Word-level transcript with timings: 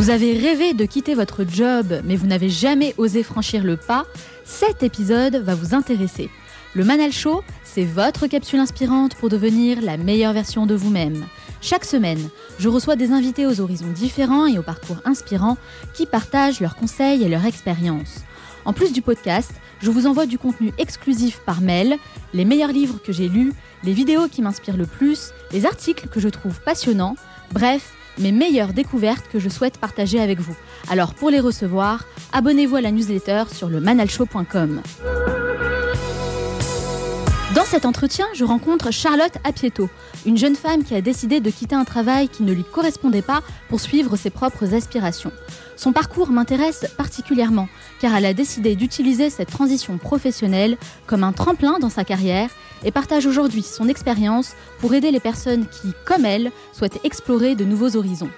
Vous 0.00 0.08
avez 0.08 0.32
rêvé 0.32 0.72
de 0.72 0.86
quitter 0.86 1.14
votre 1.14 1.44
job, 1.46 2.00
mais 2.06 2.16
vous 2.16 2.26
n'avez 2.26 2.48
jamais 2.48 2.94
osé 2.96 3.22
franchir 3.22 3.62
le 3.62 3.76
pas 3.76 4.06
Cet 4.46 4.82
épisode 4.82 5.36
va 5.36 5.54
vous 5.54 5.74
intéresser. 5.74 6.30
Le 6.74 6.84
Manal 6.84 7.12
Show, 7.12 7.44
c'est 7.64 7.84
votre 7.84 8.26
capsule 8.26 8.60
inspirante 8.60 9.14
pour 9.16 9.28
devenir 9.28 9.82
la 9.82 9.98
meilleure 9.98 10.32
version 10.32 10.64
de 10.64 10.74
vous-même. 10.74 11.26
Chaque 11.60 11.84
semaine, 11.84 12.30
je 12.58 12.70
reçois 12.70 12.96
des 12.96 13.10
invités 13.10 13.46
aux 13.46 13.60
horizons 13.60 13.92
différents 13.94 14.46
et 14.46 14.58
aux 14.58 14.62
parcours 14.62 15.02
inspirants 15.04 15.58
qui 15.92 16.06
partagent 16.06 16.60
leurs 16.60 16.76
conseils 16.76 17.22
et 17.22 17.28
leurs 17.28 17.44
expériences. 17.44 18.20
En 18.64 18.72
plus 18.72 18.94
du 18.94 19.02
podcast, 19.02 19.52
je 19.82 19.90
vous 19.90 20.06
envoie 20.06 20.24
du 20.24 20.38
contenu 20.38 20.72
exclusif 20.78 21.40
par 21.44 21.60
mail, 21.60 21.98
les 22.32 22.46
meilleurs 22.46 22.72
livres 22.72 23.00
que 23.04 23.12
j'ai 23.12 23.28
lus, 23.28 23.52
les 23.84 23.92
vidéos 23.92 24.28
qui 24.28 24.40
m'inspirent 24.40 24.78
le 24.78 24.86
plus, 24.86 25.32
les 25.52 25.66
articles 25.66 26.08
que 26.08 26.20
je 26.20 26.30
trouve 26.30 26.58
passionnants, 26.62 27.16
bref, 27.52 27.92
mes 28.18 28.32
meilleures 28.32 28.72
découvertes 28.72 29.26
que 29.30 29.38
je 29.38 29.48
souhaite 29.48 29.78
partager 29.78 30.20
avec 30.20 30.40
vous. 30.40 30.56
Alors 30.90 31.14
pour 31.14 31.30
les 31.30 31.40
recevoir, 31.40 32.04
abonnez-vous 32.32 32.76
à 32.76 32.80
la 32.80 32.90
newsletter 32.90 33.44
sur 33.52 33.68
le 33.68 33.80
manalshow.com. 33.80 34.82
Cet 37.70 37.86
entretien, 37.86 38.26
je 38.34 38.42
rencontre 38.42 38.90
Charlotte 38.90 39.36
Apieto, 39.44 39.88
une 40.26 40.36
jeune 40.36 40.56
femme 40.56 40.82
qui 40.82 40.96
a 40.96 41.00
décidé 41.00 41.38
de 41.38 41.50
quitter 41.50 41.76
un 41.76 41.84
travail 41.84 42.28
qui 42.28 42.42
ne 42.42 42.52
lui 42.52 42.64
correspondait 42.64 43.22
pas 43.22 43.42
pour 43.68 43.80
suivre 43.80 44.16
ses 44.16 44.30
propres 44.30 44.74
aspirations. 44.74 45.30
Son 45.76 45.92
parcours 45.92 46.30
m'intéresse 46.30 46.84
particulièrement 46.96 47.68
car 48.00 48.16
elle 48.16 48.26
a 48.26 48.34
décidé 48.34 48.74
d'utiliser 48.74 49.30
cette 49.30 49.52
transition 49.52 49.98
professionnelle 49.98 50.78
comme 51.06 51.22
un 51.22 51.30
tremplin 51.30 51.78
dans 51.78 51.90
sa 51.90 52.02
carrière 52.02 52.50
et 52.82 52.90
partage 52.90 53.26
aujourd'hui 53.26 53.62
son 53.62 53.86
expérience 53.86 54.54
pour 54.80 54.92
aider 54.92 55.12
les 55.12 55.20
personnes 55.20 55.68
qui, 55.68 55.92
comme 56.04 56.24
elle, 56.24 56.50
souhaitent 56.72 56.98
explorer 57.04 57.54
de 57.54 57.64
nouveaux 57.64 57.94
horizons. 57.96 58.30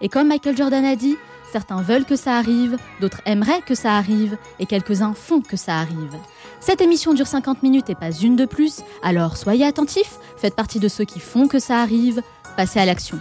Et 0.00 0.08
comme 0.08 0.26
Michael 0.26 0.56
Jordan 0.56 0.84
a 0.84 0.96
dit, 0.96 1.16
certains 1.52 1.80
veulent 1.80 2.06
que 2.06 2.16
ça 2.16 2.36
arrive, 2.36 2.76
d'autres 3.00 3.20
aimeraient 3.24 3.62
que 3.64 3.76
ça 3.76 3.96
arrive, 3.96 4.36
et 4.58 4.66
quelques-uns 4.66 5.14
font 5.14 5.42
que 5.42 5.56
ça 5.56 5.78
arrive. 5.78 6.16
Cette 6.60 6.82
émission 6.82 7.14
dure 7.14 7.26
50 7.26 7.62
minutes 7.62 7.88
et 7.88 7.94
pas 7.94 8.12
une 8.12 8.36
de 8.36 8.44
plus, 8.44 8.82
alors 9.02 9.38
soyez 9.38 9.64
attentifs, 9.64 10.18
faites 10.36 10.54
partie 10.54 10.78
de 10.78 10.88
ceux 10.88 11.04
qui 11.04 11.18
font 11.18 11.48
que 11.48 11.58
ça 11.58 11.80
arrive, 11.80 12.22
passez 12.54 12.78
à 12.78 12.84
l'action. 12.84 13.18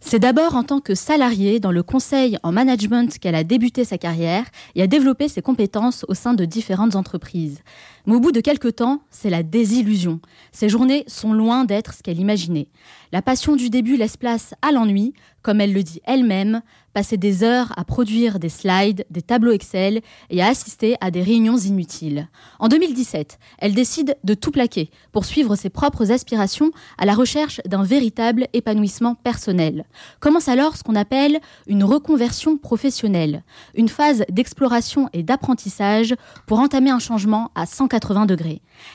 C'est 0.00 0.18
d'abord 0.18 0.56
en 0.56 0.62
tant 0.62 0.80
que 0.80 0.94
salariée 0.94 1.60
dans 1.60 1.72
le 1.72 1.82
conseil 1.82 2.38
en 2.42 2.52
management 2.52 3.18
qu'elle 3.18 3.34
a 3.34 3.44
débuté 3.44 3.84
sa 3.84 3.98
carrière 3.98 4.44
et 4.74 4.82
a 4.82 4.86
développé 4.86 5.28
ses 5.28 5.42
compétences 5.42 6.04
au 6.08 6.14
sein 6.14 6.34
de 6.34 6.44
différentes 6.44 6.96
entreprises. 6.96 7.60
Mais 8.06 8.14
au 8.14 8.20
bout 8.20 8.32
de 8.32 8.40
quelques 8.40 8.76
temps, 8.76 9.02
c'est 9.10 9.30
la 9.30 9.42
désillusion. 9.42 10.20
Ces 10.50 10.68
journées 10.68 11.04
sont 11.06 11.32
loin 11.32 11.64
d'être 11.64 11.94
ce 11.94 12.02
qu'elle 12.02 12.18
imaginait. 12.18 12.68
La 13.12 13.22
passion 13.22 13.56
du 13.56 13.70
début 13.70 13.96
laisse 13.96 14.16
place 14.16 14.54
à 14.62 14.72
l'ennui, 14.72 15.12
comme 15.42 15.60
elle 15.60 15.72
le 15.72 15.82
dit 15.82 16.00
elle-même, 16.04 16.62
passer 16.94 17.16
des 17.16 17.42
heures 17.42 17.72
à 17.76 17.84
produire 17.84 18.38
des 18.38 18.48
slides, 18.48 19.04
des 19.10 19.22
tableaux 19.22 19.52
Excel 19.52 20.00
et 20.30 20.42
à 20.42 20.48
assister 20.48 20.96
à 21.00 21.10
des 21.10 21.22
réunions 21.22 21.56
inutiles. 21.56 22.28
En 22.58 22.68
2017, 22.68 23.38
elle 23.58 23.74
décide 23.74 24.16
de 24.24 24.34
tout 24.34 24.50
plaquer 24.50 24.90
pour 25.10 25.24
suivre 25.24 25.56
ses 25.56 25.70
propres 25.70 26.12
aspirations 26.12 26.70
à 26.98 27.06
la 27.06 27.14
recherche 27.14 27.60
d'un 27.66 27.82
véritable 27.82 28.46
épanouissement 28.52 29.14
personnel. 29.14 29.84
Commence 30.20 30.48
alors 30.48 30.76
ce 30.76 30.82
qu'on 30.82 30.96
appelle 30.96 31.40
une 31.66 31.84
reconversion 31.84 32.56
professionnelle, 32.56 33.42
une 33.74 33.88
phase 33.88 34.24
d'exploration 34.30 35.08
et 35.12 35.22
d'apprentissage 35.22 36.14
pour 36.46 36.60
entamer 36.60 36.90
un 36.90 36.98
changement 36.98 37.50
à 37.54 37.66
180 37.66 37.91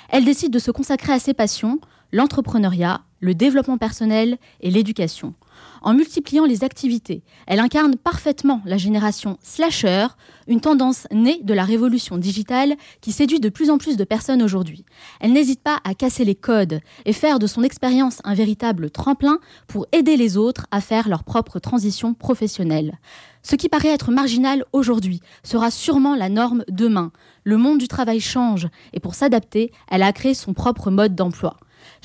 Elle 0.09 0.25
décide 0.25 0.51
de 0.51 0.59
se 0.59 0.71
consacrer 0.71 1.13
à 1.13 1.19
ses 1.19 1.33
passions, 1.33 1.79
l'entrepreneuriat, 2.11 3.01
le 3.19 3.33
développement 3.33 3.77
personnel 3.77 4.37
et 4.61 4.71
l'éducation. 4.71 5.33
En 5.81 5.93
multipliant 5.93 6.45
les 6.45 6.63
activités, 6.63 7.23
elle 7.45 7.59
incarne 7.59 7.95
parfaitement 7.95 8.61
la 8.65 8.77
génération 8.77 9.37
slasher, 9.41 10.07
une 10.47 10.61
tendance 10.61 11.07
née 11.11 11.39
de 11.43 11.53
la 11.53 11.63
révolution 11.63 12.17
digitale 12.17 12.75
qui 13.01 13.11
séduit 13.11 13.39
de 13.39 13.49
plus 13.49 13.69
en 13.69 13.77
plus 13.77 13.97
de 13.97 14.03
personnes 14.03 14.41
aujourd'hui. 14.41 14.85
Elle 15.19 15.33
n'hésite 15.33 15.61
pas 15.61 15.79
à 15.83 15.93
casser 15.93 16.25
les 16.25 16.35
codes 16.35 16.79
et 17.05 17.13
faire 17.13 17.39
de 17.39 17.47
son 17.47 17.63
expérience 17.63 18.19
un 18.23 18.33
véritable 18.33 18.89
tremplin 18.89 19.39
pour 19.67 19.85
aider 19.91 20.17
les 20.17 20.37
autres 20.37 20.65
à 20.71 20.81
faire 20.81 21.09
leur 21.09 21.23
propre 21.23 21.59
transition 21.59 22.13
professionnelle. 22.13 22.97
Ce 23.43 23.55
qui 23.55 23.69
paraît 23.69 23.89
être 23.89 24.11
marginal 24.11 24.65
aujourd'hui 24.73 25.21
sera 25.43 25.71
sûrement 25.71 26.15
la 26.15 26.29
norme 26.29 26.63
demain. 26.69 27.11
Le 27.43 27.57
monde 27.57 27.77
du 27.77 27.87
travail 27.87 28.19
change 28.19 28.67
et 28.93 28.99
pour 28.99 29.15
s'adapter, 29.15 29.71
elle 29.89 30.03
a 30.03 30.11
créé 30.11 30.33
son 30.33 30.53
propre 30.53 30.91
mode 30.91 31.15
d'emploi. 31.15 31.57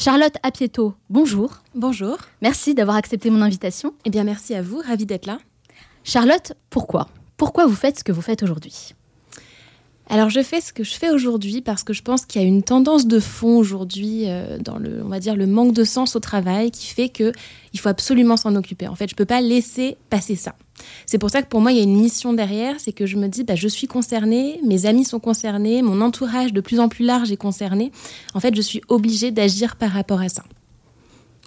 Charlotte 0.04 0.34
Apieto, 0.42 0.94
bonjour. 1.10 1.62
Bonjour. 1.76 2.18
Merci 2.40 2.74
d'avoir 2.74 2.96
accepté 2.96 3.30
mon 3.30 3.40
invitation. 3.40 3.94
Eh 4.04 4.10
bien, 4.10 4.24
merci 4.24 4.52
à 4.52 4.60
vous, 4.60 4.82
ravie 4.84 5.06
d'être 5.06 5.26
là. 5.26 5.38
Charlotte, 6.02 6.54
pourquoi? 6.70 7.06
Pourquoi 7.36 7.66
vous 7.66 7.76
faites 7.76 8.00
ce 8.00 8.02
que 8.02 8.10
vous 8.10 8.20
faites 8.20 8.42
aujourd'hui? 8.42 8.94
Alors 10.08 10.28
je 10.28 10.42
fais 10.42 10.60
ce 10.60 10.72
que 10.72 10.82
je 10.82 10.94
fais 10.94 11.10
aujourd'hui 11.10 11.62
parce 11.62 11.84
que 11.84 11.92
je 11.92 12.02
pense 12.02 12.26
qu'il 12.26 12.42
y 12.42 12.44
a 12.44 12.48
une 12.48 12.64
tendance 12.64 13.06
de 13.06 13.20
fond 13.20 13.56
aujourd'hui 13.56 14.24
euh, 14.26 14.58
dans 14.58 14.76
le, 14.76 15.04
on 15.04 15.08
va 15.08 15.20
dire 15.20 15.36
le 15.36 15.46
manque 15.46 15.72
de 15.72 15.84
sens 15.84 16.16
au 16.16 16.20
travail 16.20 16.72
qui 16.72 16.88
fait 16.88 17.08
que 17.08 17.30
il 17.72 17.78
faut 17.78 17.88
absolument 17.88 18.36
s'en 18.36 18.56
occuper. 18.56 18.88
En 18.88 18.96
fait, 18.96 19.08
je 19.08 19.14
peux 19.14 19.24
pas 19.24 19.40
laisser 19.40 19.98
passer 20.10 20.34
ça. 20.34 20.56
C'est 21.06 21.18
pour 21.18 21.30
ça 21.30 21.42
que 21.42 21.48
pour 21.48 21.60
moi 21.60 21.72
il 21.72 21.78
y 21.78 21.80
a 21.80 21.84
une 21.84 22.00
mission 22.00 22.32
derrière, 22.32 22.78
c'est 22.78 22.92
que 22.92 23.06
je 23.06 23.16
me 23.16 23.28
dis 23.28 23.44
bah 23.44 23.54
je 23.54 23.68
suis 23.68 23.86
concernée, 23.86 24.60
mes 24.64 24.86
amis 24.86 25.04
sont 25.04 25.20
concernés, 25.20 25.82
mon 25.82 26.00
entourage 26.00 26.52
de 26.52 26.60
plus 26.60 26.80
en 26.80 26.88
plus 26.88 27.04
large 27.04 27.30
est 27.32 27.36
concerné. 27.36 27.92
En 28.34 28.40
fait, 28.40 28.54
je 28.54 28.62
suis 28.62 28.82
obligée 28.88 29.30
d'agir 29.30 29.76
par 29.76 29.90
rapport 29.90 30.20
à 30.20 30.28
ça. 30.28 30.44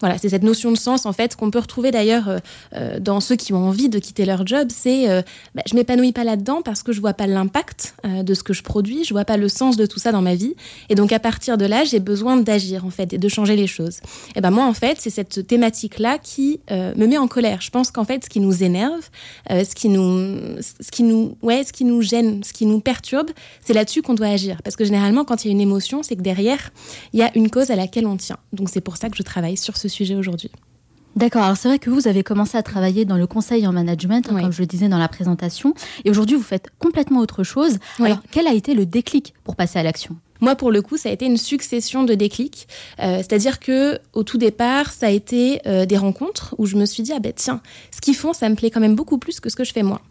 Voilà, 0.02 0.18
c'est 0.18 0.28
cette 0.28 0.44
notion 0.44 0.74
de 0.74 0.78
sens 0.78 1.06
en 1.06 1.14
fait 1.14 1.38
qu'on 1.38 1.52
peut 1.52 1.60
retrouver 1.60 1.92
d'ailleurs 1.92 2.28
euh, 2.28 2.40
euh, 2.76 3.00
dans 3.00 3.22
ceux 3.22 3.38
qui 3.38 3.54
ont 3.54 3.66
envie 3.66 3.88
de 3.88 3.98
quitter 3.98 4.26
leur 4.26 4.46
job. 4.46 4.68
C'est 4.70 5.10
euh, 5.10 5.22
bah, 5.56 5.62
je 5.66 5.74
m'épanouis 5.74 6.12
pas 6.12 6.26
là-dedans 6.26 6.62
parce 6.62 6.84
que 6.84 6.92
je 6.92 7.00
vois 7.00 7.14
pas 7.14 7.28
l'impact 7.28 7.96
de 8.04 8.34
ce 8.34 8.44
que 8.44 8.54
je 8.54 8.62
produis, 8.62 9.06
je 9.06 9.14
vois 9.14 9.24
pas 9.24 9.38
le 9.38 9.48
sens 9.48 9.78
de 9.78 9.86
tout 9.86 10.00
ça 10.00 10.12
dans 10.12 10.22
ma 10.22 10.36
vie. 10.36 10.54
Et 10.90 10.96
donc 10.96 11.14
à 11.14 11.20
partir 11.20 11.58
de 11.58 11.66
là, 11.66 11.86
j'ai 11.86 12.00
besoin 12.00 12.36
d'agir 12.36 12.86
en 12.86 12.90
fait 12.90 13.14
et 13.14 13.18
de 13.18 13.30
changer 13.30 13.56
les 13.56 13.68
choses. 13.68 14.00
Et 14.36 14.42
ben 14.42 14.52
moi 14.52 14.66
en 14.66 14.74
fait, 14.74 14.98
c'est 15.00 15.10
cette 15.10 15.48
thématique 15.48 16.00
là 16.00 16.18
qui 16.18 16.60
me 16.70 17.06
met 17.06 17.18
en 17.18 17.28
colère. 17.28 17.62
Je 17.62 17.70
pense 17.70 17.92
qu'en 17.92 18.04
fait, 18.04 18.26
ce 18.26 18.30
qui 18.30 18.40
nous 18.40 18.64
énerve, 18.64 19.10
ce 19.50 19.76
qui 19.76 19.90
nous, 19.90 20.62
ce 20.62 20.92
qui 20.92 21.04
nous, 21.04 21.38
ouais, 21.42 21.64
ce 21.64 21.72
qui 21.72 21.86
nous 21.86 22.02
gêne, 22.02 22.44
ce 22.44 22.54
qui 22.54 22.66
nous 22.66 22.80
perturbe, 22.80 23.30
c'est 23.62 23.74
là-dessus 23.74 24.02
qu'on 24.02 24.14
doit 24.14 24.28
agir. 24.28 24.62
Parce 24.64 24.76
que 24.76 24.84
généralement, 24.84 25.24
quand 25.24 25.46
il 25.46 25.48
y 25.48 25.52
a 25.52 25.54
une 25.54 25.62
émotion, 25.62 26.04
c'est 26.04 26.16
que 26.16 26.22
derrière, 26.22 26.72
il 27.14 27.20
y 27.20 27.24
a 27.24 27.32
une 27.36 27.50
cause 27.50 27.72
à 27.72 27.76
laquelle 27.76 28.08
on 28.08 28.18
tient. 28.18 28.38
Donc 28.54 28.70
c'est 28.70 28.82
pour 28.82 28.98
ça 28.98 29.10
que 29.10 29.18
je 29.18 29.24
travaille 29.24 29.58
sur 29.58 29.78
ce 29.78 29.85
sujet 29.88 30.16
aujourd'hui. 30.16 30.52
D'accord. 31.16 31.44
Alors 31.44 31.56
c'est 31.56 31.70
vrai 31.70 31.80
que 31.80 31.90
vous 31.90 32.08
avez 32.08 32.24
commencé 32.24 32.58
à 32.58 32.64
travailler 32.64 33.06
dans 33.06 33.16
le 33.16 33.26
conseil 33.26 33.66
en 33.68 33.72
management, 33.72 34.28
hein, 34.30 34.42
comme 34.42 34.52
je 34.52 34.62
le 34.62 34.68
disais 34.68 34.90
dans 34.90 34.98
la 34.98 35.08
présentation, 35.08 35.74
et 36.04 36.10
aujourd'hui 36.10 36.36
vous 36.36 36.44
faites 36.44 36.70
complètement 36.78 37.22
autre 37.22 37.44
chose. 37.44 37.78
Alors 38.00 38.20
quel 38.32 38.48
a 38.48 38.54
été 38.54 38.74
le 38.74 38.86
déclic 38.86 39.34
pour 39.44 39.56
passer 39.56 39.80
à 39.80 39.84
l'action? 39.84 40.18
Moi, 40.46 40.56
pour 40.56 40.70
le 40.70 40.84
coup, 40.84 40.96
ça 40.96 41.10
a 41.10 41.12
été 41.12 41.26
une 41.26 41.38
succession 41.38 42.04
de 42.04 42.14
déclics. 42.14 42.68
Euh, 43.00 43.18
c'est-à-dire 43.18 43.60
que 43.60 43.98
au 44.14 44.22
tout 44.22 44.38
départ, 44.38 44.94
ça 44.94 45.08
a 45.08 45.10
été 45.10 45.60
euh, 45.66 45.88
des 45.88 45.98
rencontres 45.98 46.54
où 46.60 46.68
je 46.68 46.76
me 46.76 46.86
suis 46.86 47.02
dit 47.02 47.14
ah 47.16 47.20
ben 47.20 47.34
tiens, 47.36 47.62
ce 47.90 48.00
qu'ils 48.00 48.16
font, 48.16 48.32
ça 48.32 48.48
me 48.48 48.54
plaît 48.54 48.70
quand 48.70 48.80
même 48.80 48.94
beaucoup 48.94 49.18
plus 49.18 49.40
que 49.40 49.50
ce 49.50 49.56
que 49.56 49.64
je 49.64 49.74
fais 49.74 49.82
moi. 49.82 50.02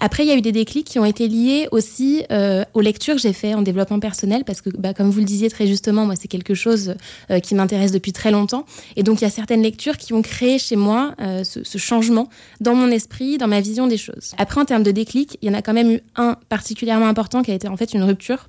Après, 0.00 0.24
il 0.24 0.28
y 0.28 0.32
a 0.32 0.36
eu 0.36 0.40
des 0.40 0.50
déclics 0.50 0.88
qui 0.88 0.98
ont 0.98 1.04
été 1.04 1.28
liés 1.28 1.68
aussi 1.70 2.24
euh, 2.32 2.64
aux 2.74 2.80
lectures 2.80 3.14
que 3.14 3.20
j'ai 3.20 3.32
fait 3.32 3.54
en 3.54 3.62
développement 3.62 4.00
personnel, 4.00 4.42
parce 4.44 4.60
que, 4.60 4.70
bah, 4.70 4.92
comme 4.92 5.08
vous 5.08 5.20
le 5.20 5.24
disiez 5.24 5.50
très 5.50 5.68
justement, 5.68 6.04
moi, 6.04 6.16
c'est 6.16 6.26
quelque 6.26 6.54
chose 6.54 6.96
qui 7.44 7.54
m'intéresse 7.54 7.92
depuis 7.92 8.12
très 8.12 8.32
longtemps. 8.32 8.66
Et 8.96 9.04
donc, 9.04 9.20
il 9.20 9.24
y 9.24 9.26
a 9.26 9.30
certaines 9.30 9.62
lectures 9.62 9.98
qui 9.98 10.12
ont 10.14 10.22
créé 10.22 10.58
chez 10.58 10.76
moi 10.76 11.14
ce, 11.18 11.62
ce, 11.62 11.78
changement 11.78 12.28
dans 12.60 12.74
mon 12.74 12.88
esprit, 12.88 13.38
dans 13.38 13.48
ma 13.48 13.60
vision 13.60 13.86
des 13.86 13.98
choses. 13.98 14.32
Après, 14.36 14.60
en 14.60 14.64
termes 14.64 14.82
de 14.82 14.90
déclics, 14.90 15.38
il 15.42 15.48
y 15.48 15.50
en 15.50 15.54
a 15.54 15.62
quand 15.62 15.74
même 15.74 15.92
eu 15.92 16.00
un 16.16 16.36
particulièrement 16.48 17.06
important 17.06 17.42
qui 17.42 17.52
a 17.52 17.54
été 17.54 17.68
en 17.68 17.76
fait 17.76 17.92
une 17.94 18.02
rupture 18.02 18.46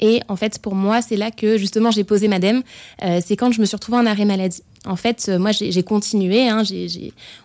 et 0.00 0.20
en 0.28 0.36
fait, 0.36 0.58
pour 0.58 0.74
moi, 0.74 1.02
c'est 1.02 1.16
là 1.16 1.30
que 1.30 1.58
justement 1.58 1.90
j'ai 1.90 2.04
posé 2.04 2.28
madame. 2.28 2.62
Euh, 3.02 3.20
c'est 3.24 3.36
quand 3.36 3.52
je 3.52 3.60
me 3.60 3.66
suis 3.66 3.76
retrouvée 3.76 3.98
en 3.98 4.06
arrêt 4.06 4.24
maladie. 4.24 4.62
En 4.86 4.96
fait, 4.96 5.26
euh, 5.28 5.38
moi, 5.38 5.50
j'ai 5.52 5.82
continué. 5.82 6.48
Hein, 6.48 6.62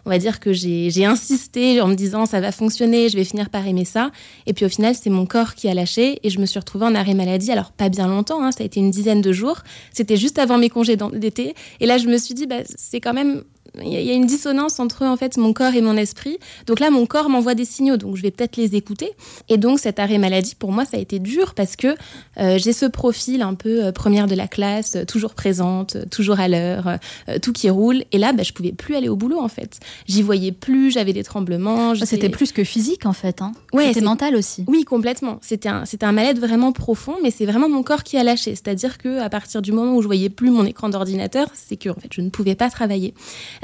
on 0.05 0.09
va 0.09 0.17
dire 0.17 0.39
que 0.39 0.53
j'ai 0.53 1.05
insisté 1.05 1.81
en 1.81 1.87
me 1.87 1.95
disant 1.95 2.25
ça 2.25 2.39
va 2.39 2.51
fonctionner, 2.51 3.09
je 3.09 3.17
vais 3.17 3.25
finir 3.25 3.49
par 3.49 3.67
aimer 3.67 3.85
ça. 3.85 4.11
Et 4.45 4.53
puis 4.53 4.65
au 4.65 4.69
final, 4.69 4.95
c'est 4.95 5.09
mon 5.09 5.25
corps 5.25 5.55
qui 5.55 5.67
a 5.67 5.73
lâché 5.73 6.19
et 6.23 6.29
je 6.29 6.39
me 6.39 6.45
suis 6.45 6.59
retrouvée 6.59 6.85
en 6.85 6.95
arrêt 6.95 7.13
maladie. 7.13 7.51
Alors 7.51 7.71
pas 7.71 7.89
bien 7.89 8.07
longtemps, 8.07 8.41
hein, 8.41 8.51
ça 8.51 8.63
a 8.63 8.65
été 8.65 8.79
une 8.79 8.91
dizaine 8.91 9.21
de 9.21 9.33
jours. 9.33 9.63
C'était 9.91 10.17
juste 10.17 10.39
avant 10.39 10.57
mes 10.57 10.69
congés 10.69 10.97
d'été. 11.13 11.55
Et 11.81 11.85
là, 11.85 11.97
je 11.97 12.07
me 12.07 12.17
suis 12.17 12.33
dit, 12.33 12.47
bah, 12.47 12.61
c'est 12.75 13.01
quand 13.01 13.13
même 13.13 13.43
il 13.83 13.93
y, 13.93 14.11
a 14.11 14.13
une 14.13 14.25
dissonance 14.25 14.79
entre 14.79 15.05
en 15.05 15.17
fait 15.17 15.37
mon 15.37 15.53
corps 15.53 15.73
et 15.73 15.81
mon 15.81 15.97
esprit. 15.97 16.37
Donc 16.67 16.79
là, 16.79 16.89
mon 16.89 17.05
corps 17.05 17.29
m'envoie 17.29 17.55
des 17.55 17.65
signaux, 17.65 17.97
donc 17.97 18.15
je 18.15 18.21
vais 18.21 18.31
peut-être 18.31 18.57
les 18.57 18.75
écouter. 18.75 19.11
Et 19.49 19.57
donc 19.57 19.79
cet 19.79 19.99
arrêt 19.99 20.17
maladie, 20.17 20.55
pour 20.55 20.71
moi, 20.71 20.85
ça 20.85 20.97
a 20.97 20.99
été 20.99 21.19
dur 21.19 21.53
parce 21.53 21.75
que 21.75 21.95
euh, 22.37 22.57
j'ai 22.57 22.73
ce 22.73 22.85
profil 22.85 23.41
un 23.41 23.53
peu 23.53 23.85
euh, 23.85 23.91
première 23.91 24.27
de 24.27 24.35
la 24.35 24.47
classe, 24.47 24.95
euh, 24.95 25.05
toujours 25.05 25.33
présente, 25.33 25.97
toujours 26.09 26.39
à 26.39 26.47
l'heure, 26.47 26.97
tout 27.41 27.53
qui 27.53 27.69
roule. 27.69 28.03
Et 28.11 28.17
là, 28.17 28.33
bah, 28.33 28.43
je 28.43 28.53
pouvais 28.53 28.71
plus 28.71 28.95
aller 28.95 29.09
au 29.09 29.15
boulot 29.15 29.39
en 29.39 29.47
fait. 29.47 29.79
J'y 30.07 30.21
voyais 30.21 30.51
plus, 30.51 30.91
j'avais 30.91 31.13
des 31.13 31.23
tremblements. 31.23 31.91
Ah, 31.91 32.05
c'était 32.05 32.29
plus 32.29 32.51
que 32.51 32.63
physique 32.63 33.05
en 33.05 33.13
fait. 33.13 33.41
Hein. 33.41 33.53
Ouais, 33.73 33.87
c'était 33.87 34.01
mental 34.01 34.35
aussi. 34.35 34.63
Oui, 34.67 34.83
complètement. 34.83 35.39
C'était 35.41 35.69
un, 35.69 35.85
c'était 35.85 36.05
un 36.05 36.11
mal-être 36.11 36.39
vraiment 36.39 36.71
profond, 36.71 37.15
mais 37.23 37.31
c'est 37.31 37.45
vraiment 37.45 37.69
mon 37.69 37.83
corps 37.83 38.03
qui 38.03 38.17
a 38.17 38.23
lâché. 38.23 38.51
C'est-à-dire 38.51 38.97
que 38.97 39.19
à 39.19 39.29
partir 39.29 39.61
du 39.61 39.71
moment 39.71 39.95
où 39.95 40.01
je 40.01 40.07
voyais 40.07 40.29
plus 40.29 40.49
mon 40.49 40.65
écran 40.65 40.89
d'ordinateur, 40.89 41.47
c'est 41.53 41.77
que 41.77 41.89
en 41.89 41.95
fait, 41.95 42.09
je 42.11 42.21
ne 42.21 42.29
pouvais 42.29 42.55
pas 42.55 42.69
travailler. 42.69 43.13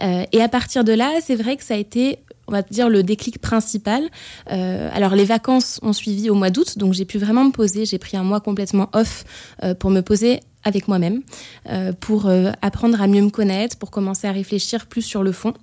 Euh, 0.01 0.25
et 0.31 0.41
à 0.41 0.47
partir 0.47 0.83
de 0.83 0.93
là, 0.93 1.19
c'est 1.21 1.35
vrai 1.35 1.57
que 1.57 1.63
ça 1.63 1.75
a 1.75 1.77
été 1.77 2.19
on 2.47 2.51
va 2.53 2.63
dire 2.63 2.89
le 2.89 3.01
déclic 3.01 3.39
principal. 3.39 4.09
Euh, 4.51 4.89
alors 4.91 5.15
les 5.15 5.23
vacances 5.23 5.79
ont 5.83 5.93
suivi 5.93 6.29
au 6.29 6.35
mois 6.35 6.49
d'août, 6.49 6.77
donc 6.77 6.93
j'ai 6.93 7.05
pu 7.05 7.17
vraiment 7.17 7.45
me 7.45 7.51
poser. 7.51 7.85
J'ai 7.85 7.97
pris 7.97 8.17
un 8.17 8.23
mois 8.23 8.41
complètement 8.41 8.89
off 8.93 9.23
euh, 9.63 9.73
pour 9.73 9.89
me 9.89 10.01
poser 10.01 10.41
avec 10.63 10.87
moi-même, 10.87 11.21
pour 12.01 12.29
apprendre 12.61 13.01
à 13.01 13.07
mieux 13.07 13.23
me 13.23 13.31
connaître, 13.31 13.79
pour 13.79 13.89
commencer 13.89 14.27
à 14.27 14.31
réfléchir 14.31 14.85
plus 14.85 15.01
sur 15.01 15.23
le 15.23 15.31
fond. 15.31 15.55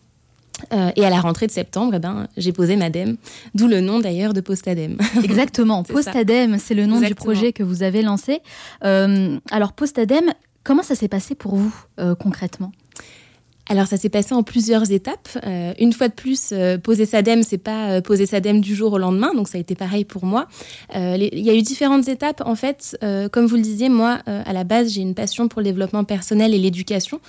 et 0.72 1.04
à 1.04 1.08
la 1.08 1.20
rentrée 1.20 1.46
de 1.46 1.52
septembre, 1.52 1.92
eh 1.94 2.00
ben, 2.00 2.26
j'ai 2.36 2.50
posé 2.50 2.74
Madem, 2.74 3.16
d'où 3.54 3.68
le 3.68 3.80
nom 3.80 4.00
d'ailleurs 4.00 4.34
de 4.34 4.40
Postadem. 4.40 4.98
Exactement, 5.22 5.84
Postadem, 5.84 6.58
c'est 6.58 6.74
le 6.74 6.86
nom 6.86 7.00
du 7.00 7.14
projet 7.14 7.52
que 7.52 7.62
vous 7.62 7.84
avez 7.84 8.02
lancé. 8.02 8.40
alors 8.80 9.72
Postadem, 9.72 10.32
comment 10.64 10.82
ça 10.82 10.96
s'est 10.96 11.06
passé 11.06 11.36
pour 11.36 11.54
vous 11.54 11.72
concrètement? 12.18 12.72
Alors 13.68 13.86
ça 13.86 13.96
s'est 13.96 14.08
passé 14.08 14.34
en 14.34 14.42
plusieurs 14.42 14.90
étapes. 14.90 15.28
Euh, 15.44 15.72
une 15.78 15.92
fois 15.92 16.08
de 16.08 16.14
plus, 16.14 16.50
euh, 16.52 16.78
poser 16.78 17.06
SADEM, 17.06 17.42
c'est 17.42 17.58
pas 17.58 17.90
euh, 17.90 18.00
poser 18.00 18.26
SADEM 18.26 18.60
du 18.60 18.74
jour 18.74 18.92
au 18.92 18.98
lendemain, 18.98 19.34
donc 19.34 19.48
ça 19.48 19.58
a 19.58 19.60
été 19.60 19.74
pareil 19.74 20.04
pour 20.04 20.24
moi. 20.24 20.46
Il 20.94 21.40
y 21.40 21.50
a 21.50 21.54
eu 21.54 21.62
différentes 21.62 22.08
étapes. 22.08 22.42
En 22.44 22.54
fait, 22.54 22.98
comme 23.32 23.46
vous 23.46 23.56
le 23.56 23.62
disiez, 23.62 23.88
moi, 23.88 24.18
à 24.26 24.52
la 24.52 24.64
base, 24.64 24.92
j'ai 24.92 25.00
une 25.00 25.14
passion 25.14 25.48
pour 25.48 25.60
le 25.60 25.64
développement 25.64 26.04
personnel 26.04 26.54
et 26.54 26.58
l'éducation. 26.58 27.20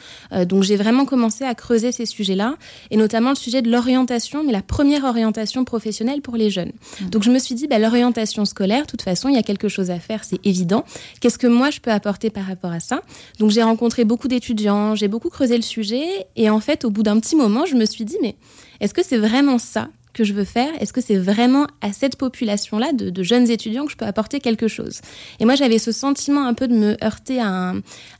donc 0.46 0.64
j'ai 0.64 0.76
vraiment 0.76 1.06
commencé 1.06 1.44
à 1.44 1.56
creuser 1.56 1.92
ces 1.92 2.06
sujets-là, 2.06 2.56
et 2.92 2.98
notamment 2.98 3.30
le 3.30 3.36
sujet 3.36 3.62
de 3.62 3.70
l'orientation, 3.70 4.44
mais 4.44 4.52
la 4.52 4.62
première 4.62 5.04
orientation 5.04 5.66
professionnelle 5.66 6.22
pour 6.22 6.36
les 6.36 6.50
jeunes. 6.50 6.72
Mmh. 7.02 7.10
Donc 7.10 7.24
je 7.24 7.32
me 7.32 7.40
suis 7.40 7.56
dit, 7.56 7.68
bah, 7.68 7.80
l'orientation 7.80 8.46
scolaire, 8.46 8.84
de 8.84 8.88
toute 8.88 9.02
façon, 9.02 9.30
il 9.30 9.36
y 9.36 9.40
a 9.40 9.44
quelque 9.44 9.68
chose 9.68 9.92
à 9.92 10.00
faire, 10.00 10.24
c'est 10.24 10.40
évident. 10.46 10.86
Qu'est-ce 11.20 11.38
que 11.38 11.48
moi, 11.48 11.70
je 11.70 11.80
peux 11.80 11.92
apporter 11.92 12.30
par 12.30 12.46
rapport 12.46 12.72
à 12.72 12.80
ça? 12.80 13.02
Donc 13.40 13.52
j'ai 13.52 13.64
rencontré 13.64 14.06
beaucoup 14.06 14.28
d'étudiants, 14.28 14.96
j'ai 14.96 15.08
beaucoup 15.08 15.30
creusé 15.30 15.56
le 15.56 15.64
sujet, 15.64 16.28
et 16.36 16.50
en 16.50 16.60
fait, 16.60 16.86
au 16.86 16.90
bout 16.90 17.04
d'un 17.04 17.20
petit 17.20 17.36
moment, 17.36 17.66
je 17.66 17.76
me 17.76 17.86
suis 17.86 18.06
dit, 18.06 18.18
mais 18.22 18.36
est-ce 18.80 18.94
que 18.94 19.04
c'est 19.04 19.18
vraiment 19.18 19.58
ça 19.58 19.90
que 20.14 20.24
je 20.24 20.34
veux 20.34 20.44
faire 20.44 20.70
Est-ce 20.80 20.94
que 20.94 21.02
c'est 21.02 21.18
vraiment 21.18 21.68
à 21.82 21.94
cette 21.94 22.16
population-là 22.16 22.94
de, 22.94 23.24
jeunes 23.24 23.50
étudiants 23.50 23.86
que 23.86 23.92
je 23.92 23.98
peux 23.98 24.06
apporter 24.06 24.40
quelque 24.40 24.68
chose? 24.68 25.02
Et 25.40 25.46
moi, 25.46 25.56
j'avais 25.56 25.80
ce 25.80 25.92
sentiment 25.92 26.46
un 26.46 26.54
peu 26.54 26.68
de 26.68 26.76
me 26.76 27.04
heurter 27.04 27.40
à 27.40 27.74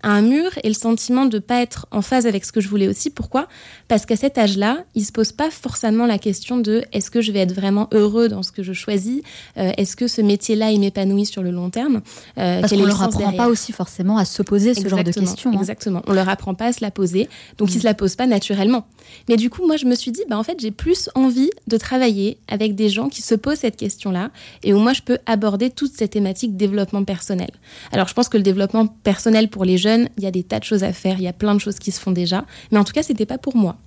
un, 0.04 0.22
mur 0.22 0.52
et 0.64 0.68
le 0.68 0.74
sentiment 0.74 1.26
de 1.26 1.38
ne 1.38 1.42
pas 1.42 1.62
être 1.62 1.88
en 1.92 2.02
phase 2.02 2.28
avec 2.28 2.46
ce 2.46 2.52
que 2.52 2.62
je 2.62 2.68
voulais 2.68 2.88
aussi. 2.88 3.10
Pourquoi? 3.10 3.48
Parce 3.88 4.06
qu'à 4.06 4.16
cet 4.16 4.38
âge-là, 4.38 4.84
il 4.96 5.06
se 5.06 5.12
pose 5.12 5.32
pas 5.32 5.50
forcément 5.50 6.06
la 6.06 6.20
question 6.20 6.58
de 6.58 6.84
est-ce 6.92 7.10
que 7.10 7.22
je 7.22 7.32
vais 7.32 7.40
être 7.40 7.54
vraiment 7.54 7.88
heureux 7.94 8.28
dans 8.28 8.44
ce 8.44 8.52
que 8.52 8.64
je 8.64 8.74
choisis? 8.74 9.22
Euh, 9.58 9.72
Est-ce 9.78 9.96
que 9.96 10.08
ce 10.08 10.22
métier-là, 10.22 10.72
il 10.72 10.80
m'épanouit 10.80 11.26
sur 11.26 11.42
le 11.42 11.52
long 11.52 11.70
terme? 11.70 12.02
Euh, 12.38 12.62
Parce 12.62 12.74
qu'on 12.74 12.86
leur 12.86 13.02
apprend 13.02 13.34
pas 13.34 13.48
aussi 13.48 13.72
forcément 13.72 14.18
à 14.18 14.26
se 14.26 14.42
poser 14.44 14.74
ce 14.74 14.88
genre 14.88 15.04
de 15.04 15.12
questions. 15.12 15.52
Hein. 15.52 15.60
Exactement. 15.60 16.02
On 16.08 16.14
leur 16.14 16.30
apprend 16.30 16.54
pas 16.54 16.68
à 16.68 16.74
se 16.74 16.82
la 16.82 16.92
poser, 16.92 17.30
donc 17.58 17.72
ils 17.72 17.78
mm. 17.78 17.82
se 17.82 17.86
la 17.86 17.94
posent 17.94 18.16
pas 18.16 18.28
naturellement. 18.28 18.86
Mais 19.28 19.38
du 19.38 19.50
coup, 19.50 19.66
moi, 19.66 19.78
je 19.78 19.86
me 19.86 19.96
suis 19.96 20.12
dit, 20.12 20.22
bah 20.30 20.38
en 20.38 20.44
fait, 20.44 20.60
j'ai 20.60 20.72
plus 20.72 21.10
envie 21.16 21.50
de 21.68 21.78
travailler 21.80 22.38
avec 22.48 22.76
des 22.76 22.90
gens 22.90 23.10
qui 23.10 23.22
se 23.22 23.34
posent 23.34 23.60
cette 23.60 23.78
question-là 23.78 24.30
et 24.64 24.74
où 24.74 24.80
moi 24.80 24.94
je 24.94 25.02
peux 25.02 25.18
aborder 25.26 25.72
toute 25.72 25.94
cette 25.94 26.12
thématique 26.12 26.56
développement 26.56 27.04
personnel. 27.04 27.50
Alors 27.92 28.08
je 28.08 28.14
pense 28.14 28.30
que 28.30 28.38
le 28.38 28.44
développement 28.44 28.86
personnel 28.88 29.50
pour 29.50 29.66
les 29.66 29.78
jeunes, 29.78 30.10
il 30.18 30.24
y 30.24 30.28
a 30.28 30.32
des 30.32 30.44
tas 30.44 30.60
de 30.60 30.64
choses 30.64 30.84
à 30.84 30.94
faire, 30.94 31.16
il 31.18 31.24
y 31.24 31.28
a 31.28 31.34
plein 31.34 31.56
de 31.56 31.60
choses 31.60 31.80
qui 31.80 31.92
se 31.92 32.00
font 32.00 32.12
déjà, 32.12 32.46
mais 32.72 32.78
en 32.78 32.84
tout 32.84 32.94
cas 32.94 33.04
c'était 33.04 33.26
pas 33.26 33.38
pour 33.38 33.56
moi. 33.56 33.78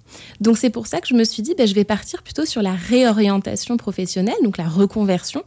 Donc 0.40 0.58
c'est 0.58 0.70
pour 0.70 0.86
ça 0.86 1.00
que 1.00 1.08
je 1.08 1.14
me 1.14 1.24
suis 1.24 1.42
dit, 1.42 1.54
ben, 1.56 1.66
je 1.66 1.74
vais 1.74 1.84
partir 1.84 2.22
plutôt 2.22 2.44
sur 2.44 2.62
la 2.62 2.72
réorientation 2.72 3.76
professionnelle, 3.76 4.34
donc 4.42 4.58
la 4.58 4.68
reconversion. 4.68 5.42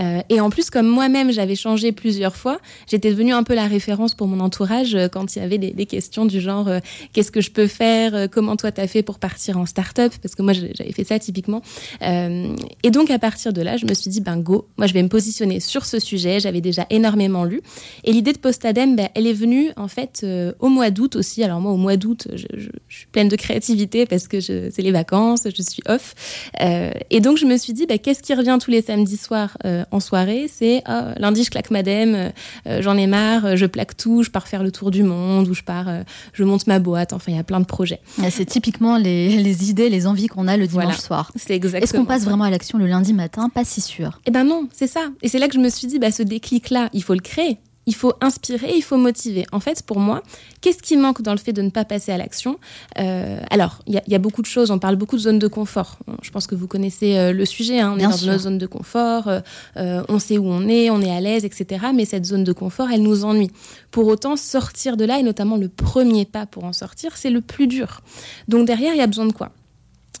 Euh, 0.00 0.20
et 0.28 0.40
en 0.40 0.50
plus, 0.50 0.70
comme 0.70 0.86
moi-même 0.86 1.32
j'avais 1.32 1.54
changé 1.54 1.92
plusieurs 1.92 2.36
fois, 2.36 2.60
j'étais 2.88 3.10
devenue 3.10 3.32
un 3.32 3.42
peu 3.42 3.54
la 3.54 3.66
référence 3.66 4.14
pour 4.14 4.26
mon 4.26 4.40
entourage 4.40 4.94
euh, 4.94 5.08
quand 5.08 5.36
il 5.36 5.40
y 5.40 5.42
avait 5.42 5.58
des, 5.58 5.86
questions 5.86 6.26
du 6.26 6.40
genre, 6.40 6.68
euh, 6.68 6.80
qu'est-ce 7.12 7.30
que 7.30 7.40
je 7.40 7.50
peux 7.50 7.66
faire, 7.66 8.28
comment 8.30 8.56
toi 8.56 8.72
t'as 8.72 8.86
fait 8.86 9.02
pour 9.02 9.18
partir 9.18 9.56
en 9.58 9.66
start-up, 9.66 10.12
parce 10.20 10.34
que 10.34 10.42
moi 10.42 10.52
j'avais 10.52 10.92
fait 10.92 11.04
ça 11.04 11.18
typiquement. 11.18 11.62
et 12.02 12.90
donc 12.90 13.10
à 13.10 13.18
partir 13.18 13.52
de 13.52 13.62
là, 13.62 13.76
je 13.76 13.86
me 13.86 13.94
suis 13.94 14.10
dit, 14.10 14.20
ben 14.20 14.38
go, 14.38 14.66
moi 14.76 14.86
je 14.86 14.94
vais 14.94 15.02
me 15.02 15.08
positionner 15.08 15.60
sur 15.60 15.86
ce 15.86 15.98
sujet. 15.98 16.40
J'avais 16.40 16.60
déjà 16.60 16.86
énormément 16.90 17.44
lu. 17.44 17.60
Et 18.04 18.12
l'idée 18.12 18.32
de 18.32 18.38
Postadem, 18.38 18.96
ben, 18.96 19.08
elle 19.14 19.26
est 19.26 19.32
venue 19.32 19.70
en 19.76 19.88
fait 19.88 20.26
au 20.58 20.68
mois 20.68 20.90
d'août 20.90 21.16
aussi. 21.16 21.42
Alors 21.44 21.60
moi 21.60 21.72
au 21.72 21.76
mois 21.76 21.96
d'août, 21.96 22.28
je, 22.34 22.46
je 22.56 22.68
suis 22.88 23.06
pleine 23.06 23.28
de 23.28 23.36
créativité 23.36 24.05
parce 24.06 24.28
que 24.28 24.40
c'est 24.40 24.78
les 24.78 24.92
vacances, 24.92 25.42
je 25.44 25.62
suis 25.62 25.82
off. 25.88 26.14
Euh, 26.60 26.90
et 27.10 27.20
donc, 27.20 27.38
je 27.38 27.46
me 27.46 27.56
suis 27.56 27.72
dit, 27.72 27.86
bah, 27.86 27.98
qu'est-ce 27.98 28.22
qui 28.22 28.34
revient 28.34 28.58
tous 28.60 28.70
les 28.70 28.82
samedis 28.82 29.16
soirs 29.16 29.56
euh, 29.64 29.84
en 29.90 30.00
soirée? 30.00 30.50
C'est 30.52 30.82
oh, 30.88 31.12
lundi, 31.18 31.44
je 31.44 31.50
claque 31.50 31.70
madame, 31.70 32.32
euh, 32.66 32.82
j'en 32.82 32.96
ai 32.96 33.06
marre, 33.06 33.56
je 33.56 33.66
plaque 33.66 33.96
tout, 33.96 34.22
je 34.22 34.30
pars 34.30 34.48
faire 34.48 34.62
le 34.62 34.70
tour 34.70 34.90
du 34.90 35.02
monde, 35.02 35.48
ou 35.48 35.54
je 35.54 35.62
pars, 35.62 35.88
je 36.32 36.44
monte 36.44 36.66
ma 36.66 36.78
boîte. 36.78 37.12
Enfin, 37.12 37.32
il 37.32 37.36
y 37.36 37.40
a 37.40 37.44
plein 37.44 37.60
de 37.60 37.66
projets. 37.66 38.00
C'est 38.30 38.46
typiquement 38.46 38.98
les, 38.98 39.68
idées, 39.70 39.88
les 39.88 40.06
envies 40.06 40.26
qu'on 40.26 40.48
a 40.48 40.56
le 40.56 40.66
dimanche 40.66 40.98
soir. 40.98 41.32
C'est 41.36 41.54
exactement. 41.54 41.84
Est-ce 41.84 41.92
qu'on 41.96 42.04
passe 42.04 42.24
vraiment 42.24 42.44
à 42.44 42.50
l'action 42.50 42.78
le 42.78 42.86
lundi 42.86 43.12
matin? 43.12 43.48
Pas 43.48 43.64
si 43.64 43.80
sûr. 43.80 44.20
Eh 44.26 44.30
ben 44.30 44.44
non, 44.44 44.68
c'est 44.72 44.86
ça. 44.86 45.08
Et 45.22 45.28
c'est 45.28 45.38
là 45.38 45.48
que 45.48 45.54
je 45.54 45.60
me 45.60 45.68
suis 45.68 45.86
dit, 45.86 45.98
bah, 45.98 46.10
ce 46.10 46.22
déclic-là, 46.22 46.88
il 46.92 47.02
faut 47.02 47.14
le 47.14 47.20
créer 47.20 47.58
il 47.86 47.94
faut 47.94 48.12
inspirer, 48.20 48.72
il 48.74 48.82
faut 48.82 48.96
motiver. 48.96 49.46
En 49.52 49.60
fait, 49.60 49.82
pour 49.82 50.00
moi, 50.00 50.22
qu'est-ce 50.60 50.82
qui 50.82 50.96
manque 50.96 51.22
dans 51.22 51.32
le 51.32 51.38
fait 51.38 51.52
de 51.52 51.62
ne 51.62 51.70
pas 51.70 51.84
passer 51.84 52.10
à 52.10 52.18
l'action? 52.18 52.58
Euh, 52.98 53.38
Alors, 53.50 53.80
il 53.86 54.02
y, 54.06 54.14
a 54.14 54.18
beaucoup 54.18 54.42
de 54.42 54.46
choses. 54.46 54.72
On 54.72 54.80
parle 54.80 54.96
beaucoup 54.96 55.16
de 55.16 55.20
zones 55.22 55.38
de 55.38 55.46
confort. 55.46 55.98
Je 56.22 56.30
pense 56.30 56.48
que 56.48 56.56
vous 56.56 56.66
connaissez 56.66 57.16
euh, 57.16 57.32
le 57.32 57.44
sujet. 57.44 57.78
Hein. 57.78 57.94
On 57.94 57.98
est 57.98 58.02
dans 58.02 58.16
une 58.16 58.38
zone 58.38 58.58
de 58.58 58.66
confort. 58.66 59.28
Euh, 59.76 60.02
on 60.08 60.18
sait 60.18 60.36
où 60.36 60.46
on 60.46 60.68
est, 60.68 60.90
on 60.90 61.00
est 61.00 61.16
à 61.16 61.20
l'aise, 61.20 61.44
etc. 61.44 61.86
Mais 61.94 62.04
cette 62.04 62.26
zone 62.26 62.42
de 62.42 62.52
confort, 62.52 62.88
elle 62.92 63.02
nous 63.02 63.24
ennuie. 63.24 63.52
Pour 63.92 64.08
autant, 64.08 64.36
sortir 64.36 64.96
de 64.96 65.04
là, 65.04 65.20
et 65.20 65.22
notamment 65.22 65.56
le 65.56 65.68
premier 65.68 66.24
pas 66.24 66.44
pour 66.44 66.64
en 66.64 66.72
sortir, 66.72 67.16
c'est 67.16 67.30
le 67.30 67.40
plus 67.40 67.68
dur. 67.68 68.00
Donc 68.48 68.66
derrière, 68.66 68.94
il 68.94 68.98
y 68.98 69.02
a 69.02 69.06
besoin 69.06 69.26
de 69.26 69.32
quoi? 69.32 69.52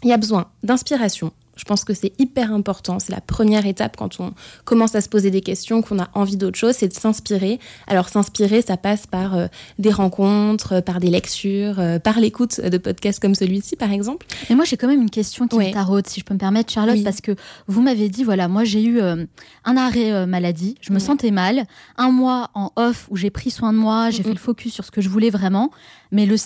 Il 0.04 0.10
y 0.10 0.12
a 0.12 0.18
besoin 0.18 0.46
d'inspiration, 0.62 1.32
je 1.56 1.64
pense 1.64 1.84
que 1.84 1.94
c'est 1.94 2.12
hyper 2.18 2.52
important. 2.52 2.98
C'est 2.98 3.12
la 3.12 3.20
première 3.20 3.66
étape 3.66 3.96
quand 3.96 4.20
on 4.20 4.32
commence 4.64 4.94
à 4.94 5.00
se 5.00 5.08
poser 5.08 5.30
des 5.30 5.40
questions, 5.40 5.82
qu'on 5.82 5.98
a 5.98 6.08
envie 6.14 6.36
d'autre 6.36 6.58
chose, 6.58 6.74
c'est 6.76 6.88
de 6.88 6.94
s'inspirer. 6.94 7.58
Alors 7.86 8.08
s'inspirer, 8.08 8.62
ça 8.62 8.76
passe 8.76 9.06
par 9.06 9.34
euh, 9.34 9.46
des 9.78 9.90
rencontres, 9.90 10.74
euh, 10.74 10.80
par 10.80 11.00
des 11.00 11.10
lectures, 11.10 11.80
euh, 11.80 11.98
par 11.98 12.20
l'écoute 12.20 12.60
de 12.60 12.78
podcasts 12.78 13.20
comme 13.20 13.34
celui-ci, 13.34 13.76
par 13.76 13.90
exemple. 13.90 14.26
Mais 14.48 14.56
moi, 14.56 14.64
j'ai 14.64 14.76
quand 14.76 14.88
même 14.88 15.02
une 15.02 15.10
question 15.10 15.48
qui 15.48 15.56
me 15.56 15.72
taraude, 15.72 16.06
si 16.06 16.20
je 16.20 16.24
peux 16.24 16.34
me 16.34 16.38
permettre, 16.38 16.72
Charlotte, 16.72 17.02
parce 17.02 17.20
que 17.20 17.32
vous 17.66 17.80
m'avez 17.80 18.08
dit, 18.08 18.24
voilà, 18.24 18.48
moi 18.48 18.64
j'ai 18.64 18.84
eu 18.84 19.00
un 19.00 19.76
arrêt 19.76 20.26
maladie, 20.26 20.76
je 20.80 20.92
me 20.92 20.98
sentais 20.98 21.30
mal, 21.30 21.66
un 21.96 22.10
mois 22.10 22.50
en 22.54 22.70
off 22.76 23.06
où 23.10 23.16
j'ai 23.16 23.30
pris 23.30 23.50
soin 23.50 23.72
de 23.72 23.78
moi, 23.78 24.10
j'ai 24.10 24.22
fait 24.22 24.30
le 24.30 24.36
focus 24.36 24.74
sur 24.74 24.84
ce 24.84 24.90
que 24.90 25.00
je 25.00 25.08
voulais 25.08 25.30
vraiment, 25.30 25.70
mais 26.12 26.26
le, 26.26 26.36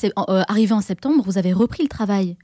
arrivé 0.48 0.72
en 0.72 0.80
septembre, 0.80 1.22
vous 1.24 1.38
avez 1.38 1.52
repris 1.52 1.82
le 1.82 1.88
travail. 1.88 2.36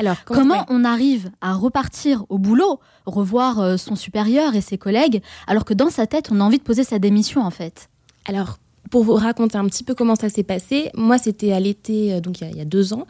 Alors, 0.00 0.24
comment 0.24 0.64
on 0.70 0.84
arrive 0.84 1.30
à 1.42 1.52
repartir 1.52 2.24
au 2.30 2.38
boulot, 2.38 2.80
revoir 3.04 3.60
euh, 3.60 3.76
son 3.76 3.96
supérieur 3.96 4.54
et 4.54 4.62
ses 4.62 4.78
collègues, 4.78 5.20
alors 5.46 5.66
que 5.66 5.74
dans 5.74 5.90
sa 5.90 6.06
tête, 6.06 6.30
on 6.32 6.40
a 6.40 6.42
envie 6.42 6.56
de 6.56 6.62
poser 6.62 6.84
sa 6.84 6.98
démission 6.98 7.42
en 7.42 7.50
fait? 7.50 7.90
Alors, 8.24 8.58
pour 8.90 9.04
vous 9.04 9.12
raconter 9.12 9.58
un 9.58 9.66
petit 9.66 9.84
peu 9.84 9.94
comment 9.94 10.16
ça 10.16 10.30
s'est 10.30 10.42
passé, 10.42 10.90
moi 10.94 11.18
c'était 11.18 11.52
à 11.52 11.60
l'été, 11.60 12.18
donc 12.22 12.40
il 12.40 12.56
y, 12.56 12.60
a, 12.62 12.64
deux 12.64 12.94
ans, 12.94 13.06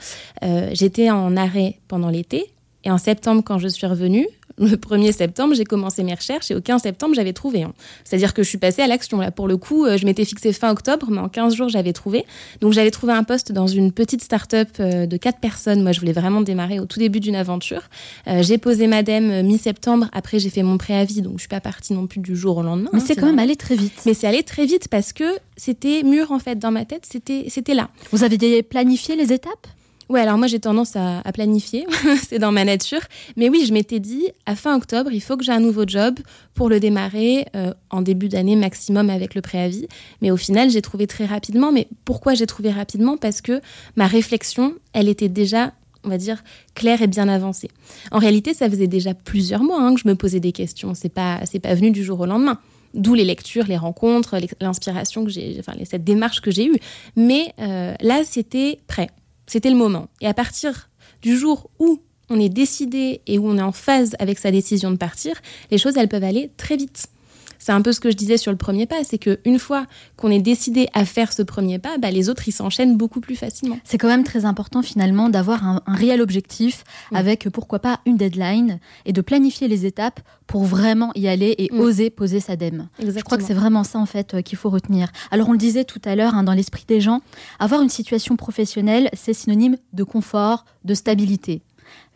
j'étais 0.72 1.10
en 1.10 1.36
arrêt 1.36 1.78
pendant 1.86 2.08
l'été, 2.10 2.52
et 2.82 2.90
en 2.90 2.98
septembre 2.98 3.42
quand 3.44 3.58
je 3.58 3.68
suis 3.68 3.86
revenue, 3.86 4.26
le 4.60 4.76
1er 4.76 5.12
septembre, 5.12 5.54
j'ai 5.54 5.64
commencé 5.64 6.02
mes 6.02 6.14
recherches 6.14 6.50
et 6.50 6.54
au 6.54 6.60
15 6.60 6.82
septembre, 6.82 7.14
j'avais 7.14 7.32
trouvé. 7.32 7.62
Hein. 7.62 7.72
C'est-à-dire 8.04 8.34
que 8.34 8.42
je 8.42 8.48
suis 8.48 8.58
passée 8.58 8.82
à 8.82 8.86
l'action. 8.86 9.18
Là, 9.18 9.30
pour 9.30 9.48
le 9.48 9.56
coup, 9.56 9.86
euh, 9.86 9.96
je 9.96 10.04
m'étais 10.04 10.24
fixé 10.24 10.52
fin 10.52 10.70
octobre, 10.70 11.06
mais 11.10 11.20
en 11.20 11.28
15 11.28 11.54
jours, 11.54 11.68
j'avais 11.68 11.92
trouvé. 11.92 12.24
Donc, 12.60 12.72
j'avais 12.72 12.90
trouvé 12.90 13.12
un 13.12 13.24
poste 13.24 13.52
dans 13.52 13.66
une 13.66 13.92
petite 13.92 14.22
start-up 14.22 14.68
euh, 14.78 15.06
de 15.06 15.16
4 15.16 15.40
personnes. 15.40 15.82
Moi, 15.82 15.92
je 15.92 16.00
voulais 16.00 16.12
vraiment 16.12 16.42
démarrer 16.42 16.78
au 16.78 16.84
tout 16.84 16.98
début 16.98 17.20
d'une 17.20 17.36
aventure. 17.36 17.82
Euh, 18.26 18.42
j'ai 18.42 18.58
posé 18.58 18.86
madame 18.86 19.42
mi-septembre. 19.42 20.08
Après, 20.12 20.38
j'ai 20.38 20.50
fait 20.50 20.62
mon 20.62 20.76
préavis. 20.76 21.22
Donc, 21.22 21.34
je 21.36 21.40
suis 21.40 21.48
pas 21.48 21.60
partie 21.60 21.94
non 21.94 22.06
plus 22.06 22.20
du 22.20 22.36
jour 22.36 22.58
au 22.58 22.62
lendemain. 22.62 22.90
Mais 22.92 23.00
hein, 23.00 23.04
c'est 23.06 23.16
quand 23.16 23.26
même 23.26 23.38
allé 23.38 23.56
très 23.56 23.76
vite. 23.76 24.02
Mais 24.04 24.14
c'est 24.14 24.26
allé 24.26 24.42
très 24.42 24.66
vite 24.66 24.88
parce 24.88 25.12
que 25.12 25.24
c'était 25.56 26.02
mûr, 26.02 26.32
en 26.32 26.38
fait, 26.38 26.58
dans 26.58 26.70
ma 26.70 26.84
tête. 26.84 27.06
C'était, 27.10 27.46
c'était 27.48 27.74
là. 27.74 27.88
Vous 28.12 28.24
avez 28.24 28.62
planifié 28.62 29.16
les 29.16 29.32
étapes? 29.32 29.66
Ouais, 30.10 30.18
alors 30.18 30.38
moi 30.38 30.48
j'ai 30.48 30.58
tendance 30.58 30.96
à, 30.96 31.22
planifier, 31.32 31.86
c'est 32.28 32.40
dans 32.40 32.50
ma 32.50 32.64
nature. 32.64 32.98
Mais 33.36 33.48
oui, 33.48 33.64
je 33.64 33.72
m'étais 33.72 34.00
dit, 34.00 34.26
à 34.44 34.56
fin 34.56 34.76
octobre, 34.76 35.12
il 35.12 35.20
faut 35.20 35.36
que 35.36 35.44
j'ai 35.44 35.52
un 35.52 35.60
nouveau 35.60 35.84
job 35.86 36.18
pour 36.52 36.68
le 36.68 36.80
démarrer 36.80 37.46
euh, 37.54 37.72
en 37.90 38.02
début 38.02 38.28
d'année 38.28 38.56
maximum 38.56 39.08
avec 39.08 39.36
le 39.36 39.40
préavis. 39.40 39.86
Mais 40.20 40.32
au 40.32 40.36
final, 40.36 40.68
j'ai 40.68 40.82
trouvé 40.82 41.06
très 41.06 41.26
rapidement. 41.26 41.70
Mais 41.70 41.86
pourquoi 42.04 42.34
j'ai 42.34 42.46
trouvé 42.46 42.72
rapidement? 42.72 43.16
Parce 43.16 43.40
que 43.40 43.60
ma 43.94 44.08
réflexion, 44.08 44.74
elle 44.94 45.08
était 45.08 45.28
déjà 45.28 45.72
on 46.02 46.08
va 46.08 46.16
dire, 46.16 46.42
claire 46.74 47.02
et 47.02 47.06
bien 47.06 47.28
avancée. 47.28 47.70
En 48.10 48.18
réalité, 48.18 48.54
ça 48.54 48.70
faisait 48.70 48.86
déjà 48.86 49.12
plusieurs 49.12 49.62
mois 49.62 49.80
hein, 49.82 49.94
que 49.94 50.00
je 50.00 50.08
me 50.08 50.14
posais 50.14 50.40
des 50.40 50.50
questions. 50.50 50.94
C'est 50.94 51.10
pas, 51.10 51.40
c'est 51.44 51.58
pas 51.60 51.74
venu 51.74 51.90
du 51.90 52.02
jour 52.02 52.18
au 52.18 52.26
lendemain. 52.26 52.58
D'où 52.94 53.12
les 53.12 53.24
lectures, 53.24 53.66
les 53.66 53.76
rencontres, 53.76 54.36
l'inspiration 54.60 55.24
que 55.24 55.30
j'ai, 55.30 55.56
enfin 55.60 55.74
cette 55.84 56.02
démarche 56.02 56.40
que 56.40 56.50
j'ai 56.50 56.66
eue. 56.66 56.78
Mais 57.16 57.52
euh, 57.60 57.94
là, 58.00 58.22
c'était 58.24 58.80
prêt. 58.88 59.10
C'était 59.50 59.70
le 59.70 59.76
moment. 59.76 60.06
Et 60.20 60.28
à 60.28 60.32
partir 60.32 60.90
du 61.22 61.36
jour 61.36 61.70
où 61.80 62.00
on 62.28 62.38
est 62.38 62.48
décidé 62.48 63.20
et 63.26 63.36
où 63.36 63.48
on 63.48 63.58
est 63.58 63.62
en 63.62 63.72
phase 63.72 64.14
avec 64.20 64.38
sa 64.38 64.52
décision 64.52 64.92
de 64.92 64.96
partir, 64.96 65.42
les 65.72 65.76
choses, 65.76 65.96
elles 65.96 66.06
peuvent 66.08 66.22
aller 66.22 66.52
très 66.56 66.76
vite. 66.76 67.08
C'est 67.60 67.72
un 67.72 67.82
peu 67.82 67.92
ce 67.92 68.00
que 68.00 68.10
je 68.10 68.16
disais 68.16 68.38
sur 68.38 68.50
le 68.50 68.56
premier 68.56 68.86
pas, 68.86 69.04
c'est 69.04 69.18
qu'une 69.18 69.58
fois 69.58 69.86
qu'on 70.16 70.30
est 70.30 70.40
décidé 70.40 70.88
à 70.94 71.04
faire 71.04 71.32
ce 71.32 71.42
premier 71.42 71.78
pas, 71.78 71.98
bah, 71.98 72.10
les 72.10 72.30
autres, 72.30 72.48
ils 72.48 72.52
s'enchaînent 72.52 72.96
beaucoup 72.96 73.20
plus 73.20 73.36
facilement. 73.36 73.78
C'est 73.84 73.98
quand 73.98 74.08
même 74.08 74.24
très 74.24 74.46
important 74.46 74.82
finalement 74.82 75.28
d'avoir 75.28 75.64
un, 75.64 75.82
réel 75.86 76.22
objectif 76.22 76.84
avec 77.12 77.48
pourquoi 77.50 77.78
pas 77.78 78.00
une 78.06 78.16
deadline 78.16 78.80
et 79.04 79.12
de 79.12 79.20
planifier 79.20 79.68
les 79.68 79.84
étapes 79.84 80.20
pour 80.46 80.64
vraiment 80.64 81.12
y 81.14 81.28
aller 81.28 81.54
et 81.58 81.70
oser 81.72 82.08
poser 82.08 82.40
sa 82.40 82.56
dème. 82.56 82.88
Je 82.98 83.20
crois 83.20 83.36
que 83.36 83.44
c'est 83.44 83.54
vraiment 83.54 83.84
ça 83.84 83.98
en 83.98 84.06
fait 84.06 84.34
euh, 84.34 84.42
qu'il 84.42 84.56
faut 84.56 84.70
retenir. 84.70 85.12
Alors 85.30 85.48
on 85.48 85.52
le 85.52 85.58
disait 85.58 85.84
tout 85.84 86.00
à 86.04 86.16
l'heure, 86.16 86.34
hein, 86.34 86.42
dans 86.42 86.54
l'esprit 86.54 86.84
des 86.88 87.00
gens, 87.00 87.20
avoir 87.58 87.82
une 87.82 87.90
situation 87.90 88.36
professionnelle, 88.36 89.10
c'est 89.12 89.34
synonyme 89.34 89.76
de 89.92 90.02
confort, 90.02 90.64
de 90.84 90.94
stabilité. 90.94 91.62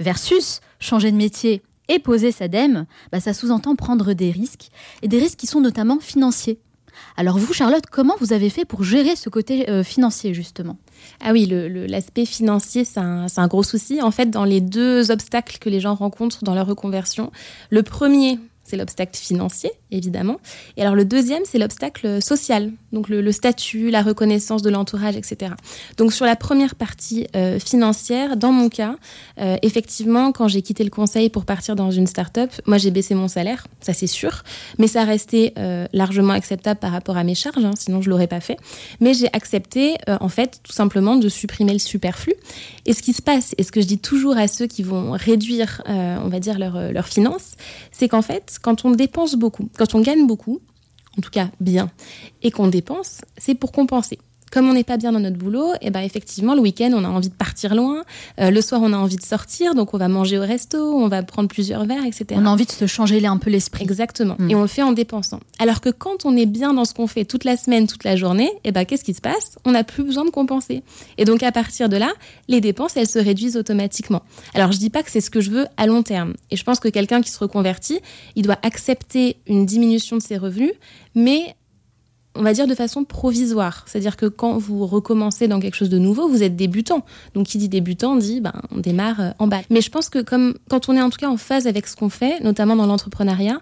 Versus 0.00 0.60
changer 0.80 1.12
de 1.12 1.16
métier 1.16 1.62
et 1.88 1.98
poser 1.98 2.32
sa 2.32 2.48
dème, 2.48 2.86
bah, 3.12 3.20
ça 3.20 3.34
sous-entend 3.34 3.76
prendre 3.76 4.12
des 4.12 4.30
risques, 4.30 4.68
et 5.02 5.08
des 5.08 5.18
risques 5.18 5.38
qui 5.38 5.46
sont 5.46 5.60
notamment 5.60 5.98
financiers. 6.00 6.58
Alors 7.16 7.38
vous, 7.38 7.52
Charlotte, 7.52 7.84
comment 7.90 8.14
vous 8.20 8.32
avez 8.32 8.50
fait 8.50 8.64
pour 8.64 8.84
gérer 8.84 9.16
ce 9.16 9.28
côté 9.28 9.68
euh, 9.68 9.82
financier, 9.82 10.34
justement? 10.34 10.76
Ah 11.20 11.32
oui, 11.32 11.46
l'aspect 11.88 12.24
financier, 12.24 12.84
c'est 12.84 13.00
un, 13.00 13.26
un, 13.36 13.48
gros 13.48 13.62
souci. 13.62 14.00
En 14.00 14.10
fait, 14.10 14.26
dans 14.26 14.44
les 14.44 14.60
deux 14.60 15.10
obstacles 15.10 15.58
que 15.58 15.68
les 15.68 15.80
gens 15.80 15.94
rencontrent 15.94 16.44
dans 16.44 16.54
leur 16.54 16.66
reconversion, 16.66 17.32
le 17.70 17.82
premier, 17.82 18.38
c'est 18.64 18.76
l'obstacle 18.76 19.16
financier, 19.16 19.70
évidemment. 19.90 20.38
Et 20.76 20.82
alors 20.82 20.94
le 20.94 21.04
deuxième, 21.04 21.42
c'est 21.44 21.58
l'obstacle 21.58 22.22
social, 22.22 22.72
donc 22.92 23.08
le, 23.08 23.30
statut, 23.30 23.90
la 23.90 24.02
reconnaissance 24.02 24.62
de 24.62 24.70
l'entourage, 24.70 25.16
etc. 25.16 25.52
Donc 25.98 26.12
sur 26.12 26.24
la 26.24 26.34
première 26.34 26.74
partie 26.74 27.26
euh, 27.36 27.58
financière, 27.58 28.36
dans 28.36 28.52
mon 28.52 28.70
cas, 28.70 28.96
euh, 29.38 29.56
effectivement, 29.62 30.32
quand 30.32 30.48
j'ai 30.48 30.62
quitté 30.62 30.82
le 30.82 30.90
conseil 30.90 31.28
pour 31.28 31.44
partir 31.44 31.76
dans 31.76 31.90
une 31.90 32.06
start-up, 32.06 32.50
moi 32.66 32.78
j'ai 32.78 32.90
baissé 32.90 33.14
mon 33.14 33.28
salaire, 33.28 33.66
ça 33.80 33.92
c'est 33.92 34.06
sûr, 34.06 34.42
mais 34.78 34.86
ça 34.86 35.04
restait 35.04 35.52
euh, 35.58 35.86
largement 35.92 36.32
acceptable 36.32 36.80
par 36.80 36.92
rapport 36.92 37.18
à 37.18 37.24
mes 37.24 37.34
charges, 37.34 37.64
hein, 37.64 37.72
sinon 37.78 38.00
je 38.00 38.08
l'aurais 38.08 38.26
pas 38.26 38.40
fait. 38.40 38.56
Mais 39.00 39.12
j'ai 39.12 39.28
accepté, 39.32 39.96
en 40.08 40.28
fait, 40.28 40.60
tout 40.62 40.72
simplement 40.72 41.16
de 41.16 41.28
supprimer 41.28 41.72
le 41.72 41.78
superflu. 41.78 42.32
Et 42.86 42.92
ce 42.92 43.02
qui 43.02 43.12
se 43.12 43.22
passe, 43.22 43.54
et 43.58 43.62
ce 43.62 43.72
que 43.72 43.80
je 43.80 43.86
dis 43.86 43.98
toujours 43.98 44.36
à 44.36 44.48
ceux 44.48 44.66
qui 44.66 44.82
vont 44.82 45.12
réduire, 45.12 45.82
on 45.86 46.28
va 46.28 46.40
dire, 46.40 46.58
leurs 46.58 46.92
leur 46.92 47.06
finances, 47.08 47.52
c'est 47.92 48.08
qu'en 48.08 48.22
fait, 48.22 48.53
quand 48.58 48.84
on 48.84 48.90
dépense 48.90 49.34
beaucoup, 49.34 49.68
quand 49.76 49.94
on 49.94 50.00
gagne 50.00 50.26
beaucoup, 50.26 50.60
en 51.18 51.20
tout 51.20 51.30
cas 51.30 51.50
bien, 51.60 51.90
et 52.42 52.50
qu'on 52.50 52.68
dépense, 52.68 53.20
c'est 53.36 53.54
pour 53.54 53.72
compenser 53.72 54.18
comme 54.54 54.68
on 54.68 54.72
n'est 54.72 54.84
pas 54.84 54.98
bien 54.98 55.10
dans 55.10 55.18
notre 55.18 55.36
boulot, 55.36 55.72
et 55.74 55.88
eh 55.88 55.90
ben 55.90 56.02
effectivement, 56.02 56.54
le 56.54 56.60
week-end, 56.60 56.92
on 56.94 57.02
a 57.02 57.08
envie 57.08 57.28
de 57.28 57.34
partir 57.34 57.74
loin. 57.74 58.04
Euh, 58.40 58.52
le 58.52 58.60
soir, 58.60 58.80
on 58.84 58.92
a 58.92 58.96
envie 58.96 59.16
de 59.16 59.22
sortir, 59.24 59.74
donc 59.74 59.94
on 59.94 59.98
va 59.98 60.06
manger 60.06 60.38
au 60.38 60.42
resto, 60.42 60.78
on 60.78 61.08
va 61.08 61.24
prendre 61.24 61.48
plusieurs 61.48 61.84
verres, 61.86 62.04
etc. 62.06 62.26
On 62.36 62.46
a 62.46 62.50
envie 62.50 62.64
de 62.64 62.70
se 62.70 62.86
changer 62.86 63.26
un 63.26 63.36
peu 63.36 63.50
l'esprit. 63.50 63.82
Exactement. 63.82 64.36
Hmm. 64.38 64.50
Et 64.50 64.54
on 64.54 64.62
le 64.62 64.68
fait 64.68 64.82
en 64.82 64.92
dépensant. 64.92 65.40
Alors 65.58 65.80
que 65.80 65.88
quand 65.88 66.24
on 66.24 66.36
est 66.36 66.46
bien 66.46 66.72
dans 66.72 66.84
ce 66.84 66.94
qu'on 66.94 67.08
fait 67.08 67.24
toute 67.24 67.42
la 67.42 67.56
semaine, 67.56 67.88
toute 67.88 68.04
la 68.04 68.14
journée, 68.14 68.46
et 68.46 68.68
eh 68.68 68.70
ben 68.70 68.84
qu'est-ce 68.84 69.02
qui 69.02 69.14
se 69.14 69.20
passe? 69.20 69.58
On 69.64 69.72
n'a 69.72 69.82
plus 69.82 70.04
besoin 70.04 70.24
de 70.24 70.30
compenser. 70.30 70.84
Et 71.18 71.24
donc 71.24 71.42
à 71.42 71.50
partir 71.50 71.88
de 71.88 71.96
là, 71.96 72.12
les 72.46 72.60
dépenses, 72.60 72.96
elles 72.96 73.08
se 73.08 73.18
réduisent 73.18 73.56
automatiquement. 73.56 74.22
Alors 74.54 74.70
je 74.70 74.78
dis 74.78 74.90
pas 74.90 75.02
que 75.02 75.10
c'est 75.10 75.20
ce 75.20 75.30
que 75.30 75.40
je 75.40 75.50
veux 75.50 75.66
à 75.76 75.88
long 75.88 76.04
terme. 76.04 76.34
Et 76.52 76.56
je 76.56 76.62
pense 76.62 76.78
que 76.78 76.88
quelqu'un 76.88 77.22
qui 77.22 77.30
se 77.32 77.40
reconvertit, 77.40 77.98
il 78.36 78.42
doit 78.42 78.58
accepter 78.62 79.36
une 79.48 79.66
diminution 79.66 80.16
de 80.16 80.22
ses 80.22 80.36
revenus, 80.36 80.74
mais 81.16 81.56
on 82.34 82.42
va 82.42 82.52
dire 82.52 82.66
de 82.66 82.74
façon 82.74 83.04
provisoire. 83.04 83.84
C'est-à-dire 83.86 84.16
que 84.16 84.26
quand 84.26 84.58
vous 84.58 84.86
recommencez 84.86 85.48
dans 85.48 85.60
quelque 85.60 85.76
chose 85.76 85.88
de 85.88 85.98
nouveau, 85.98 86.28
vous 86.28 86.42
êtes 86.42 86.56
débutant. 86.56 87.04
Donc 87.34 87.46
qui 87.46 87.58
dit 87.58 87.68
débutant 87.68 88.16
dit 88.16 88.40
ben 88.40 88.54
on 88.70 88.78
démarre 88.78 89.20
euh, 89.20 89.30
en 89.38 89.46
bas. 89.46 89.62
Mais 89.70 89.80
je 89.80 89.90
pense 89.90 90.08
que 90.08 90.20
comme 90.20 90.54
quand 90.68 90.88
on 90.88 90.96
est 90.96 91.02
en 91.02 91.10
tout 91.10 91.18
cas 91.18 91.28
en 91.28 91.36
phase 91.36 91.66
avec 91.66 91.86
ce 91.86 91.96
qu'on 91.96 92.08
fait, 92.08 92.40
notamment 92.42 92.76
dans 92.76 92.86
l'entrepreneuriat, 92.86 93.60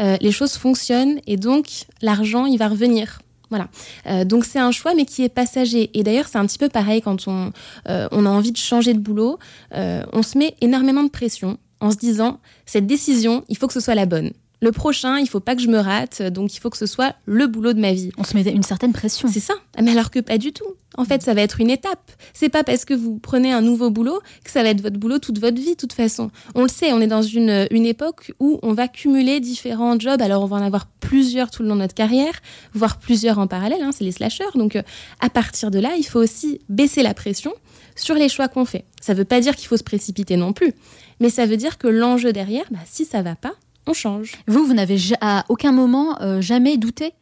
euh, 0.00 0.16
les 0.20 0.32
choses 0.32 0.54
fonctionnent 0.54 1.20
et 1.26 1.36
donc 1.36 1.66
l'argent 2.02 2.46
il 2.46 2.58
va 2.58 2.68
revenir. 2.68 3.20
Voilà. 3.50 3.68
Euh, 4.06 4.24
donc 4.24 4.44
c'est 4.46 4.58
un 4.58 4.72
choix, 4.72 4.94
mais 4.94 5.04
qui 5.04 5.22
est 5.22 5.28
passager. 5.28 5.90
Et 5.94 6.02
d'ailleurs, 6.02 6.26
c'est 6.28 6.38
un 6.38 6.46
petit 6.46 6.58
peu 6.58 6.68
pareil 6.68 7.02
quand 7.02 7.28
on, 7.28 7.52
on 7.86 8.26
a 8.26 8.28
envie 8.28 8.52
de 8.52 8.56
changer 8.56 8.94
de 8.94 8.98
boulot. 8.98 9.38
on 9.72 10.22
se 10.22 10.38
met 10.38 10.56
énormément 10.60 11.04
de 11.04 11.10
pression 11.10 11.58
en 11.80 11.90
se 11.90 11.96
disant 11.96 12.40
cette 12.66 12.86
décision, 12.86 13.44
il 13.48 13.56
faut 13.56 13.66
que 13.66 13.74
ce 13.74 13.80
soit 13.80 13.94
la 13.94 14.06
bonne 14.06 14.32
le 14.64 14.72
prochain, 14.72 15.18
il 15.18 15.28
faut 15.28 15.40
pas 15.40 15.54
que 15.54 15.62
je 15.62 15.68
me 15.68 15.78
rate, 15.78 16.22
donc 16.22 16.56
il 16.56 16.60
faut 16.60 16.70
que 16.70 16.76
ce 16.76 16.86
soit 16.86 17.14
le 17.26 17.46
boulot 17.46 17.72
de 17.72 17.80
ma 17.80 17.92
vie. 17.92 18.10
On 18.18 18.24
se 18.24 18.36
met 18.36 18.42
une 18.42 18.62
certaine 18.62 18.92
pression. 18.92 19.28
C'est 19.28 19.40
ça. 19.40 19.54
Mais 19.80 19.92
alors 19.92 20.10
que 20.10 20.18
pas 20.18 20.38
du 20.38 20.52
tout. 20.52 20.64
En 20.96 21.04
fait, 21.04 21.22
ça 21.22 21.34
va 21.34 21.42
être 21.42 21.60
une 21.60 21.70
étape. 21.70 22.12
C'est 22.32 22.48
pas 22.48 22.62
parce 22.62 22.84
que 22.84 22.94
vous 22.94 23.18
prenez 23.18 23.52
un 23.52 23.60
nouveau 23.60 23.90
boulot 23.90 24.20
que 24.44 24.50
ça 24.50 24.62
va 24.62 24.70
être 24.70 24.80
votre 24.80 24.96
boulot 24.96 25.18
toute 25.18 25.38
votre 25.38 25.60
vie, 25.60 25.72
de 25.72 25.76
toute 25.76 25.92
façon. 25.92 26.30
On 26.54 26.62
le 26.62 26.68
sait, 26.68 26.92
on 26.92 27.00
est 27.00 27.08
dans 27.08 27.22
une, 27.22 27.66
une 27.70 27.84
époque 27.84 28.32
où 28.38 28.58
on 28.62 28.72
va 28.74 28.88
cumuler 28.88 29.40
différents 29.40 29.98
jobs. 29.98 30.22
Alors, 30.22 30.42
on 30.42 30.46
va 30.46 30.56
en 30.56 30.62
avoir 30.62 30.86
plusieurs 31.00 31.50
tout 31.50 31.62
le 31.62 31.68
long 31.68 31.74
de 31.74 31.80
notre 31.80 31.94
carrière, 31.94 32.34
voire 32.74 32.98
plusieurs 32.98 33.38
en 33.38 33.46
parallèle. 33.46 33.82
Hein, 33.82 33.90
c'est 33.92 34.04
les 34.04 34.12
slashers. 34.12 34.44
Donc, 34.54 34.76
euh, 34.76 34.82
à 35.20 35.30
partir 35.30 35.70
de 35.70 35.80
là, 35.80 35.94
il 35.98 36.04
faut 36.04 36.20
aussi 36.20 36.60
baisser 36.68 37.02
la 37.02 37.12
pression 37.12 37.52
sur 37.96 38.14
les 38.14 38.28
choix 38.28 38.48
qu'on 38.48 38.64
fait. 38.64 38.84
Ça 39.00 39.14
veut 39.14 39.24
pas 39.24 39.40
dire 39.40 39.56
qu'il 39.56 39.68
faut 39.68 39.76
se 39.76 39.84
précipiter 39.84 40.36
non 40.36 40.52
plus, 40.52 40.72
mais 41.20 41.30
ça 41.30 41.46
veut 41.46 41.56
dire 41.56 41.78
que 41.78 41.88
l'enjeu 41.88 42.32
derrière, 42.32 42.64
bah, 42.70 42.78
si 42.86 43.04
ça 43.04 43.22
va 43.22 43.34
pas, 43.34 43.54
on 43.86 43.92
change. 43.92 44.32
Vous, 44.46 44.64
vous 44.64 44.74
n'avez 44.74 44.98
à 45.20 45.44
aucun 45.48 45.72
moment 45.72 46.20
euh, 46.20 46.40
jamais 46.40 46.76
douté 46.76 47.12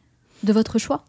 de 0.43 0.53
votre 0.53 0.77
choix? 0.77 1.03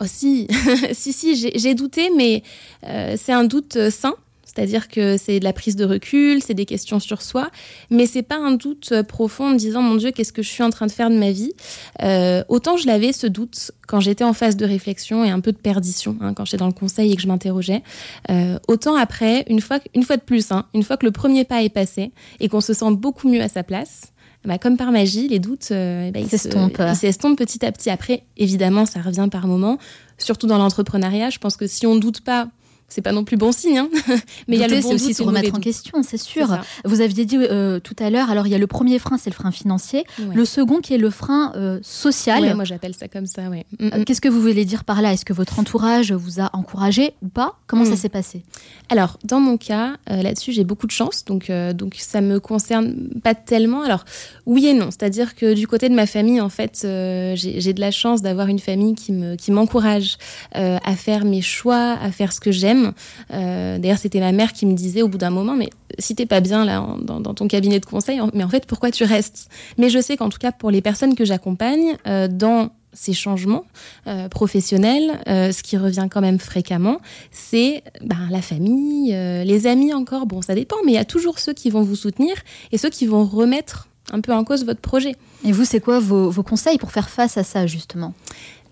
Oh 0.00 0.04
si, 0.06 0.48
si, 0.92 1.12
si, 1.12 1.50
j'ai 1.54 1.74
douté, 1.74 2.10
mais 2.16 2.42
euh, 2.86 3.16
c'est 3.16 3.32
un 3.32 3.44
doute 3.44 3.76
euh, 3.76 3.90
sain. 3.90 4.14
C'est-à-dire 4.44 4.88
que 4.88 5.16
c'est 5.18 5.38
de 5.38 5.44
la 5.44 5.52
prise 5.52 5.76
de 5.76 5.84
recul, 5.84 6.42
c'est 6.42 6.54
des 6.54 6.64
questions 6.64 6.98
sur 6.98 7.22
soi, 7.22 7.48
mais 7.90 8.06
c'est 8.06 8.24
pas 8.24 8.38
un 8.38 8.52
doute 8.52 9.02
profond 9.02 9.50
en 9.50 9.52
disant 9.52 9.82
mon 9.82 9.94
Dieu 9.94 10.10
qu'est-ce 10.10 10.32
que 10.32 10.42
je 10.42 10.48
suis 10.48 10.64
en 10.64 10.70
train 10.70 10.86
de 10.86 10.90
faire 10.90 11.10
de 11.10 11.16
ma 11.16 11.30
vie? 11.30 11.52
autant 12.48 12.76
je 12.76 12.88
l'avais 12.88 13.12
ce 13.12 13.28
doute 13.28 13.70
quand 13.86 14.00
j'étais 14.00 14.24
en 14.24 14.32
phase 14.32 14.56
de 14.56 14.64
réflexion 14.64 15.22
et 15.24 15.30
un 15.30 15.38
peu 15.38 15.52
de 15.52 15.58
perdition, 15.58 16.16
hein, 16.20 16.34
quand 16.34 16.44
j'étais 16.44 16.56
dans 16.56 16.66
le 16.66 16.72
conseil 16.72 17.12
et 17.12 17.14
que 17.14 17.22
je 17.22 17.28
m'interrogeais. 17.28 17.84
autant 18.66 18.96
après, 18.96 19.44
une 19.48 19.60
fois, 19.60 19.78
une 19.94 20.02
fois 20.02 20.16
de 20.16 20.22
plus, 20.22 20.50
hein, 20.50 20.66
une 20.74 20.82
fois 20.82 20.96
que 20.96 21.06
le 21.06 21.12
premier 21.12 21.44
pas 21.44 21.62
est 21.62 21.68
passé 21.68 22.10
et 22.40 22.48
qu'on 22.48 22.62
se 22.62 22.72
sent 22.72 22.90
beaucoup 22.92 23.28
mieux 23.28 23.42
à 23.42 23.48
sa 23.48 23.62
place, 23.62 24.12
bah, 24.44 24.58
comme 24.58 24.76
par 24.76 24.92
magie, 24.92 25.28
les 25.28 25.38
doutes, 25.38 25.68
euh, 25.72 26.10
bah, 26.10 26.20
ils 26.20 26.28
s'estompent 26.28 27.38
petit 27.38 27.64
à 27.64 27.72
petit. 27.72 27.90
Après, 27.90 28.24
évidemment, 28.36 28.86
ça 28.86 29.00
revient 29.00 29.28
par 29.30 29.46
moments, 29.46 29.78
surtout 30.16 30.46
dans 30.46 30.58
l'entrepreneuriat. 30.58 31.30
Je 31.30 31.38
pense 31.38 31.56
que 31.56 31.66
si 31.66 31.86
on 31.86 31.94
ne 31.94 32.00
doute 32.00 32.20
pas 32.20 32.48
c'est 32.88 33.02
pas 33.02 33.12
non 33.12 33.22
plus 33.22 33.36
bon 33.36 33.52
signe, 33.52 33.78
hein. 33.78 33.88
mais 34.48 34.56
il 34.56 34.60
y 34.60 34.64
a 34.64 34.68
le 34.68 34.80
bon 34.80 34.94
aussi 34.94 35.12
se 35.12 35.22
remettre 35.22 35.54
en 35.54 35.60
question, 35.60 36.02
c'est 36.02 36.16
sûr. 36.16 36.58
Vous 36.84 37.02
aviez 37.02 37.26
dit 37.26 37.36
euh, 37.38 37.80
tout 37.80 37.96
à 37.98 38.08
l'heure, 38.08 38.30
alors 38.30 38.46
il 38.46 38.50
y 38.50 38.54
a 38.54 38.58
le 38.58 38.66
premier 38.66 38.98
frein, 38.98 39.18
c'est 39.18 39.28
le 39.28 39.34
frein 39.34 39.50
financier, 39.50 40.04
le 40.34 40.44
second 40.46 40.80
qui 40.80 40.94
est 40.94 40.98
le 40.98 41.10
frein 41.10 41.52
euh, 41.54 41.78
social. 41.82 42.54
moi 42.54 42.64
j'appelle 42.64 42.94
ça 42.94 43.06
comme 43.06 43.26
ça, 43.26 43.42
oui. 43.50 43.64
Mm, 43.78 43.86
mm. 44.00 44.04
Qu'est-ce 44.04 44.22
que 44.22 44.28
vous 44.28 44.40
voulez 44.40 44.64
dire 44.64 44.84
par 44.84 45.02
là? 45.02 45.12
Est-ce 45.12 45.26
que 45.26 45.34
votre 45.34 45.58
entourage 45.58 46.12
vous 46.12 46.40
a 46.40 46.48
encouragé 46.54 47.12
ou 47.22 47.28
pas? 47.28 47.58
Comment 47.66 47.84
ça 47.84 47.92
mm. 47.92 47.96
s'est 47.96 48.08
passé? 48.08 48.42
Alors 48.88 49.18
dans 49.22 49.40
mon 49.40 49.58
cas, 49.58 49.96
euh, 50.10 50.22
là-dessus 50.22 50.52
j'ai 50.52 50.64
beaucoup 50.64 50.86
de 50.86 50.92
chance, 50.92 51.26
donc 51.26 51.50
donc 51.74 51.96
ça 51.98 52.22
me 52.22 52.40
concerne 52.40 53.10
pas 53.22 53.34
tellement. 53.34 53.82
Alors 53.82 54.06
oui 54.46 54.66
et 54.66 54.74
non, 54.74 54.86
c'est-à-dire 54.90 55.34
que 55.34 55.52
du 55.52 55.66
côté 55.66 55.90
de 55.90 55.94
ma 55.94 56.06
famille, 56.06 56.40
en 56.40 56.48
fait, 56.48 56.80
j'ai 56.84 57.72
de 57.72 57.80
la 57.80 57.90
chance 57.90 58.22
d'avoir 58.22 58.48
une 58.48 58.58
famille 58.58 58.94
qui 58.94 59.12
me 59.12 59.36
qui 59.36 59.52
m'encourage 59.52 60.16
à 60.52 60.96
faire 60.96 61.26
mes 61.26 61.42
choix, 61.42 61.98
à 62.00 62.10
faire 62.10 62.32
ce 62.32 62.40
que 62.40 62.50
j'aime 62.50 62.77
euh, 63.32 63.78
d'ailleurs, 63.78 63.98
c'était 63.98 64.20
ma 64.20 64.32
mère 64.32 64.52
qui 64.52 64.66
me 64.66 64.74
disait 64.74 65.02
au 65.02 65.08
bout 65.08 65.18
d'un 65.18 65.30
moment, 65.30 65.54
mais 65.54 65.70
si 65.98 66.14
t'es 66.14 66.26
pas 66.26 66.40
bien 66.40 66.64
là 66.64 66.86
dans, 67.00 67.20
ton 67.34 67.48
cabinet 67.48 67.80
de 67.80 67.86
conseil, 67.86 68.20
mais 68.34 68.44
en 68.44 68.48
fait, 68.48 68.66
pourquoi 68.66 68.90
tu 68.90 69.04
restes? 69.04 69.48
Mais 69.78 69.90
je 69.90 70.00
sais 70.00 70.16
qu'en 70.16 70.28
tout 70.28 70.38
cas, 70.38 70.52
pour 70.52 70.70
les 70.70 70.82
personnes 70.82 71.14
que 71.14 71.24
j'accompagne 71.24 71.96
euh, 72.06 72.28
dans 72.28 72.70
ces 72.92 73.12
changements 73.12 73.64
euh, 74.06 74.28
professionnels, 74.28 75.20
ce 75.26 75.62
qui 75.62 75.76
revient 75.76 76.08
quand 76.10 76.22
même 76.22 76.38
fréquemment, 76.38 76.98
c'est 77.30 77.82
ben, 78.02 78.28
la 78.30 78.42
famille, 78.42 79.12
les 79.12 79.66
amis 79.66 79.92
encore. 79.92 80.26
Bon, 80.26 80.42
ça 80.42 80.54
dépend, 80.54 80.76
mais 80.84 80.92
il 80.92 80.94
y 80.96 80.98
a 80.98 81.04
toujours 81.04 81.38
ceux 81.38 81.52
qui 81.52 81.70
vont 81.70 81.82
vous 81.82 81.94
soutenir 81.94 82.34
et 82.72 82.78
ceux 82.78 82.90
qui 82.90 83.06
vont 83.06 83.24
remettre 83.24 83.88
un 84.10 84.20
peu 84.20 84.32
en 84.32 84.42
cause 84.42 84.64
votre 84.64 84.80
projet. 84.80 85.14
Et 85.44 85.52
vous, 85.52 85.64
c'est 85.64 85.80
quoi 85.80 86.00
vos 86.00 86.42
conseils 86.42 86.78
pour 86.78 86.90
faire 86.90 87.10
face 87.10 87.36
à 87.36 87.44
ça, 87.44 87.66
justement? 87.66 88.14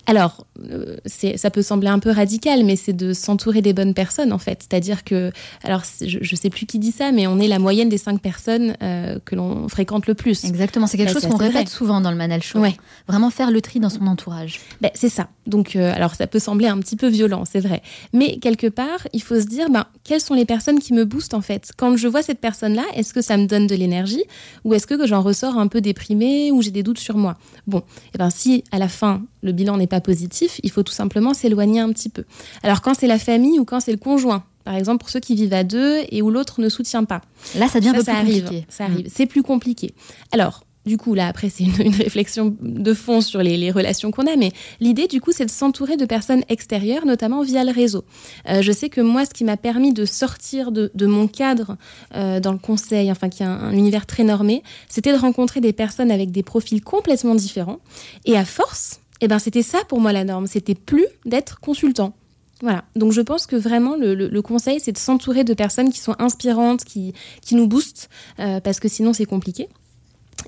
Alors, 0.07 0.47
euh, 0.71 0.97
ça 1.05 1.51
peut 1.51 1.63
sembler 1.63 1.89
un 1.89 1.99
peu 1.99 2.11
radical, 2.11 2.65
mais 2.65 2.77
c'est 2.77 2.93
de 2.93 3.13
s'entourer 3.13 3.61
des 3.61 3.73
bonnes 3.73 3.93
personnes, 3.93 4.33
en 4.33 4.39
fait. 4.39 4.61
C'est-à-dire 4.63 5.03
que, 5.03 5.33
alors, 5.65 5.83
je 6.01 6.19
ne 6.19 6.37
sais 6.37 6.49
plus 6.49 6.65
qui 6.65 6.79
dit 6.79 6.93
ça, 6.93 7.11
mais 7.11 7.27
on 7.27 7.41
est 7.41 7.49
la 7.49 7.59
moyenne 7.59 7.89
des 7.89 7.99
cinq 7.99 8.21
personnes 8.21 8.77
euh, 8.83 9.19
que 9.25 9.35
l'on 9.35 9.69
fréquente 9.69 10.07
le 10.07 10.15
plus. 10.15 10.45
Exactement, 10.45 10.87
c'est 10.87 10.97
quelque 10.97 11.13
chose 11.13 11.27
qu'on 11.27 11.37
répète 11.37 11.69
souvent 11.69 12.01
dans 12.01 12.13
le 12.13 12.17
Manal 12.17 12.43
Show. 12.43 12.63
Vraiment 13.09 13.31
faire 13.31 13.51
le 13.51 13.61
tri 13.61 13.81
dans 13.81 13.91
son 13.91 14.07
entourage. 14.07 14.61
Ben, 14.81 14.91
c'est 14.95 15.09
ça. 15.09 15.29
Donc, 15.47 15.75
euh, 15.75 15.93
alors, 15.95 16.15
ça 16.15 16.29
peut 16.29 16.39
sembler 16.39 16.69
un 16.69 16.79
petit 16.79 16.97
peu 16.97 17.09
violent, 17.09 17.45
c'est 17.45 17.61
vrai. 17.61 17.83
Mais 18.13 18.39
quelque 18.39 18.69
part, 18.69 19.09
il 19.13 19.23
faut 19.23 19.41
se 19.41 19.47
dire, 19.47 19.71
ben, 19.71 19.87
quelles 20.05 20.21
sont 20.21 20.35
les 20.35 20.45
personnes 20.45 20.79
qui 20.79 20.93
me 20.93 21.05
boostent, 21.05 21.35
en 21.35 21.41
fait? 21.41 21.73
Quand 21.77 21.97
je 21.97 22.07
vois 22.07 22.23
cette 22.23 22.41
personne-là, 22.41 22.85
est-ce 22.95 23.13
que 23.13 23.23
ça 23.23 23.37
me 23.37 23.47
donne 23.47 23.67
de 23.67 23.75
l'énergie? 23.75 24.23
Ou 24.65 24.75
est-ce 24.75 24.87
que 24.87 25.05
j'en 25.07 25.23
ressors 25.23 25.59
un 25.59 25.67
peu 25.67 25.81
déprimée 25.81 26.53
ou 26.53 26.63
j'ai 26.63 26.71
des 26.71 26.85
doutes 26.85 26.99
sur 26.99 27.17
moi? 27.17 27.37
Bon, 27.67 27.79
et 27.79 27.83
eh 28.15 28.19
ben, 28.19 28.31
si 28.31 28.63
à 28.71 28.79
la 28.79 28.89
fin, 28.89 29.23
le 29.47 29.53
bilan 29.53 29.77
n'est 29.79 29.87
pas 29.87 30.01
positif, 30.01 30.61
il 30.63 30.71
faut 30.71 30.83
tout 30.83 30.93
simplement 30.93 31.33
s'éloigner 31.33 31.81
un 31.81 31.93
petit 31.93 32.09
peu. 32.09 32.25
Alors 32.63 32.83
quand 32.83 32.95
c'est 32.95 33.07
la 33.07 33.19
famille 33.19 33.59
ou 33.59 33.65
quand 33.65 33.81
c'est 33.81 33.93
le 33.93 33.99
conjoint, 33.99 34.45
par 34.65 34.75
exemple 34.75 34.99
pour 34.99 35.11
ceux 35.11 35.21
qui 35.21 35.35
vivent 35.35 35.55
à 35.55 35.65
deux 35.65 36.01
et 36.11 36.23
où 36.23 36.31
l'autre 36.31 36.61
ne 36.61 36.69
soutient 36.69 37.05
pas. 37.05 37.23
Là, 37.57 37.69
ça 37.69 37.81
devient 37.81 37.91
un 37.91 37.95
peu 37.95 38.05
plus 38.05 38.13
compliqué. 38.13 38.67
Ça 38.69 38.85
arrive, 38.85 39.07
c'est 39.09 39.27
plus 39.27 39.43
compliqué. 39.43 39.95
Alors, 40.33 40.67
du 40.87 40.99
coup, 40.99 41.15
là, 41.15 41.27
après, 41.27 41.51
c'est 41.51 41.65
une, 41.65 41.73
réflexion 41.95 42.57
de 42.61 42.95
fond 42.95 43.21
sur 43.21 43.43
les, 43.43 43.71
relations 43.71 44.13
qu'on 44.13 44.27
a, 44.27 44.37
mais 44.37 44.53
l'idée, 44.81 45.09
du 45.09 45.21
coup, 45.21 45.33
c'est 45.33 45.45
de 45.45 45.51
s'entourer 45.51 45.97
de 45.97 46.07
personnes 46.07 46.45
extérieures, 46.49 47.05
notamment 47.05 47.43
via 47.43 47.65
le 47.65 47.73
réseau. 47.73 48.05
Euh, 48.49 48.63
je 48.63 48.73
sais 48.73 48.89
que 48.89 49.01
moi, 49.01 49.25
ce 49.25 49.31
qui 49.31 49.45
m'a 49.45 49.57
permis 49.57 49.93
de 49.93 50.05
sortir 50.05 50.71
de, 50.71 50.91
mon 51.07 51.27
cadre 51.27 51.77
euh, 52.15 52.41
dans 52.41 52.53
le 52.53 52.59
conseil, 52.59 53.11
enfin, 53.11 53.29
qui 53.29 53.43
a 53.43 53.51
un, 53.51 53.73
univers 53.73 54.07
très 54.07 54.23
normé, 54.23 54.63
c'était 54.89 55.13
de 55.13 55.19
rencontrer 55.19 55.61
des 55.61 55.73
personnes 55.73 56.11
avec 56.11 56.31
des 56.31 56.45
profils 56.45 56.83
complètement 56.83 57.35
différents. 57.35 57.81
Et 58.25 58.37
à 58.37 58.45
force, 58.45 59.01
eh 59.21 59.29
ben, 59.29 59.39
c'était 59.39 59.63
ça 59.63 59.79
pour 59.89 60.01
moi 60.01 60.13
la 60.13 60.25
norme. 60.25 60.47
C'était 60.47 60.75
plus 60.75 61.07
d'être 61.25 61.61
consultant. 61.61 62.15
Voilà. 62.63 62.85
Donc 62.95 63.13
je 63.13 63.21
pense 63.21 63.47
que 63.47 63.57
vraiment 63.57 63.97
le, 63.97 64.41
conseil, 64.41 64.81
c'est 64.81 64.93
de 64.93 64.99
s'entourer 64.99 65.45
de 65.45 65.55
personnes 65.55 65.91
qui 65.91 65.99
sont 65.99 66.17
inspirantes, 66.19 66.85
qui, 66.85 67.13
qui 67.43 67.55
nous 67.55 67.67
boostent, 67.67 68.09
euh, 68.41 68.61
parce 68.61 68.81
que 68.81 68.89
sinon 68.89 69.13
c'est 69.13 69.27
compliqué. 69.27 69.69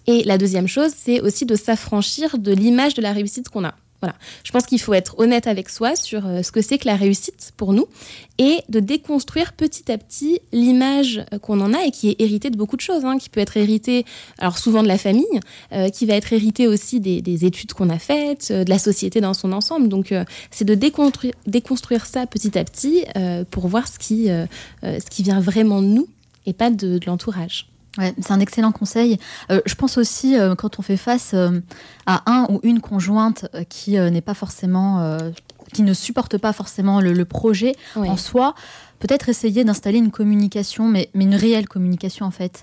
Et 0.06 0.24
la 0.24 0.38
deuxième 0.38 0.68
chose, 0.68 0.92
c'est 0.96 1.20
aussi 1.20 1.44
de 1.44 1.54
s'affranchir 1.54 2.38
de 2.38 2.52
l'image 2.52 2.94
de 2.94 3.02
la 3.02 3.12
réussite 3.12 3.48
qu'on 3.48 3.64
a. 3.64 3.74
Voilà. 4.00 4.14
Je 4.44 4.52
pense 4.52 4.64
qu'il 4.64 4.80
faut 4.80 4.94
être 4.94 5.18
honnête 5.18 5.48
avec 5.48 5.68
soi 5.68 5.96
sur 5.96 6.24
euh, 6.24 6.42
ce 6.42 6.52
que 6.52 6.62
c'est 6.62 6.78
que 6.78 6.86
la 6.86 6.94
réussite 6.94 7.52
pour 7.56 7.72
nous 7.72 7.86
et 8.38 8.58
de 8.68 8.78
déconstruire 8.78 9.54
petit 9.54 9.90
à 9.90 9.98
petit 9.98 10.40
l'image 10.52 11.24
euh, 11.32 11.38
qu'on 11.40 11.60
en 11.60 11.74
a 11.74 11.82
et 11.84 11.90
qui 11.90 12.10
est 12.10 12.16
héritée 12.20 12.50
de 12.50 12.56
beaucoup 12.56 12.76
de 12.76 12.80
choses, 12.80 13.04
hein, 13.04 13.18
qui 13.18 13.28
peut 13.28 13.40
être 13.40 13.56
héritée, 13.56 14.04
alors 14.38 14.56
souvent 14.56 14.84
de 14.84 14.88
la 14.88 14.98
famille, 14.98 15.26
euh, 15.72 15.88
qui 15.88 16.06
va 16.06 16.14
être 16.14 16.32
héritée 16.32 16.68
aussi 16.68 17.00
des, 17.00 17.44
études 17.44 17.72
qu'on 17.72 17.90
a 17.90 17.98
faites, 17.98 18.52
de 18.52 18.68
la 18.68 18.78
société 18.78 19.20
dans 19.20 19.34
son 19.34 19.52
ensemble. 19.52 19.88
Donc 19.88 20.12
c'est 20.50 20.64
de 20.64 20.74
déconstruire, 20.74 22.06
ça 22.06 22.26
petit 22.26 22.58
à 22.58 22.64
petit 22.64 23.04
pour 23.50 23.68
voir 23.68 23.86
ce 23.86 23.98
qui 23.98 24.30
vient 25.22 25.40
vraiment 25.40 25.80
de 25.80 25.86
nous 25.86 26.08
et 26.46 26.52
pas 26.52 26.70
de 26.70 26.98
l'entourage 27.06 27.68
c'est 28.20 28.32
un 28.32 28.40
excellent 28.40 28.72
conseil. 28.72 29.18
Euh, 29.50 29.60
je 29.66 29.74
pense 29.74 29.98
aussi, 29.98 30.38
euh, 30.38 30.54
quand 30.54 30.78
on 30.78 30.82
fait 30.82 30.96
face 30.96 31.32
euh, 31.34 31.60
à 32.06 32.22
un 32.30 32.46
ou 32.50 32.60
une 32.62 32.80
conjointe 32.80 33.46
qui 33.68 33.98
n'est 33.98 34.20
pas 34.20 34.34
forcément, 34.34 35.18
qui 35.72 35.82
ne 35.82 35.92
supporte 35.92 36.38
pas 36.38 36.52
forcément 36.52 37.00
le, 37.00 37.24
projet 37.24 37.74
en 37.96 38.16
soi, 38.16 38.54
peut-être 38.98 39.28
essayer 39.28 39.64
d'installer 39.64 39.98
une 39.98 40.10
communication, 40.10 40.88
mais, 40.88 41.10
mais, 41.14 41.24
une 41.24 41.34
réelle 41.34 41.68
communication 41.68 42.26
en 42.26 42.30
fait. 42.30 42.62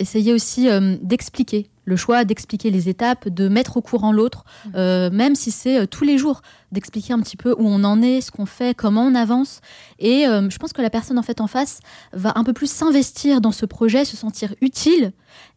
essayer 0.00 0.32
aussi 0.32 0.68
d'expliquer 1.02 1.68
le 1.90 1.96
choix 1.96 2.24
d'expliquer 2.24 2.70
les 2.70 2.88
étapes, 2.88 3.28
de 3.28 3.48
mettre 3.48 3.76
au 3.76 3.82
courant 3.82 4.12
l'autre, 4.12 4.44
mmh. 4.64 4.68
euh, 4.76 5.10
même 5.10 5.34
si 5.34 5.50
c'est 5.50 5.80
euh, 5.80 5.86
tous 5.86 6.04
les 6.04 6.16
jours, 6.16 6.40
d'expliquer 6.72 7.12
un 7.12 7.20
petit 7.20 7.36
peu 7.36 7.52
où 7.58 7.66
on 7.66 7.84
en 7.84 8.00
est, 8.00 8.20
ce 8.20 8.30
qu'on 8.30 8.46
fait, 8.46 8.74
comment 8.74 9.02
on 9.02 9.14
avance. 9.14 9.60
Et 9.98 10.26
euh, 10.26 10.48
je 10.48 10.56
pense 10.58 10.72
que 10.72 10.80
la 10.80 10.88
personne 10.88 11.18
en 11.18 11.22
fait 11.22 11.40
en 11.40 11.46
face 11.46 11.80
va 12.12 12.32
un 12.36 12.44
peu 12.44 12.52
plus 12.52 12.70
s'investir 12.70 13.40
dans 13.40 13.52
ce 13.52 13.66
projet, 13.66 14.04
se 14.04 14.16
sentir 14.16 14.54
utile 14.60 15.12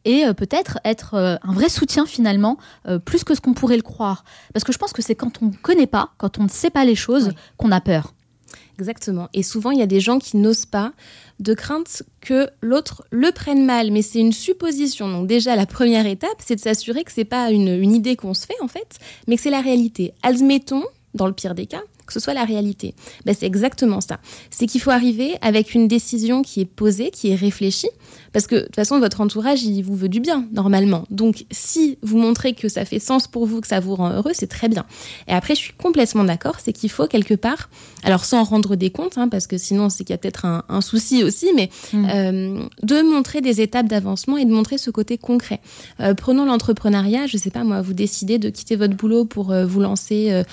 et 0.05 0.25
peut-être 0.35 0.79
être 0.83 1.15
un 1.15 1.53
vrai 1.53 1.69
soutien 1.69 2.05
finalement, 2.05 2.57
plus 3.05 3.23
que 3.23 3.35
ce 3.35 3.41
qu'on 3.41 3.53
pourrait 3.53 3.77
le 3.77 3.83
croire. 3.83 4.25
Parce 4.53 4.65
que 4.65 4.73
je 4.73 4.77
pense 4.77 4.91
que 4.91 5.01
c'est 5.01 5.15
quand 5.15 5.41
on 5.41 5.45
ne 5.45 5.53
connaît 5.53 5.87
pas, 5.87 6.09
quand 6.17 6.39
on 6.39 6.43
ne 6.43 6.49
sait 6.49 6.69
pas 6.69 6.83
les 6.83 6.95
choses, 6.95 7.31
qu'on 7.57 7.71
a 7.71 7.79
peur. 7.79 8.13
Exactement. 8.79 9.29
Et 9.33 9.43
souvent, 9.43 9.71
il 9.71 9.79
y 9.79 9.83
a 9.83 9.87
des 9.87 9.99
gens 9.99 10.19
qui 10.19 10.37
n'osent 10.37 10.65
pas 10.65 10.93
de 11.39 11.53
crainte 11.53 12.03
que 12.21 12.49
l'autre 12.61 13.05
le 13.11 13.31
prenne 13.31 13.65
mal. 13.65 13.91
Mais 13.91 14.01
c'est 14.01 14.19
une 14.19 14.31
supposition. 14.31 15.09
Donc 15.09 15.27
déjà, 15.27 15.55
la 15.55 15.65
première 15.65 16.05
étape, 16.05 16.37
c'est 16.39 16.55
de 16.55 16.59
s'assurer 16.59 17.03
que 17.03 17.11
c'est 17.11 17.25
pas 17.25 17.51
une, 17.51 17.67
une 17.67 17.93
idée 17.93 18.15
qu'on 18.15 18.33
se 18.33 18.45
fait, 18.45 18.59
en 18.61 18.67
fait, 18.67 18.99
mais 19.27 19.35
que 19.35 19.41
c'est 19.41 19.49
la 19.49 19.61
réalité. 19.61 20.13
Admettons, 20.23 20.83
dans 21.13 21.27
le 21.27 21.33
pire 21.33 21.55
des 21.55 21.67
cas, 21.67 21.83
que 22.05 22.13
ce 22.13 22.19
soit 22.19 22.33
la 22.33 22.45
réalité. 22.45 22.95
Ben, 23.25 23.35
c'est 23.37 23.45
exactement 23.45 24.01
ça. 24.01 24.19
C'est 24.49 24.65
qu'il 24.65 24.81
faut 24.81 24.91
arriver 24.91 25.35
avec 25.41 25.73
une 25.73 25.87
décision 25.87 26.41
qui 26.41 26.61
est 26.61 26.65
posée, 26.65 27.11
qui 27.11 27.29
est 27.29 27.35
réfléchie, 27.35 27.89
parce 28.33 28.47
que 28.47 28.55
de 28.55 28.61
toute 28.61 28.75
façon, 28.75 28.99
votre 28.99 29.21
entourage, 29.21 29.63
il 29.63 29.83
vous 29.83 29.95
veut 29.95 30.09
du 30.09 30.19
bien, 30.19 30.45
normalement. 30.51 31.05
Donc, 31.11 31.45
si 31.51 31.97
vous 32.01 32.17
montrez 32.17 32.53
que 32.53 32.67
ça 32.67 32.83
fait 32.83 32.99
sens 32.99 33.27
pour 33.27 33.45
vous, 33.45 33.61
que 33.61 33.67
ça 33.67 33.79
vous 33.79 33.95
rend 33.95 34.09
heureux, 34.09 34.31
c'est 34.33 34.47
très 34.47 34.69
bien. 34.69 34.85
Et 35.27 35.33
après, 35.33 35.55
je 35.55 35.59
suis 35.59 35.73
complètement 35.73 36.23
d'accord, 36.23 36.57
c'est 36.59 36.73
qu'il 36.73 36.89
faut 36.89 37.07
quelque 37.07 37.35
part, 37.35 37.69
alors 38.03 38.25
sans 38.25 38.43
rendre 38.43 38.75
des 38.75 38.89
comptes, 38.89 39.17
hein, 39.17 39.27
parce 39.29 39.47
que 39.47 39.57
sinon, 39.57 39.89
c'est 39.89 40.03
qu'il 40.03 40.13
y 40.13 40.15
a 40.15 40.17
peut-être 40.17 40.45
un, 40.45 40.81
souci 40.81 41.23
aussi, 41.23 41.47
mais 41.55 41.69
mm. 41.93 42.07
euh, 42.09 42.65
de 42.81 43.01
montrer 43.01 43.41
des 43.41 43.61
étapes 43.61 43.87
d'avancement 43.87 44.37
et 44.37 44.45
de 44.45 44.51
montrer 44.51 44.77
ce 44.77 44.89
côté 44.89 45.17
concret. 45.17 45.61
Euh, 45.99 46.13
prenons 46.13 46.45
l'entrepreneuriat, 46.45 47.27
je 47.27 47.37
sais 47.37 47.51
pas 47.51 47.63
moi, 47.63 47.81
vous 47.81 47.93
décidez 47.93 48.39
de 48.39 48.49
quitter 48.49 48.75
votre 48.75 48.95
boulot 48.95 49.25
pour 49.25 49.51
euh, 49.51 49.65
vous 49.65 49.79
lancer 49.79 50.43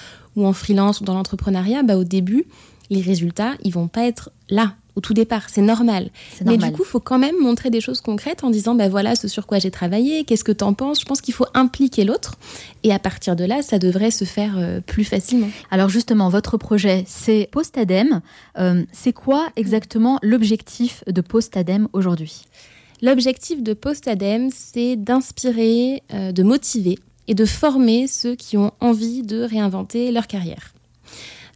ou 0.41 0.47
en 0.47 0.53
freelance 0.53 1.01
ou 1.01 1.05
dans 1.05 1.15
l'entrepreneuriat, 1.15 1.83
bah, 1.83 1.97
au 1.97 2.05
début, 2.05 2.47
les 2.91 3.01
résultats, 3.01 3.53
ils 3.63 3.73
vont 3.73 3.89
pas 3.89 4.05
être 4.07 4.31
là 4.49 4.75
au 4.97 5.01
tout 5.01 5.15
départ, 5.15 5.49
c'est 5.49 5.63
normal. 5.63 6.11
Mais 6.45 6.57
du 6.57 6.73
coup, 6.73 6.83
il 6.83 6.89
faut 6.89 7.01
quand 7.01 7.19
même 7.19 7.37
montrer 7.41 7.71
des 7.71 7.81
choses 7.81 8.01
concrètes 8.01 8.45
en 8.45 8.51
disant, 8.51 8.75
ben 8.75 8.91
voilà 8.91 9.15
ce 9.15 9.29
sur 9.29 9.47
quoi 9.47 9.59
j'ai 9.59 9.71
travaillé, 9.71 10.25
qu'est-ce 10.25 10.45
que 10.45 10.53
tu 10.53 10.65
en 10.65 10.75
penses. 10.75 11.01
Je 11.01 11.05
pense 11.05 11.21
qu'il 11.21 11.35
faut 11.35 11.47
impliquer 11.55 12.05
l'autre 12.05 12.35
et 12.83 12.93
à 12.93 12.99
partir 12.99 13.37
de 13.37 13.45
là, 13.45 13.63
ça 13.63 13.79
devrait 13.79 14.11
se 14.11 14.25
faire 14.25 14.59
euh, 14.59 14.81
plus 14.81 15.05
facilement. 15.05 15.49
Alors 15.71 15.89
justement, 15.89 16.29
votre 16.29 16.57
projet, 16.57 17.05
c'est 17.07 17.49
Postadem. 17.51 18.21
Euh, 18.59 18.83
c'est 18.93 19.13
quoi 19.13 19.49
exactement 19.57 20.19
l'objectif 20.23 21.05
de 21.07 21.21
Postadem 21.21 21.89
aujourd'hui? 21.93 22.43
L'objectif 23.03 23.63
de 23.63 23.73
Postadem, 23.73 24.51
c'est 24.53 24.97
d'inspirer, 24.97 26.03
euh, 26.13 26.33
de 26.33 26.43
motiver 26.43 26.99
et 27.31 27.35
de 27.35 27.45
former 27.45 28.09
ceux 28.09 28.35
qui 28.35 28.57
ont 28.57 28.73
envie 28.81 29.23
de 29.23 29.43
réinventer 29.43 30.11
leur 30.11 30.27
carrière. 30.27 30.75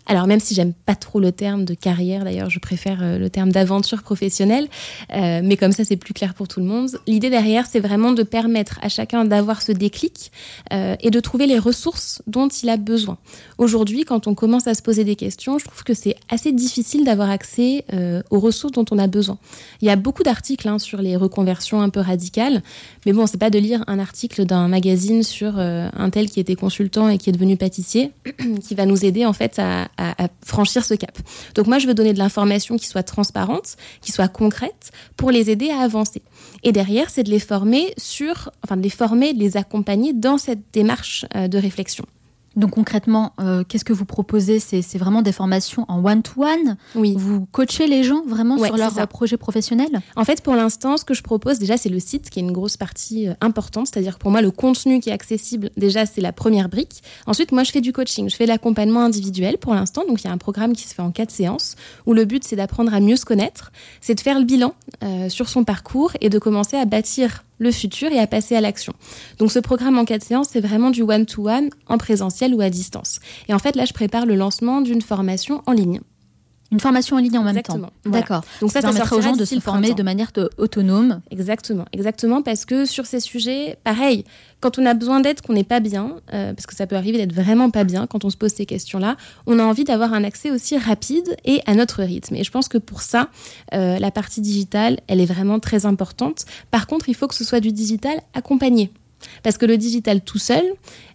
Alors 0.07 0.27
même 0.27 0.41
si 0.41 0.55
j'aime 0.55 0.75
pas 0.75 0.95
trop 0.95 1.19
le 1.19 1.33
terme 1.33 1.65
de 1.65 1.75
carrière, 1.75 2.25
d'ailleurs 2.25 2.51
je 2.51 2.59
préfère 2.59 3.03
euh, 3.03 3.19
le 3.19 3.31
terme 3.31 3.51
d'aventure 3.51 4.03
professionnelle, 4.03 4.69
euh, 5.15 5.41
mais 5.43 5.57
comme 5.57 5.73
ça 5.73 5.85
c'est 5.85 5.97
plus 5.97 6.13
clair 6.13 6.35
pour 6.35 6.47
tout 6.47 6.61
le 6.61 6.67
monde. 6.67 6.91
L'idée 7.07 7.31
derrière 7.31 7.67
c'est 7.67 7.81
vraiment 7.81 8.13
de 8.13 8.23
permettre 8.23 8.79
à 8.83 8.89
chacun 8.89 9.25
d'avoir 9.25 9.63
ce 9.63 9.73
déclic 9.73 10.31
euh, 10.73 10.97
et 11.01 11.11
de 11.11 11.21
trouver 11.21 11.47
les 11.47 11.59
ressources 11.59 12.23
dont 12.27 12.49
il 12.49 12.69
a 12.69 12.77
besoin. 12.77 13.17
Aujourd'hui, 13.57 14.05
quand 14.05 14.27
on 14.27 14.35
commence 14.35 14.67
à 14.67 14.75
se 14.75 14.83
poser 14.83 15.05
des 15.05 15.17
questions, 15.17 15.59
je 15.59 15.65
trouve 15.65 15.85
que 15.85 15.95
c'est 15.95 16.17
assez 16.29 16.53
difficile 16.53 17.05
d'avoir 17.05 17.31
accès 17.31 17.85
aux 18.31 18.41
ressources 18.41 18.73
dont 18.73 18.85
on 18.91 18.99
a 18.99 19.07
besoin. 19.07 19.39
Il 19.81 19.87
y 19.87 19.91
a 19.91 19.97
beaucoup 19.97 20.23
d'articles 20.23 20.69
hein, 20.69 20.79
sur 20.79 21.01
les 21.01 21.17
reconversions 21.17 21.81
un 21.81 21.89
peu 21.89 22.01
radicales, 22.01 22.63
mais 23.07 23.13
bon, 23.13 23.27
c'est 23.27 23.39
pas 23.39 23.51
de 23.51 23.59
lire 23.59 23.85
un 23.87 23.99
article 23.99 24.45
d'un 24.45 24.69
magazine 24.69 25.23
sur 25.23 25.59
un 25.59 26.11
tel 26.11 26.29
qui 26.29 26.41
était 26.41 26.57
consultant 26.57 27.09
et 27.09 27.19
qui 27.19 27.31
est 27.31 27.33
devenu 27.33 27.57
pâtissier 27.57 28.13
qui 28.63 28.75
va 28.75 28.87
nous 28.87 29.05
aider 29.05 29.25
en 29.25 29.33
fait 29.33 29.59
à 29.59 29.89
à, 29.97 30.29
franchir 30.45 30.85
ce 30.85 30.95
cap. 30.95 31.19
Donc 31.55 31.67
moi, 31.67 31.79
je 31.79 31.87
veux 31.87 31.95
donner 31.95 32.13
de 32.13 32.19
l'information 32.19 32.77
qui 32.77 32.87
soit 32.87 33.03
transparente, 33.03 33.77
qui 34.01 34.13
soit 34.13 34.29
concrète, 34.29 34.91
pour 35.17 35.31
les 35.31 35.51
aider 35.51 35.71
à 35.71 35.81
avancer. 35.81 36.23
Et 36.63 36.73
derrière, 36.73 37.11
c'est 37.11 37.23
de 37.23 37.31
les 37.31 37.39
former 37.39 37.95
sur, 37.97 38.51
enfin 38.65 38.77
de 38.77 38.83
les 38.83 38.91
former, 38.91 39.33
de 39.33 39.39
les 39.39 39.57
accompagner 39.57 40.13
dans 40.13 40.39
cette 40.39 40.61
démarche 40.73 41.27
euh, 41.35 41.49
de 41.49 41.59
réflexion. 41.59 42.07
Donc 42.57 42.73
concrètement, 42.73 43.33
euh, 43.41 43.65
qu'est-ce 43.67 43.85
que 43.85 43.93
vous 43.93 44.05
proposez? 44.05 44.59
C'est 44.61 44.99
vraiment 44.99 45.23
des 45.23 45.33
formations 45.33 45.85
en 45.89 46.05
one-to-one? 46.05 46.77
Oui. 46.95 47.15
Vous 47.17 47.47
coachez 47.47 47.87
les 47.87 48.05
gens 48.05 48.23
vraiment 48.27 48.59
sur 48.59 48.77
leur 48.77 49.09
projet 49.09 49.37
professionnel? 49.37 50.01
En 50.17 50.25
fait, 50.25 50.43
pour 50.43 50.55
l'instant, 50.55 50.97
ce 50.97 51.05
que 51.05 51.15
je 51.15 51.23
propose 51.23 51.59
déjà, 51.59 51.77
c'est 51.77 51.89
le 51.89 52.01
site 52.01 52.31
qui 52.31 52.39
est 52.39 52.43
une 52.43 52.53
grosse 52.53 52.77
partie 52.77 53.29
euh, 53.29 53.35
importante. 53.41 53.89
C'est-à-dire 53.89 54.15
que 54.15 54.21
pour 54.21 54.31
moi, 54.31 54.43
le 54.43 54.51
contenu 54.51 55.01
qui 55.01 55.11
est 55.11 55.13
accessible, 55.13 55.71
déjà, 55.77 56.07
c'est 56.07 56.21
la 56.21 56.33
première 56.33 56.69
brique. 56.69 57.03
Ensuite, 57.27 57.53
moi, 57.53 57.65
je 57.65 57.73
fais 57.73 57.81
du 57.81 57.93
coaching. 57.93 58.29
Je 58.29 58.37
fais 58.37 58.47
l'accompagnement 58.47 59.01
individuel 59.01 59.59
pour 59.59 59.75
l'instant. 59.75 60.03
Donc, 60.07 60.23
il 60.23 60.27
y 60.27 60.31
a 60.31 60.33
un 60.33 60.39
programme 60.39 60.75
qui 60.75 60.87
se 60.87 60.95
fait 60.95 61.03
en 61.03 61.11
quatre 61.11 61.31
séances 61.31 61.77
où 62.07 62.15
le 62.15 62.25
but, 62.25 62.45
c'est 62.45 62.57
d'apprendre 62.57 62.95
à 62.95 63.01
mieux 63.01 63.17
se 63.17 63.25
connaître. 63.25 63.73
C'est 64.01 64.15
de 64.15 64.21
faire 64.21 64.39
le 64.39 64.45
bilan 64.45 64.75
euh, 65.03 65.29
sur 65.29 65.49
son 65.49 65.65
parcours 65.65 66.13
et 66.21 66.29
de 66.29 66.39
commencer 66.39 66.77
à 66.77 66.85
bâtir 66.85 67.45
le 67.59 67.71
futur 67.71 68.11
et 68.13 68.19
à 68.19 68.27
passer 68.27 68.57
à 68.57 68.61
l'action. 68.61 68.93
Donc 69.39 69.51
ce 69.51 69.59
programme 69.59 69.99
en 69.99 70.05
quatre 70.05 70.25
séances, 70.25 70.49
c'est 70.51 70.61
vraiment 70.61 70.91
du 70.91 71.03
one-to-one 71.03 71.71
en 71.89 71.99
présentiel 71.99 72.55
ou 72.55 72.61
à 72.61 72.71
distance. 72.71 73.21
Et 73.49 73.55
en 73.55 73.59
fait, 73.59 73.77
là, 73.77 73.85
je 73.85 73.93
prépare 73.93 74.27
le 74.27 74.35
lancement 74.35 74.81
d'une 74.81 75.03
formation 75.03 75.63
en 75.67 75.73
ligne. 75.73 76.01
Une 76.75 76.81
formation 76.81 77.17
en 77.17 77.21
ligne 77.21 77.39
en 77.39 77.45
même 77.45 77.63
temps. 77.63 77.79
D'accord. 78.05 78.43
Donc 78.61 78.73
ça, 78.73 78.81
ça, 78.81 78.89
permettra 78.89 79.17
aux 79.17 79.21
gens 79.21 79.37
de 79.37 79.45
se 79.45 79.61
former 79.61 79.95
de 79.95 80.03
manière 80.03 80.33
autonome. 80.59 81.21
Exactement, 81.31 81.85
exactement, 81.93 82.43
parce 82.43 82.65
que 82.65 82.85
sur 82.85 83.07
ces 83.07 83.21
sujets, 83.21 83.79
pareil, 83.85 84.25
quand 84.59 84.77
on 84.81 84.87
a 84.87 84.95
besoin 84.95 85.21
d'aide, 85.21 85.41
qu'on 85.41 85.53
n'est 85.53 85.63
pas 85.63 85.79
bien, 85.79 86.17
euh, 86.33 86.53
parce 86.53 86.67
que 86.67 86.75
ça 86.75 86.89
peut 86.89 86.97
arriver 86.97 87.19
d'être 87.19 87.33
vraiment 87.33 87.71
pas 87.71 87.85
bien 87.85 88.09
quand 88.09 88.25
on 88.25 88.31
se 88.31 88.37
pose 88.37 88.53
ces 88.53 88.67
questions-là, 88.67 89.17
on 89.47 89.61
a 89.61 89.63
envie 89.63 89.85
d'avoir 89.85 90.13
un 90.15 90.25
accès 90.25 90.51
aussi 90.51 90.77
rapide 90.77 91.37
et 91.45 91.61
à 91.67 91.77
notre 91.77 92.03
rythme. 92.03 92.35
Et 92.35 92.43
je 92.43 92.51
pense 92.51 92.69
que 92.69 92.79
pour 92.79 93.03
ça, 93.03 93.29
euh, 93.73 94.01
la 94.01 94.11
partie 94.11 94.41
digitale, 94.41 94.99
elle 95.07 95.21
est 95.21 95.27
vraiment 95.27 95.61
très 95.61 95.87
importante. 95.87 96.45
Par 96.73 96.89
contre, 96.89 97.09
il 97.09 97.15
faut 97.15 97.29
que 97.29 97.37
ce 97.37 97.45
soit 97.45 97.61
du 97.61 97.71
digital 97.71 98.21
accompagné. 98.35 98.91
Parce 99.43 99.59
que 99.59 99.67
le 99.67 99.77
digital 99.77 100.21
tout 100.21 100.39
seul, 100.39 100.65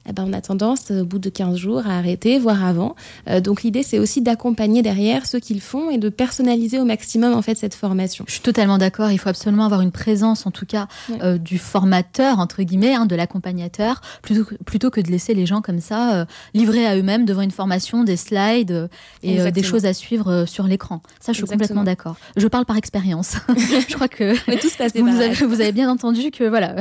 eh 0.10 0.14
ben, 0.14 0.26
on 0.28 0.34
a 0.34 0.42
tendance, 0.42 0.90
au 0.90 1.06
bout 1.06 1.20
de 1.20 1.30
15 1.30 1.56
jours, 1.56 1.86
à 1.86 1.98
arrêter, 1.98 2.40
voire 2.40 2.66
avant. 2.66 2.96
Euh, 3.28 3.42
donc 3.42 3.62
l'idée, 3.62 3.84
c'est 3.84 4.00
aussi 4.00 4.22
d'accompagner 4.22 4.82
derrière 4.82 5.28
ceux 5.28 5.40
qui 5.40 5.54
le 5.54 5.60
font 5.60 5.92
et 5.92 6.00
de 6.00 6.10
personnaliser 6.10 6.80
au 6.80 6.86
maximum 6.86 7.34
en 7.34 7.44
fait 7.44 7.56
cette 7.56 7.76
formation. 7.76 8.26
Je 8.28 8.34
suis 8.34 8.42
totalement 8.42 8.80
d'accord. 8.80 9.12
Il 9.12 9.20
faut 9.20 9.30
absolument 9.30 9.66
avoir 9.66 9.82
une 9.82 9.92
présence, 9.92 10.48
en 10.48 10.52
tout 10.52 10.66
cas, 10.66 10.88
euh, 11.22 11.38
du 11.38 11.60
formateur 11.60 12.40
entre 12.40 12.64
guillemets, 12.64 12.96
hein, 12.96 13.06
de 13.06 13.16
l'accompagnateur, 13.16 14.02
plutôt 14.24 14.46
que, 14.46 14.56
plutôt 14.56 14.90
que 14.90 15.00
de 15.00 15.12
laisser 15.12 15.36
les 15.36 15.46
gens 15.46 15.62
comme 15.62 15.80
ça 15.80 16.16
euh, 16.16 16.26
livrés 16.56 16.88
à 16.88 16.98
eux-mêmes 16.98 17.26
devant 17.26 17.42
une 17.42 17.52
formation, 17.52 18.04
des 18.04 18.18
slides 18.18 18.90
et 19.22 19.52
des 19.52 19.64
choses 19.64 19.86
à 19.86 19.94
suivre 19.94 20.46
sur 20.46 20.66
l'écran. 20.66 21.02
Ça, 21.20 21.34
je 21.34 21.38
suis 21.38 21.46
complètement 21.46 21.84
d'accord. 21.84 22.16
Je 22.36 22.48
parle 22.48 22.66
par 22.66 22.78
expérience. 22.78 23.36
je 23.88 23.94
crois 23.94 24.08
que 24.08 24.34
vous, 25.00 25.22
avez, 25.22 25.34
vous, 25.46 25.62
avez, 25.62 25.72
bien 25.72 25.90
entendu 25.90 26.32
que 26.32 26.46
voilà, 26.46 26.76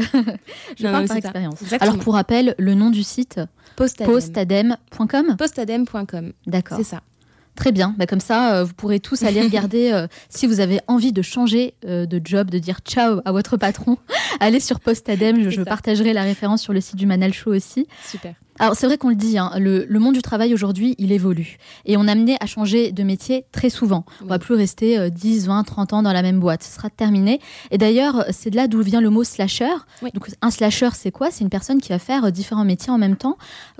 je 0.79 0.83
parle 0.85 1.07
par 1.07 1.17
expérience. 1.19 1.59
Alors 1.81 1.99
pour 1.99 2.15
rappel, 2.15 2.55
le 2.59 2.75
nom 2.75 2.91
du 2.91 3.03
site 3.03 3.18
postadem.com 3.77 5.37
postadem.com. 5.37 6.33
D'accord. 6.47 6.79
C'est 6.79 6.85
ça. 6.85 7.03
Très 7.59 7.73
bien. 7.73 7.95
Bah, 7.99 8.07
comme 8.07 8.21
ça, 8.21 8.55
euh, 8.55 8.65
vous 8.65 8.73
pourrez 8.73 9.01
tous 9.01 9.25
aller 9.25 9.43
regarder 9.43 9.91
euh, 9.93 10.07
si 10.29 10.47
vous 10.47 10.61
avez 10.61 10.79
envie 10.87 11.13
de 11.13 11.23
changer 11.23 11.75
euh, 11.85 12.07
de 12.07 12.21
job, 12.25 12.51
de 12.51 12.59
dire 12.59 12.79
ciao 12.85 13.21
à 13.25 13.33
votre 13.33 13.57
patron. 13.57 13.99
allez 14.41 14.61
sur 14.61 14.79
Postadem. 14.79 15.43
Je, 15.43 15.51
je 15.51 15.63
partagerai 15.63 16.13
la 16.13 16.23
référence 16.23 16.63
sur 16.63 16.73
le 16.73 16.81
site 16.81 16.97
du 16.97 17.07
Manal 17.07 17.35
Show 17.35 17.53
aussi. 17.53 17.89
Super. 18.07 18.35
Alors 18.59 18.75
c'est 18.75 18.87
vrai 18.87 18.99
qu'on 18.99 19.11
le 19.11 19.15
dit, 19.15 19.39
hein, 19.39 19.53
le, 19.57 19.87
monde 19.99 20.15
du 20.15 20.23
travail 20.23 20.55
aujourd'hui, 20.55 20.95
il 20.99 21.13
évolue. 21.13 21.59
Et 21.85 21.97
on 21.97 22.07
est 22.07 22.11
amené 22.11 22.37
à 22.41 22.47
changer 22.47 22.93
de 22.93 23.03
métier 23.03 23.45
très 23.53 23.71
souvent. 23.71 24.05
On 24.23 24.27
va 24.27 24.39
plus 24.39 24.55
rester 24.55 25.11
10, 25.11 25.47
20, 25.47 25.65
30 25.65 25.93
ans 25.93 26.03
dans 26.03 26.13
la 26.13 26.23
même 26.23 26.41
boîte. 26.41 26.63
Ce 26.63 26.75
sera 26.75 26.91
terminé. 26.91 27.41
Et 27.71 27.79
d'ailleurs, 27.79 28.25
c'est 28.31 28.51
de 28.51 28.57
là 28.57 28.69
d'où 28.69 28.83
vient 28.83 29.01
le 29.01 29.11
mot 29.11 29.25
slasher. 29.25 29.75
Donc 30.15 30.29
un 30.43 30.51
slasher, 30.51 30.91
c'est 30.95 31.11
quoi? 31.11 31.31
C'est 31.31 31.45
une 31.45 31.51
personne 31.51 31.81
qui 31.81 31.91
va 31.91 31.99
faire 31.99 32.25
euh, 32.25 32.31
différents 32.31 32.65
métiers 32.65 32.93
en 32.93 32.99
même 32.99 33.17
temps. 33.17 33.37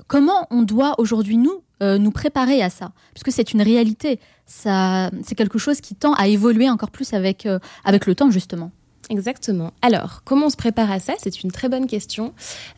Comment 0.07 0.47
on 0.49 0.63
doit 0.63 0.95
aujourd'hui, 0.97 1.37
nous, 1.37 1.63
euh, 1.81 1.97
nous 1.97 2.11
préparer 2.11 2.61
à 2.61 2.69
ça? 2.69 2.91
Puisque 3.13 3.31
c'est 3.31 3.53
une 3.53 3.61
réalité. 3.61 4.19
Ça, 4.45 5.11
c'est 5.23 5.35
quelque 5.35 5.59
chose 5.59 5.81
qui 5.81 5.95
tend 5.95 6.13
à 6.13 6.27
évoluer 6.27 6.69
encore 6.69 6.91
plus 6.91 7.13
avec, 7.13 7.45
euh, 7.45 7.59
avec 7.85 8.05
le 8.05 8.15
temps, 8.15 8.31
justement. 8.31 8.71
Exactement. 9.09 9.71
Alors, 9.81 10.21
comment 10.23 10.47
on 10.47 10.49
se 10.49 10.57
prépare 10.57 10.91
à 10.91 10.99
ça? 10.99 11.13
C'est 11.17 11.43
une 11.43 11.51
très 11.51 11.69
bonne 11.69 11.87
question. 11.87 12.33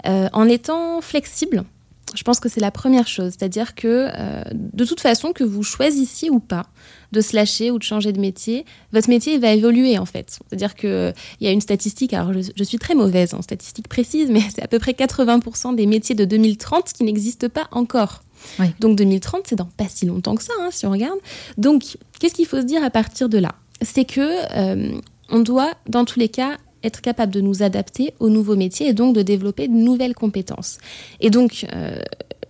en 0.05 0.47
étant 0.47 1.01
flexible, 1.01 1.65
je 2.15 2.23
pense 2.23 2.39
que 2.39 2.49
c'est 2.49 2.59
la 2.59 2.71
première 2.71 3.07
chose, 3.07 3.33
c'est-à-dire 3.37 3.75
que 3.75 4.09
euh, 4.13 4.43
de 4.53 4.85
toute 4.85 4.99
façon, 4.99 5.33
que 5.33 5.43
vous 5.43 5.63
choisissiez 5.63 6.29
ou 6.29 6.39
pas 6.39 6.65
de 7.11 7.21
se 7.21 7.35
lâcher 7.35 7.71
ou 7.71 7.77
de 7.77 7.83
changer 7.83 8.11
de 8.11 8.19
métier, 8.19 8.65
votre 8.93 9.09
métier 9.09 9.37
va 9.37 9.53
évoluer 9.53 9.97
en 9.97 10.05
fait. 10.05 10.39
C'est-à-dire 10.47 10.75
qu'il 10.75 11.13
y 11.41 11.47
a 11.47 11.51
une 11.51 11.61
statistique, 11.61 12.13
alors 12.13 12.33
je, 12.33 12.63
suis 12.63 12.77
très 12.77 12.95
mauvaise 12.95 13.33
en 13.33 13.41
statistique 13.41 13.87
précise, 13.87 14.29
mais 14.29 14.41
c'est 14.53 14.63
à 14.63 14.67
peu 14.67 14.79
près 14.79 14.93
80% 14.93 15.75
des 15.75 15.85
métiers 15.85 16.15
de 16.15 16.25
2030 16.25 16.93
qui 16.93 17.03
n'existent 17.03 17.49
pas 17.49 17.67
encore. 17.71 18.23
Donc 18.79 18.97
2030, 18.97 19.41
c'est 19.45 19.55
dans 19.55 19.65
pas 19.65 19.87
si 19.87 20.05
longtemps 20.05 20.35
que 20.35 20.43
ça, 20.43 20.53
hein, 20.59 20.69
si 20.71 20.85
on 20.85 20.91
regarde. 20.91 21.19
Donc, 21.57 21.97
qu'est-ce 22.19 22.33
qu'il 22.33 22.47
faut 22.47 22.59
se 22.59 22.65
dire 22.65 22.83
à 22.83 22.89
partir 22.89 23.29
de 23.29 23.37
là? 23.37 23.53
C'est 23.81 24.05
que 24.05 24.21
euh, 24.57 24.99
on 25.29 25.39
doit, 25.39 25.73
dans 25.87 26.05
tous 26.05 26.19
les 26.19 26.29
cas, 26.29 26.57
être 26.83 27.01
capable 27.01 27.31
de 27.31 27.41
nous 27.41 27.63
adapter 27.63 28.13
aux 28.19 28.29
nouveaux 28.29 28.55
métiers 28.55 28.87
et 28.89 28.93
donc 28.93 29.15
de 29.15 29.21
développer 29.21 29.67
de 29.67 29.73
nouvelles 29.73 30.15
compétences. 30.15 30.77
Et 31.19 31.29
donc, 31.29 31.65
euh, 31.73 32.01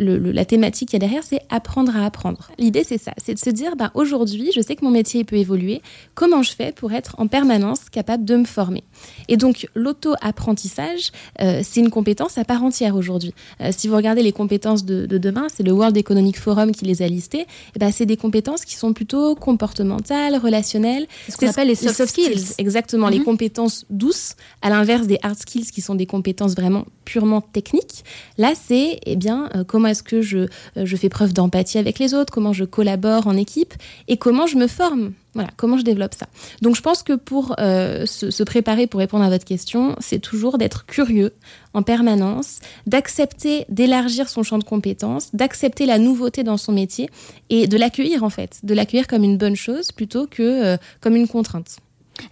la 0.02 0.46
thématique 0.46 0.90
qu'il 0.90 1.02
y 1.02 1.04
a 1.04 1.08
derrière, 1.08 1.24
c'est 1.24 1.42
apprendre 1.50 1.96
à 1.96 2.06
apprendre. 2.06 2.52
L'idée, 2.58 2.84
c'est 2.84 2.98
ça, 2.98 3.14
c'est 3.18 3.34
de 3.34 3.40
se 3.40 3.50
dire, 3.50 3.76
ben, 3.76 3.92
aujourd'hui, 3.94 4.52
je 4.56 4.62
sais 4.62 4.76
que 4.76 4.84
mon 4.84 4.92
métier 4.92 5.24
peut 5.24 5.36
évoluer. 5.36 5.82
Comment 6.16 6.44
je 6.44 6.52
fais 6.54 6.72
pour 6.72 6.92
être 6.92 7.16
en 7.20 7.28
permanence 7.28 7.90
capable 7.90 8.26
de 8.26 8.36
me 8.36 8.46
former? 8.46 8.84
Et 9.28 9.38
donc, 9.38 9.68
l'auto-apprentissage, 9.76 11.12
euh, 11.42 11.62
c'est 11.64 11.80
une 11.80 11.90
compétence 11.90 12.38
à 12.38 12.46
part 12.46 12.64
entière 12.64 12.96
aujourd'hui. 12.96 13.34
Euh, 13.62 13.72
si 13.76 13.88
vous 13.88 13.96
regardez 13.96 14.24
les 14.24 14.32
compétences 14.32 14.86
de, 14.86 15.06
demain, 15.06 15.48
c'est 15.54 15.64
le 15.64 15.72
World 15.72 15.96
Economic 15.96 16.40
Forum 16.40 16.72
qui 16.72 16.86
les 16.86 17.02
a 17.02 17.08
listées. 17.08 17.46
Et 17.76 17.80
ben, 17.80 17.92
c'est 17.92 18.06
des 18.06 18.18
compétences 18.18 18.66
qui 18.66 18.76
sont 18.76 18.94
plutôt 18.94 19.36
comportementales, 19.36 20.36
relationnelles. 20.36 21.08
C'est 21.26 21.34
ce 21.34 21.38
qu'on 21.38 21.48
appelle 21.48 21.68
les 21.68 21.76
soft, 21.76 22.06
skills. 22.08 22.56
Exactement, 22.58 23.10
les 23.10 23.20
mhm. 23.20 23.26
compétences 23.26 23.86
douces, 23.90 24.36
à 24.62 24.70
l'inverse 24.70 25.08
des 25.08 25.20
hard 25.22 25.38
skills 25.38 25.72
qui 25.72 25.82
sont 25.82 25.96
des 25.96 26.06
compétences 26.06 26.56
vraiment 26.56 26.86
purement 27.06 27.42
techniques. 27.42 28.04
Là, 28.38 28.54
c'est 28.56 29.00
eh 29.06 29.16
bien 29.16 29.50
euh, 29.56 29.64
comment 29.64 29.91
est-ce 29.92 30.04
que 30.04 30.22
je, 30.22 30.38
euh, 30.38 30.48
je 30.84 30.96
fais 30.96 31.10
preuve 31.10 31.34
d'empathie 31.34 31.78
avec 31.78 32.00
les 32.00 32.14
autres, 32.14 32.34
comment 32.34 32.54
je 32.54 32.66
collabore 32.66 33.28
en 33.28 33.38
équipe 33.38 33.74
et 34.08 34.18
comment 34.18 34.48
je 34.48 34.58
me 34.58 34.68
forme. 34.68 35.14
Voilà, 35.34 35.50
comment 35.56 35.78
je 35.78 35.84
développe 35.84 36.14
ça. 36.14 36.28
Donc 36.62 36.76
je 36.76 36.82
pense 36.82 37.04
que 37.04 37.14
pour 37.14 37.56
euh, 37.60 38.06
se, 38.06 38.44
préparer 38.44 38.88
pour 38.88 39.00
répondre 39.00 39.24
à 39.24 39.30
votre 39.30 39.46
question, 39.46 39.96
c'est 40.00 40.20
toujours 40.20 40.58
d'être 40.58 40.86
curieux 40.86 41.34
en 41.74 41.84
permanence, 41.84 42.60
d'accepter 42.86 43.66
d'élargir 43.70 44.28
son 44.28 44.44
champ 44.44 44.58
de 44.58 44.64
compétences, 44.66 45.34
d'accepter 45.34 45.86
la 45.86 46.00
nouveauté 46.00 46.44
dans 46.44 46.58
son 46.58 46.74
métier 46.74 47.10
et 47.50 47.68
de 47.68 47.78
l'accueillir 47.78 48.24
en 48.24 48.30
fait, 48.30 48.60
de 48.64 48.74
l'accueillir 48.74 49.08
comme 49.08 49.24
une 49.24 49.38
bonne 49.38 49.56
chose 49.56 49.94
plutôt 49.94 50.28
que 50.28 50.78
comme 51.00 51.16
une 51.16 51.30
contrainte. 51.30 51.78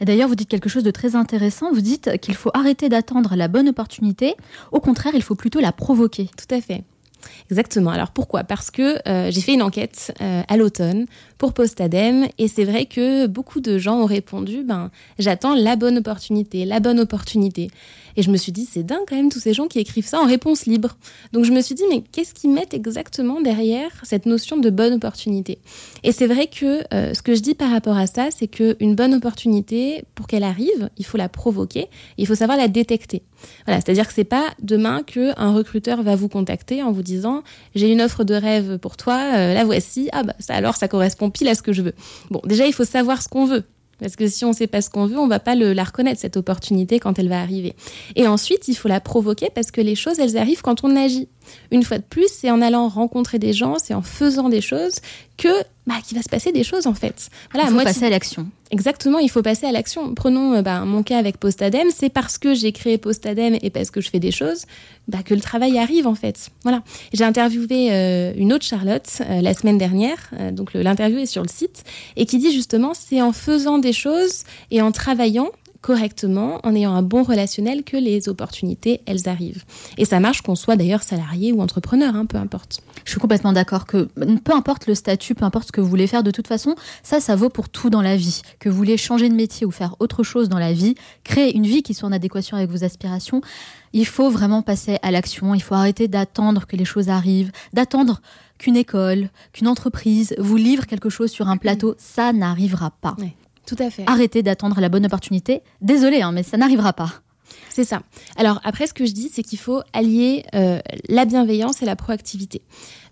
D'ailleurs, 0.02 0.28
vous 0.28 0.36
dites 0.36 0.50
quelque 0.50 0.69
chose 0.69 0.84
de 0.84 0.91
très 0.91 1.15
intéressant. 1.15 1.72
Vous 1.72 1.82
dites 1.82 2.17
qu'il 2.19 2.36
faut 2.36 2.52
arrêter 2.54 2.89
d'attendre 2.89 3.36
la 3.36 3.48
bonne 3.48 3.69
opportunité. 3.69 4.36
Au 4.72 4.80
contraire, 4.80 5.13
il 5.15 5.24
faut 5.24 5.36
plutôt 5.36 5.60
la 5.60 5.72
provoquer. 5.72 6.30
Tout 6.38 6.54
à 6.54 6.62
fait. 6.62 6.84
Exactement. 7.50 7.92
Alors 7.92 8.12
pourquoi? 8.12 8.44
Parce 8.44 8.72
que 8.72 8.98
euh, 9.08 9.32
j'ai 9.32 9.42
fait 9.42 9.54
une 9.54 9.62
enquête 9.62 10.14
euh, 10.22 10.42
à 10.48 10.58
l'automne 10.58 11.06
pour 11.38 11.54
Postadem 11.54 12.28
et 12.38 12.48
c'est 12.48 12.66
vrai 12.66 12.86
que 12.86 13.28
beaucoup 13.28 13.62
de 13.62 13.78
gens 13.78 14.02
ont 14.02 14.06
répondu 14.06 14.64
ben 14.64 14.92
j'attends 15.18 15.56
la 15.56 15.76
bonne 15.76 15.98
opportunité, 15.98 16.66
la 16.66 16.80
bonne 16.80 17.00
opportunité. 17.00 17.70
Et 18.20 18.22
je 18.22 18.32
me 18.32 18.36
suis 18.36 18.52
dit, 18.52 18.68
c'est 18.70 18.84
dingue 18.84 19.06
quand 19.08 19.16
même 19.16 19.32
tous 19.32 19.40
ces 19.40 19.54
gens 19.54 19.68
qui 19.68 19.80
écrivent 19.80 20.06
ça 20.06 20.20
en 20.20 20.26
réponse 20.26 20.66
libre. 20.66 20.98
Donc 21.32 21.46
je 21.46 21.54
me 21.54 21.62
suis 21.62 21.74
dit, 21.74 21.86
mais 21.90 22.02
qu'est-ce 22.02 22.34
qu'ils 22.34 22.50
mettent 22.50 22.74
exactement 22.74 23.40
derrière 23.40 23.92
cette 24.04 24.26
notion 24.26 24.58
de 24.58 24.70
bonne 24.70 24.96
opportunité? 24.96 25.60
Et 26.04 26.12
c'est 26.12 26.28
vrai 26.28 26.48
que 26.48 26.84
euh, 26.94 27.14
ce 27.14 27.22
que 27.22 27.34
je 27.34 27.40
dis 27.40 27.56
par 27.56 27.72
rapport 27.72 27.96
à 27.96 28.08
ça, 28.08 28.28
c'est 28.30 28.50
qu'une 28.50 28.94
bonne 28.94 29.14
opportunité, 29.14 30.04
pour 30.16 30.28
qu'elle 30.28 30.44
arrive, 30.44 30.90
il 30.98 31.06
faut 31.06 31.16
la 31.16 31.30
provoquer, 31.30 31.88
il 32.18 32.28
faut 32.28 32.36
savoir 32.36 32.58
la 32.58 32.68
détecter. 32.68 33.24
Voilà, 33.66 33.80
c'est-à-dire 33.80 34.06
que 34.06 34.14
c'est 34.14 34.26
pas 34.26 34.50
demain 34.62 35.02
qu'un 35.02 35.54
recruteur 35.54 36.04
va 36.04 36.18
vous 36.18 36.28
contacter 36.28 36.84
en 36.84 36.92
vous 36.92 37.04
disant 37.04 37.44
j'ai 37.74 37.90
une 37.90 38.02
offre 38.02 38.26
de 38.26 38.34
rêve 38.34 38.80
pour 38.80 38.98
toi, 38.98 39.16
euh, 39.38 39.54
la 39.54 39.64
voici, 39.64 40.10
ah 40.12 40.24
bah 40.24 40.36
ça 40.40 40.56
alors 40.56 40.76
ça 40.76 40.90
correspond 40.90 41.30
pile 41.30 41.48
à 41.48 41.56
ce 41.56 41.62
que 41.62 41.72
je 41.72 41.84
veux. 41.84 41.94
Bon, 42.32 42.42
déjà 42.44 42.68
il 42.68 42.74
faut 42.74 42.84
savoir 42.84 43.22
ce 43.22 43.30
qu'on 43.30 43.46
veut. 43.46 43.64
Parce 44.00 44.16
que 44.16 44.28
si 44.28 44.46
on 44.46 44.50
ne 44.50 44.54
sait 44.54 44.68
pas 44.68 44.82
ce 44.82 44.90
qu'on 44.90 45.06
veut, 45.06 45.18
on 45.18 45.28
va 45.28 45.40
pas 45.40 45.56
la 45.56 45.84
reconnaître, 45.84 46.20
cette 46.20 46.38
opportunité, 46.38 47.00
quand 47.00 47.20
elle 47.20 47.30
va 47.30 47.42
arriver. 47.42 47.76
Et 48.16 48.28
ensuite, 48.28 48.68
il 48.68 48.76
faut 48.76 48.88
la 48.88 49.00
provoquer 49.00 49.50
parce 49.54 49.72
que 49.72 49.82
les 49.82 49.96
choses, 49.96 50.20
elles 50.20 50.38
arrivent 50.38 50.62
quand 50.62 50.84
on 50.84 50.96
agit. 50.96 51.28
Une 51.72 51.84
fois 51.84 51.98
de 51.98 52.04
plus, 52.04 52.28
c'est 52.30 52.52
en 52.52 52.62
allant 52.62 52.88
rencontrer 52.88 53.40
des 53.40 53.54
gens, 53.54 53.78
c'est 53.84 53.94
en 53.94 54.02
faisant 54.02 54.50
des 54.50 54.62
choses 54.62 54.96
que 55.38 55.50
bah, 55.88 55.96
qu'il 56.06 56.16
va 56.18 56.22
se 56.22 56.30
passer 56.30 56.52
des 56.52 56.64
choses 56.64 56.86
en 56.86 56.94
fait. 56.94 57.30
Voilà, 57.52 57.68
il 57.68 57.76
faut 57.76 57.84
passer 57.84 58.06
à 58.06 58.10
l'action. 58.10 58.48
Exactement, 58.70 59.18
il 59.18 59.30
faut 59.30 59.42
passer 59.42 59.66
à 59.66 59.72
l'action. 59.72 60.14
Prenons 60.14 60.54
euh, 60.54 60.62
bah, 60.62 60.86
mon 60.86 61.02
cas 61.02 61.18
avec 61.18 61.38
Postadem, 61.38 61.88
c'est 61.96 62.10
parce 62.10 62.38
que 62.38 62.54
j'ai 62.54 62.72
créé 62.72 63.00
Postadem 63.00 63.58
et 63.62 63.72
parce 63.72 63.90
que 63.90 64.00
je 64.00 64.10
fais 64.10 64.20
des 64.20 64.32
choses 64.32 64.66
bah, 65.08 65.20
que 65.26 65.34
le 65.34 65.42
travail 65.42 65.80
arrive 65.80 66.06
en 66.06 66.14
fait. 66.14 66.52
Voilà. 66.64 66.84
J'ai 67.14 67.24
interviewé 67.24 67.92
euh, 67.92 68.34
une 68.36 68.54
autre 68.54 68.66
Charlotte 68.66 69.08
euh, 69.22 69.42
la 69.42 69.54
semaine 69.56 69.80
dernière, 69.80 70.30
donc 70.52 70.74
l'interview 70.76 71.20
est 71.20 71.26
sur 71.26 71.42
le 71.42 71.50
site, 71.50 71.84
et 72.16 72.26
qui 72.26 72.38
dit 72.38 72.52
justement 72.52 72.94
c'est 72.94 73.22
en 73.22 73.32
faisant 73.32 73.80
des 73.80 73.94
choses 73.94 74.44
et 74.70 74.82
en 74.82 74.92
travaillant 74.92 75.50
correctement, 75.82 76.60
en 76.63 76.76
ayant 76.76 76.94
un 76.94 77.02
bon 77.02 77.24
relationnel, 77.24 77.84
que 77.84 77.98
les 77.98 78.28
opportunités, 78.28 79.02
elles 79.06 79.30
arrivent. 79.30 79.63
Et 79.98 80.06
ça 80.06 80.20
marche 80.20 80.42
qu'on 80.42 80.56
soit 80.56 80.76
d'ailleurs 80.76 81.04
salarié 81.04 81.52
ou 81.52 81.62
entrepreneur, 81.62 82.15
hein, 82.15 82.26
peu 82.26 82.38
importe. 82.38 82.82
Je 83.06 83.12
suis 83.12 83.20
complètement 83.20 83.54
d'accord 83.54 83.86
que 83.86 84.10
peu 84.44 84.54
importe 84.54 84.88
le 84.88 84.96
statut, 84.96 85.36
peu 85.36 85.46
importe 85.46 85.68
ce 85.68 85.72
que 85.72 85.82
vous 85.82 85.88
voulez 85.88 86.08
faire, 86.08 86.24
de 86.24 86.32
toute 86.32 86.48
façon, 86.48 86.76
ça, 87.04 87.20
ça 87.20 87.36
vaut 87.36 87.50
pour 87.50 87.70
tout 87.70 87.89
dans 87.89 88.02
la 88.02 88.18
vie. 88.18 88.42
Que 88.60 88.70
vous 88.70 88.76
voulez 88.76 88.98
changer 88.98 89.30
de 89.30 89.36
métier 89.36 89.65
ou 89.65 89.72
faire 89.72 89.96
autre 90.00 90.24
chose 90.24 90.50
dans 90.50 90.60
la 90.60 90.74
vie, 90.74 90.96
créer 91.24 91.56
une 91.56 91.65
vie 91.65 91.82
qui 91.82 91.94
soit 91.94 92.10
en 92.10 92.12
adéquation 92.12 92.58
avec 92.58 92.70
vos 92.70 92.84
aspirations, 92.84 93.42
il 93.94 94.06
faut 94.06 94.30
vraiment 94.30 94.62
passer 94.62 94.98
à 95.02 95.12
l'action. 95.12 95.56
Il 95.56 95.62
faut 95.62 95.76
arrêter 95.76 96.08
d'attendre 96.08 96.68
que 96.68 96.76
les 96.76 96.86
choses 96.86 97.10
arrivent, 97.10 97.52
d'attendre 97.74 98.22
qu'une 98.58 98.76
école, 98.76 99.30
qu'une 99.54 99.68
entreprise 99.68 100.36
vous 100.38 100.58
livre 100.58 100.86
quelque 100.86 101.10
chose 101.10 101.32
sur 101.32 101.48
un 101.48 101.58
plateau. 101.58 101.96
Ça 101.98 102.34
n'arrivera 102.34 102.92
pas. 103.02 103.15
Tout 103.70 103.84
à 103.84 103.92
fait. 103.92 104.04
Arrêtez 104.08 104.42
d'attendre 104.42 104.82
la 104.82 104.90
bonne 104.90 105.06
opportunité. 105.06 105.62
Désolé, 105.80 106.24
hein, 106.24 106.32
mais 106.32 106.42
ça 106.42 106.58
n'arrivera 106.58 106.92
pas. 106.92 107.22
C'est 107.70 107.84
ça. 107.84 108.02
Alors 108.36 108.60
après, 108.64 108.88
ce 108.88 108.96
que 108.96 109.06
je 109.06 109.12
dis, 109.12 109.30
c'est 109.32 109.44
qu'il 109.44 109.60
faut 109.60 109.82
allier 109.94 110.44
euh, 110.56 110.80
la 111.08 111.26
bienveillance 111.26 111.84
et 111.84 111.86
la 111.86 111.96
proactivité. 111.96 112.64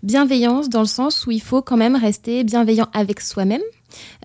Bienveillance 0.02 0.68
dans 0.68 0.80
le 0.80 0.86
sens 0.86 1.26
où 1.26 1.30
il 1.30 1.40
faut 1.40 1.62
quand 1.62 1.76
même 1.76 1.94
rester 1.94 2.42
bienveillant 2.42 2.88
avec 2.92 3.20
soi-même, 3.20 3.62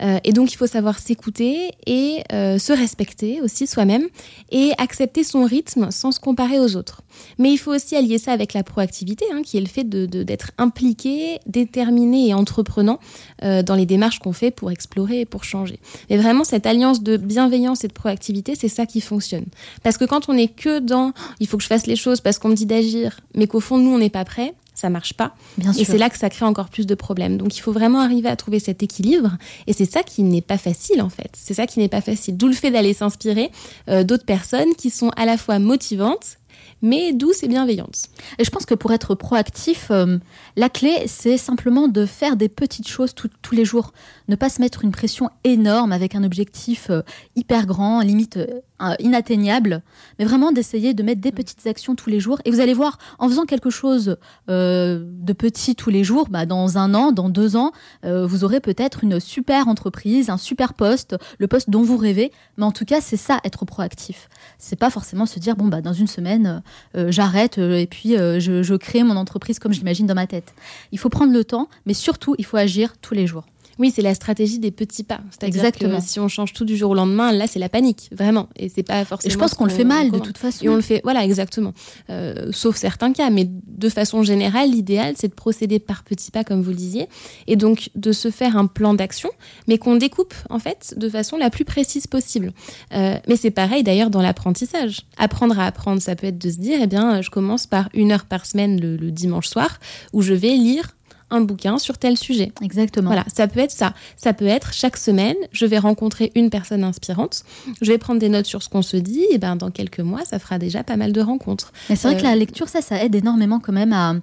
euh, 0.02 0.20
et 0.24 0.32
donc, 0.34 0.52
il 0.54 0.58
faut 0.58 0.68
savoir 0.68 1.00
s'écouter 1.00 1.72
et 1.86 2.24
euh, 2.32 2.58
se 2.58 2.74
respecter 2.74 3.42
aussi 3.42 3.68
soi-même 3.68 4.08
et 4.52 4.72
accepter 4.78 5.24
son 5.24 5.46
rythme 5.46 5.92
sans 5.92 6.12
se 6.12 6.20
comparer 6.20 6.60
aux 6.60 6.76
autres. 6.76 7.02
Mais 7.38 7.52
il 7.52 7.58
faut 7.58 7.74
aussi 7.74 7.96
allier 7.96 8.18
ça 8.18 8.32
avec 8.32 8.54
la 8.54 8.64
proactivité, 8.64 9.26
hein, 9.34 9.42
qui 9.44 9.58
est 9.58 9.62
le 9.62 9.68
fait 9.68 9.88
d'être 9.88 10.52
impliqué, 10.58 11.40
déterminé 11.46 12.30
et 12.30 12.34
entreprenant 12.34 13.00
euh, 13.44 13.62
dans 13.64 13.76
les 13.76 13.86
démarches 13.86 14.20
qu'on 14.20 14.34
fait 14.34 14.52
pour 14.52 14.72
explorer 14.72 15.22
et 15.22 15.26
pour 15.26 15.44
changer. 15.44 15.80
Mais 16.10 16.18
vraiment, 16.18 16.44
cette 16.44 16.66
alliance 16.66 17.04
de 17.04 17.18
bienveillance 17.18 17.84
et 17.84 17.88
de 17.88 17.94
proactivité, 17.94 18.56
c'est 18.56 18.68
ça 18.68 18.86
qui 18.86 19.02
fonctionne. 19.02 19.46
Parce 19.84 19.98
que 19.98 20.06
quand 20.06 20.30
on 20.30 20.38
est 20.38 20.48
que 20.48 20.80
dans 20.80 21.14
il 21.40 21.48
faut 21.48 21.58
que 21.58 21.64
je 21.64 21.68
fasse 21.68 21.88
les 21.88 21.96
choses 21.96 22.22
parce 22.22 22.40
qu'on 22.40 22.50
me 22.50 22.56
dit 22.56 22.66
d'agir, 22.66 23.20
mais 23.36 23.48
qu'au 23.48 23.60
fond, 23.60 23.78
nous, 23.78 23.92
on 23.92 23.98
n'est 23.98 24.10
pas 24.10 24.26
prêt, 24.26 24.54
ça 24.74 24.90
marche 24.90 25.14
pas. 25.14 25.36
et 25.78 25.86
c'est 25.86 25.98
là 25.98 26.10
que 26.10 26.18
ça 26.18 26.30
crée 26.30 26.46
encore 26.46 26.70
plus 26.70 26.86
de 26.86 26.96
problèmes. 26.96 27.38
Donc 27.38 27.56
il 27.56 27.62
faut 27.62 27.72
vraiment 27.72 28.00
arriver 28.00 28.30
à 28.30 28.36
trouver 28.36 28.60
cet 28.60 28.84
équilibre. 28.84 29.38
Et 29.68 29.74
c'est 29.74 29.90
ça 29.90 30.04
qui 30.04 30.24
n'est 30.24 30.42
pas 30.42 30.58
facile 30.58 31.02
en 31.02 31.10
fait. 31.10 31.32
C'est 31.34 31.54
ça 31.54 31.68
qui 31.68 31.80
n'est 31.80 31.90
pas 31.90 32.02
facile. 32.02 32.38
D'où 32.38 32.48
le 32.48 32.54
fait 32.54 32.72
d'aller 32.72 32.94
s'inspirer 32.94 33.52
euh, 33.90 34.04
d'autres 34.04 34.26
personnes 34.26 34.76
qui 34.76 34.90
sont 34.90 35.10
à 35.16 35.26
la 35.26 35.38
fois 35.38 35.60
motivantes, 35.60 36.38
mais 36.82 37.14
douces 37.14 37.44
et 37.44 37.48
bienveillantes. 37.48 38.04
Et 38.40 38.44
je 38.44 38.50
pense 38.50 38.66
que 38.66 38.76
pour 38.76 38.92
être 38.92 39.16
proactif, 39.16 39.88
euh, 39.92 40.18
la 40.56 40.70
clé, 40.70 41.04
c'est 41.08 41.38
simplement 41.38 41.88
de 41.88 42.06
faire 42.06 42.36
des 42.36 42.50
petites 42.50 42.88
choses 42.88 43.14
tous 43.16 43.56
les 43.56 43.66
jours. 43.66 43.94
Ne 44.30 44.36
pas 44.36 44.50
se 44.50 44.62
mettre 44.62 44.84
une 44.84 44.92
pression 44.92 45.30
énorme 45.44 45.92
avec 45.92 46.16
un 46.16 46.24
objectif 46.24 46.90
euh, 46.90 47.02
hyper 47.36 47.66
grand, 47.66 48.02
limite 48.02 48.38
euh, 48.38 48.96
inatteignable, 49.00 49.82
mais 50.18 50.26
vraiment 50.26 50.52
d'essayer 50.52 50.94
de 50.94 51.04
mettre 51.04 51.22
des 51.22 51.32
petites 51.32 51.68
actions 51.68 51.96
tous 51.96 52.10
les 52.10 52.20
jours. 52.20 52.40
Et 52.46 52.52
vous 52.52 52.62
allez 52.62 52.74
voir, 52.74 52.98
en 53.20 53.28
faisant 53.28 53.46
quelque 53.46 53.70
chose 53.70 54.18
euh, 54.50 55.04
de 55.06 55.34
petit 55.34 55.76
tous 55.76 55.90
les 55.90 56.04
jours, 56.04 56.30
bah, 56.30 56.46
dans 56.46 56.78
un 56.78 56.94
an, 56.94 57.12
dans 57.12 57.30
deux 57.30 57.56
ans, 57.56 57.72
vous 58.04 58.44
aurez 58.44 58.60
peut-être 58.60 59.04
une 59.04 59.20
super 59.20 59.68
entreprise, 59.68 60.30
un 60.30 60.38
super 60.38 60.74
poste, 60.74 61.16
le 61.38 61.48
poste 61.48 61.70
dont 61.70 61.82
vous 61.82 61.98
rêvez. 61.98 62.32
Mais 62.58 62.66
en 62.66 62.72
tout 62.72 62.86
cas, 62.86 63.02
c'est 63.02 63.18
ça, 63.18 63.40
être 63.44 63.66
proactif. 63.66 64.30
C'est 64.58 64.76
pas 64.76 64.90
forcément 64.90 65.26
se 65.26 65.40
dire, 65.40 65.56
bon, 65.56 65.68
bah, 65.68 65.82
dans 65.82 65.94
une 65.94 66.08
semaine, 66.08 66.62
j'arrête 66.94 67.58
et 67.58 67.88
puis 67.88 68.16
je, 68.16 68.62
je 68.64 68.76
crée 68.76 69.04
mon 69.04 69.16
entreprise 69.16 69.60
comme 69.60 69.74
je 69.74 69.80
l'imagine 69.80 70.08
dans 70.08 70.16
ma 70.16 70.28
tête. 70.28 70.54
Il 70.92 71.00
faut 71.00 71.10
prendre 71.10 71.34
le 71.34 71.44
temps, 71.44 71.70
mais 71.86 71.94
surtout, 71.94 72.36
il 72.38 72.46
faut 72.46 72.58
agir 72.58 72.94
tous 73.02 73.14
les 73.14 73.28
jours. 73.28 73.46
Oui, 73.80 73.92
c'est 73.94 74.02
la 74.02 74.14
stratégie 74.14 74.60
des 74.60 74.72
petits 74.72 75.04
pas. 75.04 75.22
C'est-à-dire 75.32 75.72
que 75.72 76.00
si 76.02 76.20
on 76.20 76.28
change 76.28 76.54
tout 76.54 76.66
du 76.66 76.78
jour 76.78 76.92
au 76.92 76.96
lendemain, 76.96 77.32
là, 77.32 77.48
c'est 77.48 77.60
la 77.60 77.70
panique, 77.70 78.10
vraiment. 78.12 78.50
Et 78.56 78.70
c'est 78.70 78.84
pas 78.84 79.04
forcément. 79.06 79.30
Et 79.30 79.34
je 79.34 79.38
pense 79.38 79.54
qu'on 79.54 79.66
le 79.66 79.72
fait 79.72 79.84
mal 79.84 80.12
de 80.12 80.20
toute 80.20 80.38
façon. 80.38 80.66
Et 80.66 80.70
on 80.70 80.76
le 80.76 80.82
fait, 80.82 81.02
voilà, 81.04 81.24
exactement. 81.24 81.74
Euh, 82.10 82.52
sauf 82.52 82.76
certains 82.76 83.14
cas, 83.14 83.30
mais 83.30 83.48
de 83.50 83.90
façon 83.90 84.24
générale, 84.24 84.72
l'idéal, 84.72 85.16
c'est 85.18 85.28
de 85.28 85.34
procéder 85.34 85.80
par 85.80 86.04
petits 86.04 86.32
pas, 86.32 86.44
comme 86.44 86.62
vous 86.62 86.70
le 86.70 86.76
disiez, 86.76 87.08
et 87.48 87.56
donc 87.56 87.90
de 87.96 88.12
se 88.12 88.30
faire 88.30 88.58
un 88.58 88.68
plan 88.68 88.94
d'action, 88.94 89.30
mais 89.68 89.78
qu'on 89.78 89.96
découpe 89.96 90.34
en 90.50 90.60
fait 90.60 90.94
de 90.98 91.10
façon 91.10 91.38
la 91.38 91.50
plus 91.50 91.66
précise 91.66 92.08
possible. 92.08 92.54
Euh, 92.94 93.18
mais 93.28 93.36
c'est 93.36 93.52
pareil 93.52 93.84
d'ailleurs 93.84 94.10
dans 94.10 94.22
l'apprentissage. 94.22 95.02
Apprendre 95.18 95.60
à 95.60 95.66
apprendre, 95.66 96.02
ça 96.02 96.16
peut 96.16 96.28
être 96.28 96.38
de 96.38 96.50
se 96.50 96.58
dire, 96.58 96.80
eh 96.82 96.88
bien, 96.88 97.22
je 97.22 97.30
commence 97.30 97.68
par 97.68 97.90
une 97.94 98.12
heure 98.12 98.26
par 98.26 98.46
semaine 98.46 98.80
le 98.80 99.12
dimanche 99.12 99.48
soir, 99.48 99.80
où 100.12 100.22
je 100.22 100.34
vais 100.34 100.56
lire 100.56 100.96
un 101.34 101.42
bouquin 101.42 101.78
sur 101.78 101.98
tel 101.98 102.18
sujet. 102.18 102.52
Exactement. 102.62 103.08
Voilà, 103.08 103.26
ça 103.34 103.48
peut 103.48 103.60
être 103.60 103.72
ça. 103.72 103.94
Ça 104.16 104.34
peut 104.34 104.46
être 104.46 104.74
chaque 104.74 104.98
semaine, 104.98 105.36
je 105.52 105.66
vais 105.66 105.80
rencontrer 105.80 106.32
une 106.36 106.50
personne 106.50 106.84
inspirante, 106.84 107.44
je 107.82 107.92
vais 107.92 107.98
prendre 107.98 108.20
des 108.20 108.30
notes 108.30 108.46
sur 108.46 108.62
ce 108.62 108.70
qu'on 108.70 108.82
se 108.82 108.98
dit, 108.98 109.26
et 109.32 109.38
ben 109.38 109.56
dans 109.56 109.72
quelques 109.72 110.00
mois, 110.00 110.24
ça 110.26 110.40
fera 110.40 110.60
déjà 110.60 110.84
pas 110.84 110.96
mal 110.96 111.12
de 111.12 111.22
rencontres. 111.22 111.74
Mais 111.90 111.96
c'est 111.96 112.08
vrai 112.08 112.18
que 112.18 112.24
la 112.24 112.34
euh, 112.34 112.36
lecture, 112.36 112.70
ça, 112.70 112.82
ça 112.82 113.04
aide 113.04 113.16
énormément 113.16 113.60
quand 113.60 113.74
même 113.74 113.94
à, 113.94 114.14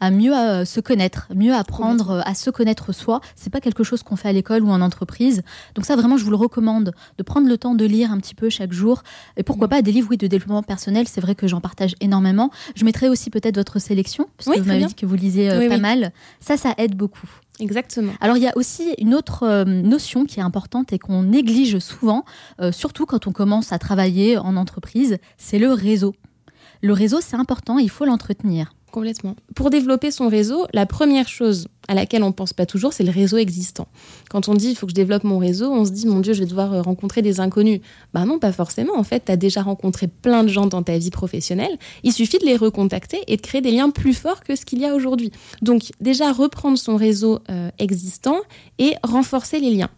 à 0.00 0.10
mieux 0.10 0.34
euh, 0.34 0.64
se 0.64 0.80
connaître, 0.80 1.28
mieux 1.34 1.54
apprendre 1.54 2.10
euh, 2.10 2.20
à 2.24 2.34
se 2.34 2.50
connaître 2.50 2.92
soi. 2.92 3.20
C'est 3.36 3.50
pas 3.50 3.60
quelque 3.60 3.84
chose 3.84 4.02
qu'on 4.02 4.16
fait 4.16 4.28
à 4.28 4.32
l'école 4.32 4.62
ou 4.62 4.70
en 4.70 4.80
entreprise. 4.80 5.42
Donc 5.74 5.84
ça, 5.84 5.96
vraiment, 5.96 6.16
je 6.16 6.24
vous 6.24 6.30
le 6.30 6.36
recommande 6.36 6.92
de 7.16 7.22
prendre 7.22 7.48
le 7.48 7.58
temps 7.58 7.74
de 7.74 7.84
lire 7.84 8.12
un 8.12 8.18
petit 8.18 8.34
peu 8.34 8.50
chaque 8.50 8.72
jour. 8.72 9.02
Et 9.36 9.42
pourquoi 9.42 9.66
mm. 9.66 9.70
pas 9.70 9.82
des 9.82 9.92
livres, 9.92 10.08
oui, 10.10 10.16
de 10.16 10.26
développement 10.26 10.62
personnel. 10.62 11.06
C'est 11.08 11.20
vrai 11.20 11.34
que 11.34 11.46
j'en 11.46 11.60
partage 11.60 11.94
énormément. 12.00 12.50
Je 12.74 12.84
mettrai 12.84 13.08
aussi 13.08 13.30
peut-être 13.30 13.56
votre 13.56 13.78
sélection, 13.78 14.28
parce 14.36 14.54
que 14.56 14.60
vous 14.60 14.68
m'avez 14.68 14.84
dit 14.84 14.94
que 14.94 15.06
vous 15.06 15.14
lisez 15.16 15.48
pas 15.68 15.78
mal. 15.78 16.12
Ça, 16.40 16.56
ça 16.56 16.74
aide 16.78 16.94
beaucoup. 16.94 17.28
Exactement. 17.60 18.12
Alors 18.20 18.36
il 18.36 18.42
y 18.42 18.48
a 18.48 18.56
aussi 18.56 18.94
une 18.98 19.14
autre 19.14 19.42
euh, 19.42 19.64
notion 19.64 20.24
qui 20.24 20.40
est 20.40 20.42
importante 20.42 20.92
et 20.92 20.98
qu'on 20.98 21.22
néglige 21.22 21.78
souvent, 21.78 22.24
euh, 22.60 22.72
surtout 22.72 23.06
quand 23.06 23.26
on 23.26 23.32
commence 23.32 23.72
à 23.72 23.78
travailler 23.78 24.38
en 24.38 24.56
entreprise, 24.56 25.18
c'est 25.36 25.58
le 25.58 25.72
réseau. 25.72 26.14
Le 26.82 26.92
réseau, 26.92 27.20
c'est 27.20 27.36
important, 27.36 27.78
il 27.78 27.90
faut 27.90 28.04
l'entretenir. 28.04 28.72
Complètement. 28.90 29.36
Pour 29.54 29.68
développer 29.68 30.10
son 30.10 30.28
réseau, 30.28 30.66
la 30.72 30.86
première 30.86 31.28
chose 31.28 31.68
à 31.88 31.94
laquelle 31.94 32.22
on 32.22 32.28
ne 32.28 32.32
pense 32.32 32.52
pas 32.52 32.66
toujours, 32.66 32.92
c'est 32.92 33.04
le 33.04 33.10
réseau 33.10 33.36
existant. 33.36 33.86
Quand 34.30 34.48
on 34.48 34.54
dit 34.54 34.70
il 34.70 34.76
faut 34.76 34.86
que 34.86 34.90
je 34.90 34.94
développe 34.94 35.24
mon 35.24 35.38
réseau, 35.38 35.70
on 35.70 35.84
se 35.84 35.90
dit 35.90 36.06
mon 36.06 36.20
Dieu, 36.20 36.32
je 36.32 36.40
vais 36.40 36.46
devoir 36.46 36.72
euh, 36.72 36.82
rencontrer 36.82 37.20
des 37.20 37.40
inconnus. 37.40 37.80
Bah 38.14 38.24
non, 38.24 38.38
pas 38.38 38.52
forcément. 38.52 38.96
En 38.96 39.04
fait, 39.04 39.26
tu 39.26 39.32
as 39.32 39.36
déjà 39.36 39.62
rencontré 39.62 40.06
plein 40.06 40.42
de 40.42 40.48
gens 40.48 40.66
dans 40.66 40.82
ta 40.82 40.96
vie 40.96 41.10
professionnelle. 41.10 41.76
Il 42.02 42.12
suffit 42.12 42.38
de 42.38 42.46
les 42.46 42.56
recontacter 42.56 43.20
et 43.26 43.36
de 43.36 43.42
créer 43.42 43.60
des 43.60 43.70
liens 43.70 43.90
plus 43.90 44.14
forts 44.14 44.42
que 44.42 44.56
ce 44.56 44.64
qu'il 44.64 44.78
y 44.80 44.86
a 44.86 44.94
aujourd'hui. 44.94 45.32
Donc, 45.60 45.90
déjà 46.00 46.32
reprendre 46.32 46.78
son 46.78 46.96
réseau 46.96 47.40
euh, 47.50 47.70
existant 47.78 48.38
et 48.78 48.94
renforcer 49.02 49.60
les 49.60 49.70
liens. 49.70 49.90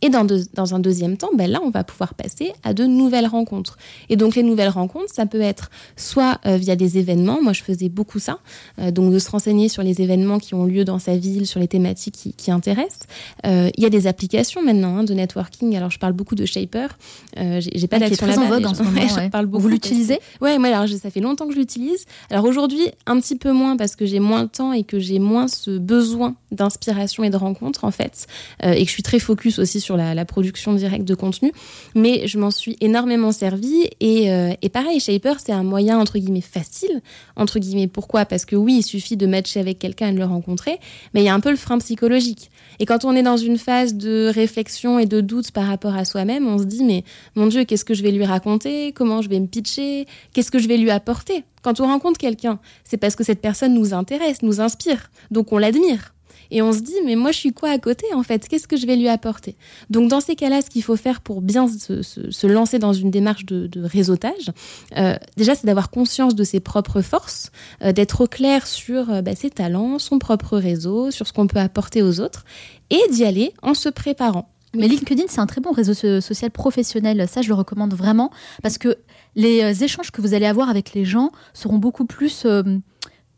Et 0.00 0.08
dans, 0.10 0.26
dans, 0.54 0.74
un 0.74 0.78
deuxième 0.78 1.16
temps, 1.16 1.30
ben 1.36 1.50
là, 1.50 1.60
on 1.62 1.70
va 1.70 1.84
pouvoir 1.84 2.14
passer 2.14 2.52
à 2.62 2.74
de 2.74 2.84
nouvelles 2.84 3.26
rencontres. 3.26 3.76
Et 4.08 4.16
donc, 4.16 4.34
les 4.34 4.42
nouvelles 4.42 4.68
rencontres, 4.68 5.12
ça 5.12 5.26
peut 5.26 5.40
être 5.40 5.70
soit 5.96 6.38
euh, 6.46 6.56
via 6.56 6.76
des 6.76 6.98
événements, 6.98 7.42
moi 7.42 7.52
je 7.52 7.62
faisais 7.62 7.88
beaucoup 7.88 8.18
ça, 8.18 8.38
euh, 8.78 8.90
donc 8.90 9.12
de 9.12 9.18
se 9.18 9.30
renseigner 9.30 9.68
sur 9.68 9.82
les 9.82 10.00
événements 10.00 10.38
qui 10.38 10.54
ont 10.54 10.64
lieu 10.64 10.84
dans 10.84 10.98
sa 10.98 11.16
ville, 11.16 11.46
sur 11.46 11.60
les 11.60 11.68
thématiques 11.68 12.14
qui, 12.14 12.32
qui 12.32 12.50
intéressent. 12.50 13.06
Euh, 13.46 13.70
il 13.76 13.82
y 13.82 13.86
a 13.86 13.90
des 13.90 14.06
applications 14.06 14.62
maintenant 14.62 14.98
hein, 14.98 15.04
de 15.04 15.14
networking, 15.14 15.74
alors 15.76 15.90
je 15.90 15.98
parle 15.98 16.12
beaucoup 16.12 16.34
de 16.34 16.44
Shaper, 16.44 16.88
j'ai 17.36 17.88
pas 17.88 17.96
ah, 17.96 18.00
d'action 18.00 18.26
là-bas. 18.26 18.42
en 18.42 18.48
vogue 18.48 18.66
en 18.66 18.74
ce 18.74 18.82
moment, 18.82 19.00
ouais. 19.16 19.30
parle 19.30 19.46
beaucoup. 19.46 19.62
Vous 19.62 19.68
l'utilisez? 19.68 20.18
Ouais, 20.40 20.58
moi 20.58 20.68
alors 20.68 20.88
ça 20.88 21.10
fait 21.10 21.20
longtemps 21.20 21.46
que 21.46 21.54
je 21.54 21.58
l'utilise. 21.58 22.04
Alors 22.30 22.44
aujourd'hui, 22.44 22.88
un 23.06 23.20
petit 23.20 23.36
peu 23.36 23.52
moins 23.52 23.76
parce 23.76 23.96
que 23.96 24.06
j'ai 24.06 24.20
moins 24.20 24.44
de 24.44 24.48
temps 24.48 24.72
et 24.72 24.84
que 24.84 24.98
j'ai 24.98 25.18
moins 25.18 25.48
ce 25.48 25.78
besoin 25.78 26.34
d'inspiration 26.52 27.24
et 27.24 27.30
de 27.30 27.36
rencontres 27.36 27.84
en 27.84 27.90
fait, 27.90 28.26
et 28.62 28.82
que 28.82 28.88
je 28.88 28.92
suis 28.92 29.02
très 29.02 29.18
focus 29.18 29.58
aussi 29.58 29.73
sur 29.80 29.96
la, 29.96 30.24
production 30.24 30.72
directe 30.74 31.04
de 31.04 31.14
contenu, 31.14 31.52
mais 31.94 32.26
je 32.26 32.38
m'en 32.38 32.50
suis 32.50 32.76
énormément 32.80 33.30
servi 33.30 33.88
et, 34.00 34.32
euh, 34.32 34.52
et 34.62 34.68
pareil, 34.68 35.00
Shaper, 35.00 35.38
c'est 35.38 35.52
un 35.52 35.62
moyen 35.62 35.98
entre 35.98 36.18
guillemets 36.18 36.40
facile, 36.40 37.02
entre 37.36 37.58
guillemets. 37.58 37.88
Pourquoi? 37.88 38.24
Parce 38.24 38.44
que 38.44 38.56
oui, 38.56 38.76
il 38.78 38.82
suffit 38.82 39.16
de 39.16 39.26
matcher 39.26 39.60
avec 39.60 39.78
quelqu'un 39.78 40.08
et 40.08 40.12
de 40.12 40.18
le 40.18 40.24
rencontrer, 40.24 40.78
mais 41.12 41.20
il 41.22 41.24
y 41.24 41.28
a 41.28 41.34
un 41.34 41.40
peu 41.40 41.50
le 41.50 41.56
frein 41.56 41.78
psychologique. 41.78 42.50
Et 42.80 42.86
quand 42.86 43.04
on 43.04 43.14
est 43.14 43.22
dans 43.22 43.36
une 43.36 43.58
phase 43.58 43.94
de 43.94 44.30
réflexion 44.34 44.98
et 44.98 45.06
de 45.06 45.20
doute 45.20 45.50
par 45.50 45.66
rapport 45.66 45.94
à 45.94 46.04
soi-même, 46.04 46.46
on 46.46 46.58
se 46.58 46.64
dit 46.64 46.84
mais 46.84 47.04
mon 47.34 47.46
Dieu, 47.46 47.64
qu'est-ce 47.64 47.84
que 47.84 47.94
je 47.94 48.02
vais 48.02 48.12
lui 48.12 48.24
raconter? 48.24 48.92
Comment 48.92 49.22
je 49.22 49.28
vais 49.28 49.40
me 49.40 49.46
pitcher? 49.46 50.06
Qu'est-ce 50.32 50.50
que 50.50 50.58
je 50.58 50.68
vais 50.68 50.78
lui 50.78 50.90
apporter? 50.90 51.44
Quand 51.62 51.80
on 51.80 51.86
rencontre 51.86 52.18
quelqu'un, 52.18 52.58
c'est 52.84 52.98
parce 52.98 53.16
que 53.16 53.24
cette 53.24 53.40
personne 53.40 53.74
nous 53.74 53.94
intéresse, 53.94 54.42
nous 54.42 54.60
inspire, 54.60 55.10
donc 55.30 55.52
on 55.52 55.58
l'admire. 55.58 56.14
Et 56.50 56.62
on 56.62 56.72
se 56.72 56.80
dit, 56.80 56.94
mais 57.04 57.16
moi, 57.16 57.32
je 57.32 57.38
suis 57.38 57.52
quoi 57.52 57.70
à 57.70 57.78
côté, 57.78 58.06
en 58.14 58.22
fait? 58.22 58.48
Qu'est-ce 58.48 58.68
que 58.68 58.76
je 58.76 58.86
vais 58.86 58.96
lui 58.96 59.08
apporter? 59.08 59.56
Donc, 59.90 60.08
dans 60.08 60.20
ces 60.20 60.36
cas-là, 60.36 60.62
ce 60.62 60.70
qu'il 60.70 60.82
faut 60.82 60.96
faire 60.96 61.20
pour 61.20 61.40
bien 61.40 61.66
se, 61.68 62.46
lancer 62.46 62.78
dans 62.78 62.92
une 62.92 63.10
démarche 63.10 63.44
de, 63.46 63.70
réseautage, 63.82 64.52
euh, 64.96 65.16
déjà, 65.36 65.54
c'est 65.54 65.66
d'avoir 65.66 65.90
conscience 65.90 66.34
de 66.34 66.44
ses 66.44 66.60
propres 66.60 67.02
forces, 67.02 67.50
euh, 67.82 67.92
d'être 67.92 68.22
au 68.22 68.26
clair 68.26 68.66
sur 68.66 69.10
euh, 69.10 69.22
bah, 69.22 69.34
ses 69.34 69.50
talents, 69.50 69.98
son 69.98 70.18
propre 70.18 70.56
réseau, 70.56 71.10
sur 71.10 71.26
ce 71.26 71.32
qu'on 71.32 71.46
peut 71.46 71.58
apporter 71.58 72.02
aux 72.02 72.20
autres, 72.20 72.44
et 72.90 73.00
d'y 73.10 73.24
aller 73.24 73.52
en 73.62 73.74
se 73.74 73.88
préparant. 73.88 74.48
Mais 74.76 74.88
LinkedIn, 74.88 75.24
c'est 75.28 75.40
un 75.40 75.46
très 75.46 75.60
bon 75.60 75.70
réseau 75.70 75.94
social 76.20 76.50
professionnel. 76.50 77.28
Ça, 77.28 77.42
je 77.42 77.48
le 77.48 77.54
recommande 77.54 77.94
vraiment 77.94 78.32
parce 78.60 78.76
que 78.76 78.96
les 79.36 79.84
échanges 79.84 80.10
que 80.10 80.20
vous 80.20 80.34
allez 80.34 80.46
avoir 80.46 80.68
avec 80.68 80.94
les 80.94 81.04
gens 81.04 81.30
seront 81.52 81.78
beaucoup 81.78 82.06
plus 82.06 82.44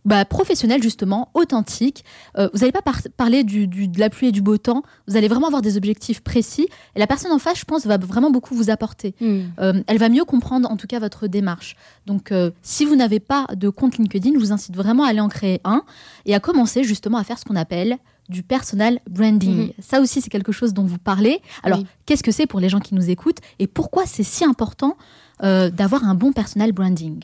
bah, 0.07 0.25
professionnel 0.25 0.83
justement, 0.83 1.31
authentique. 1.35 2.05
Euh, 2.39 2.49
vous 2.55 2.61
n'allez 2.61 2.73
pas 2.73 2.81
parler 3.17 3.43
du, 3.43 3.67
de 3.67 4.01
la 4.01 4.09
pluie 4.09 4.29
et 4.29 4.33
du 4.33 4.41
beau 4.41 4.57
temps. 4.57 4.85
Vous 5.09 5.17
allez 5.17 5.27
vraiment 5.27 5.49
avoir 5.49 5.63
des 5.63 5.77
objectifs 5.77 6.21
précis. 6.21 6.69
Et 6.95 7.01
la 7.01 7.09
personne 7.09 7.33
en 7.33 7.41
face, 7.41 7.59
je 7.59 7.65
pense, 7.65 7.87
va 7.87 7.99
vraiment 7.99 8.31
beaucoup 8.31 8.55
vous 8.55 8.71
apporter. 8.71 9.15
Hmm. 9.21 9.41
Euh, 9.59 9.83
elle 9.89 9.99
va 9.99 10.09
mieux 10.09 10.25
comprendre 10.25 10.71
en 10.71 10.77
tout 10.77 10.87
cas 10.87 11.01
votre 11.01 11.27
démarche. 11.27 11.77
Donc, 12.07 12.31
euh, 12.31 12.53
si 12.63 12.85
vous 12.85 12.95
n'avez 12.95 13.19
pas 13.19 13.47
de 13.55 13.69
compte 13.69 13.99
LinkedIn, 13.99 14.35
je 14.35 14.39
vous 14.39 14.53
incite 14.53 14.77
vraiment 14.77 15.03
à 15.03 15.09
aller 15.09 15.21
en 15.21 15.29
créer 15.29 15.61
un 15.65 15.83
et 16.25 16.37
à 16.37 16.41
commencer 16.41 16.85
justement 16.85 17.19
à 17.19 17.25
faire 17.25 17.39
ce 17.39 17.45
qu'on 17.45 17.57
appelle 17.57 17.99
du 18.29 18.45
personal 18.45 19.01
branding. 19.11 19.69
Hmm. 19.69 19.73
Ça 19.81 20.01
aussi, 20.01 20.21
c'est 20.21 20.31
quelque 20.31 20.53
chose 20.53 20.73
dont 20.73 20.85
vous 20.85 20.99
parlez. 20.99 21.41
Alors, 21.65 21.83
qu'est-ce 22.07 22.23
que 22.23 22.33
c'est 22.33 22.47
pour 22.47 22.61
les 22.61 22.69
gens 22.69 22.81
qui 22.81 22.95
nous 22.95 23.11
écoutent 23.11 23.39
et 23.59 23.67
pourquoi 23.67 24.07
c'est 24.07 24.23
si 24.23 24.45
important 24.45 24.97
d'avoir 25.41 26.05
un 26.05 26.15
bon 26.15 26.33
personal 26.33 26.73
branding? 26.73 27.21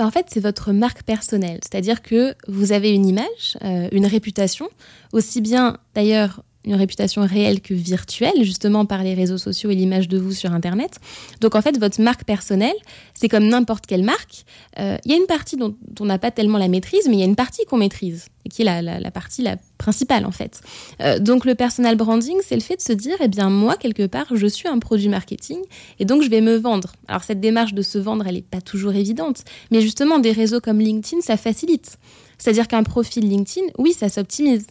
Bah, 0.00 0.06
en 0.06 0.10
fait, 0.10 0.28
c'est 0.30 0.40
votre 0.40 0.72
marque 0.72 1.02
personnelle. 1.02 1.60
C'est-à-dire 1.62 2.00
que 2.00 2.34
vous 2.48 2.72
avez 2.72 2.94
une 2.94 3.06
image, 3.06 3.58
euh, 3.62 3.86
une 3.92 4.06
réputation, 4.06 4.66
aussi 5.12 5.42
bien 5.42 5.76
d'ailleurs 5.94 6.42
une 6.64 6.74
réputation 6.74 7.20
réelle 7.20 7.60
que 7.60 7.74
virtuelle, 7.74 8.42
justement 8.42 8.86
par 8.86 9.02
les 9.02 9.12
réseaux 9.12 9.36
sociaux 9.36 9.68
et 9.68 9.74
l'image 9.74 10.08
de 10.08 10.16
vous 10.16 10.32
sur 10.32 10.54
Internet. 10.54 11.00
Donc 11.42 11.54
en 11.54 11.60
fait, 11.60 11.78
votre 11.78 12.00
marque 12.00 12.24
personnelle, 12.24 12.76
c'est 13.12 13.28
comme 13.28 13.46
n'importe 13.46 13.84
quelle 13.86 14.02
marque. 14.02 14.46
Euh, 14.78 14.96
il 15.04 15.10
y 15.10 15.14
a 15.14 15.18
une 15.18 15.26
partie 15.26 15.58
dont 15.58 15.76
on 16.00 16.06
n'a 16.06 16.18
pas 16.18 16.30
tellement 16.30 16.56
la 16.56 16.68
maîtrise, 16.68 17.06
mais 17.06 17.16
il 17.16 17.20
y 17.20 17.22
a 17.22 17.26
une 17.26 17.36
partie 17.36 17.66
qu'on 17.66 17.76
maîtrise, 17.76 18.28
qui 18.48 18.62
est 18.62 18.82
la, 18.82 19.10
partie 19.10 19.42
la 19.42 19.56
principale 19.80 20.24
en 20.26 20.30
fait. 20.30 20.60
Euh, 21.00 21.18
donc 21.18 21.44
le 21.44 21.56
personal 21.56 21.96
branding, 21.96 22.36
c'est 22.46 22.54
le 22.54 22.60
fait 22.60 22.76
de 22.76 22.82
se 22.82 22.92
dire, 22.92 23.16
eh 23.20 23.28
bien 23.28 23.50
moi, 23.50 23.76
quelque 23.76 24.06
part, 24.06 24.26
je 24.32 24.46
suis 24.46 24.68
un 24.68 24.78
produit 24.78 25.08
marketing, 25.08 25.58
et 25.98 26.04
donc 26.04 26.22
je 26.22 26.30
vais 26.30 26.40
me 26.40 26.56
vendre. 26.56 26.92
Alors 27.08 27.24
cette 27.24 27.40
démarche 27.40 27.74
de 27.74 27.82
se 27.82 27.98
vendre, 27.98 28.24
elle 28.28 28.36
n'est 28.36 28.42
pas 28.42 28.60
toujours 28.60 28.94
évidente, 28.94 29.42
mais 29.72 29.80
justement, 29.80 30.18
des 30.18 30.32
réseaux 30.32 30.60
comme 30.60 30.78
LinkedIn, 30.78 31.22
ça 31.22 31.36
facilite. 31.36 31.98
C'est-à-dire 32.38 32.68
qu'un 32.68 32.82
profil 32.82 33.28
LinkedIn, 33.28 33.66
oui, 33.78 33.92
ça 33.92 34.08
s'optimise. 34.08 34.66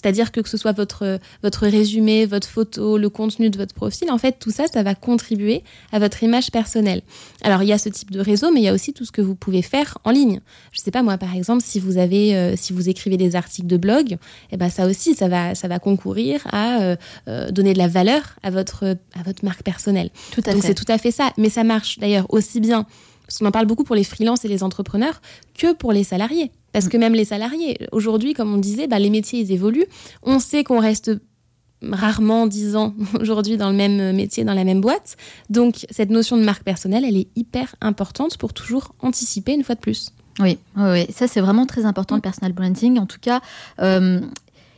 C'est-à-dire 0.00 0.30
que 0.30 0.40
que 0.40 0.48
ce 0.48 0.56
soit 0.56 0.72
votre, 0.72 1.18
votre 1.42 1.66
résumé, 1.66 2.24
votre 2.24 2.48
photo, 2.48 2.98
le 2.98 3.10
contenu 3.10 3.50
de 3.50 3.58
votre 3.58 3.74
profil, 3.74 4.10
en 4.10 4.18
fait, 4.18 4.36
tout 4.38 4.50
ça, 4.50 4.66
ça 4.66 4.82
va 4.82 4.94
contribuer 4.94 5.64
à 5.92 5.98
votre 5.98 6.22
image 6.22 6.50
personnelle. 6.50 7.02
Alors, 7.42 7.62
il 7.62 7.68
y 7.68 7.72
a 7.72 7.78
ce 7.78 7.88
type 7.88 8.10
de 8.10 8.20
réseau, 8.20 8.52
mais 8.52 8.60
il 8.60 8.64
y 8.64 8.68
a 8.68 8.74
aussi 8.74 8.92
tout 8.92 9.04
ce 9.04 9.12
que 9.12 9.20
vous 9.20 9.34
pouvez 9.34 9.62
faire 9.62 9.98
en 10.04 10.10
ligne. 10.10 10.40
Je 10.72 10.80
sais 10.80 10.90
pas, 10.90 11.02
moi, 11.02 11.18
par 11.18 11.34
exemple, 11.34 11.62
si 11.64 11.80
vous 11.80 11.98
avez, 11.98 12.36
euh, 12.36 12.54
si 12.56 12.72
vous 12.72 12.88
écrivez 12.88 13.16
des 13.16 13.34
articles 13.34 13.66
de 13.66 13.76
blog, 13.76 14.16
eh 14.52 14.56
ben, 14.56 14.68
ça 14.68 14.86
aussi, 14.86 15.14
ça 15.14 15.28
va, 15.28 15.54
ça 15.54 15.66
va 15.68 15.78
concourir 15.78 16.46
à 16.52 16.80
euh, 16.80 16.96
euh, 17.28 17.50
donner 17.50 17.72
de 17.72 17.78
la 17.78 17.88
valeur 17.88 18.36
à 18.42 18.50
votre, 18.50 18.96
à 19.18 19.22
votre 19.24 19.44
marque 19.44 19.62
personnelle. 19.62 20.10
Tout 20.32 20.42
à 20.46 20.52
Donc, 20.52 20.62
c'est 20.62 20.74
tout 20.74 20.90
à 20.90 20.98
fait 20.98 21.10
ça. 21.10 21.32
Mais 21.36 21.48
ça 21.48 21.64
marche 21.64 21.98
d'ailleurs 21.98 22.26
aussi 22.30 22.60
bien 22.60 22.86
parce 23.28 23.38
qu'on 23.38 23.46
en 23.46 23.50
parle 23.50 23.66
beaucoup 23.66 23.84
pour 23.84 23.94
les 23.94 24.04
freelances 24.04 24.46
et 24.46 24.48
les 24.48 24.62
entrepreneurs, 24.62 25.20
que 25.54 25.74
pour 25.74 25.92
les 25.92 26.02
salariés. 26.02 26.50
Parce 26.72 26.86
mm. 26.86 26.88
que 26.90 26.96
même 26.96 27.14
les 27.14 27.24
salariés, 27.24 27.78
aujourd'hui, 27.92 28.34
comme 28.34 28.52
on 28.52 28.58
disait, 28.58 28.86
bah, 28.86 28.98
les 28.98 29.10
métiers, 29.10 29.40
ils 29.40 29.52
évoluent. 29.52 29.86
On 30.22 30.38
sait 30.38 30.64
qu'on 30.64 30.80
reste 30.80 31.12
rarement 31.82 32.46
10 32.46 32.76
ans 32.76 32.94
aujourd'hui 33.20 33.56
dans 33.56 33.70
le 33.70 33.76
même 33.76 34.14
métier, 34.14 34.44
dans 34.44 34.54
la 34.54 34.64
même 34.64 34.80
boîte. 34.80 35.16
Donc, 35.50 35.86
cette 35.90 36.10
notion 36.10 36.36
de 36.36 36.42
marque 36.42 36.64
personnelle, 36.64 37.04
elle 37.04 37.16
est 37.16 37.28
hyper 37.36 37.74
importante 37.80 38.36
pour 38.36 38.52
toujours 38.52 38.94
anticiper 39.00 39.52
une 39.52 39.64
fois 39.64 39.74
de 39.74 39.80
plus. 39.80 40.12
Oui, 40.40 40.58
oui, 40.76 41.06
ça 41.10 41.26
c'est 41.26 41.40
vraiment 41.40 41.66
très 41.66 41.84
important 41.84 42.14
le 42.14 42.20
personal 42.20 42.52
branding. 42.52 42.98
En 42.98 43.06
tout 43.06 43.18
cas, 43.20 43.40
euh, 43.80 44.20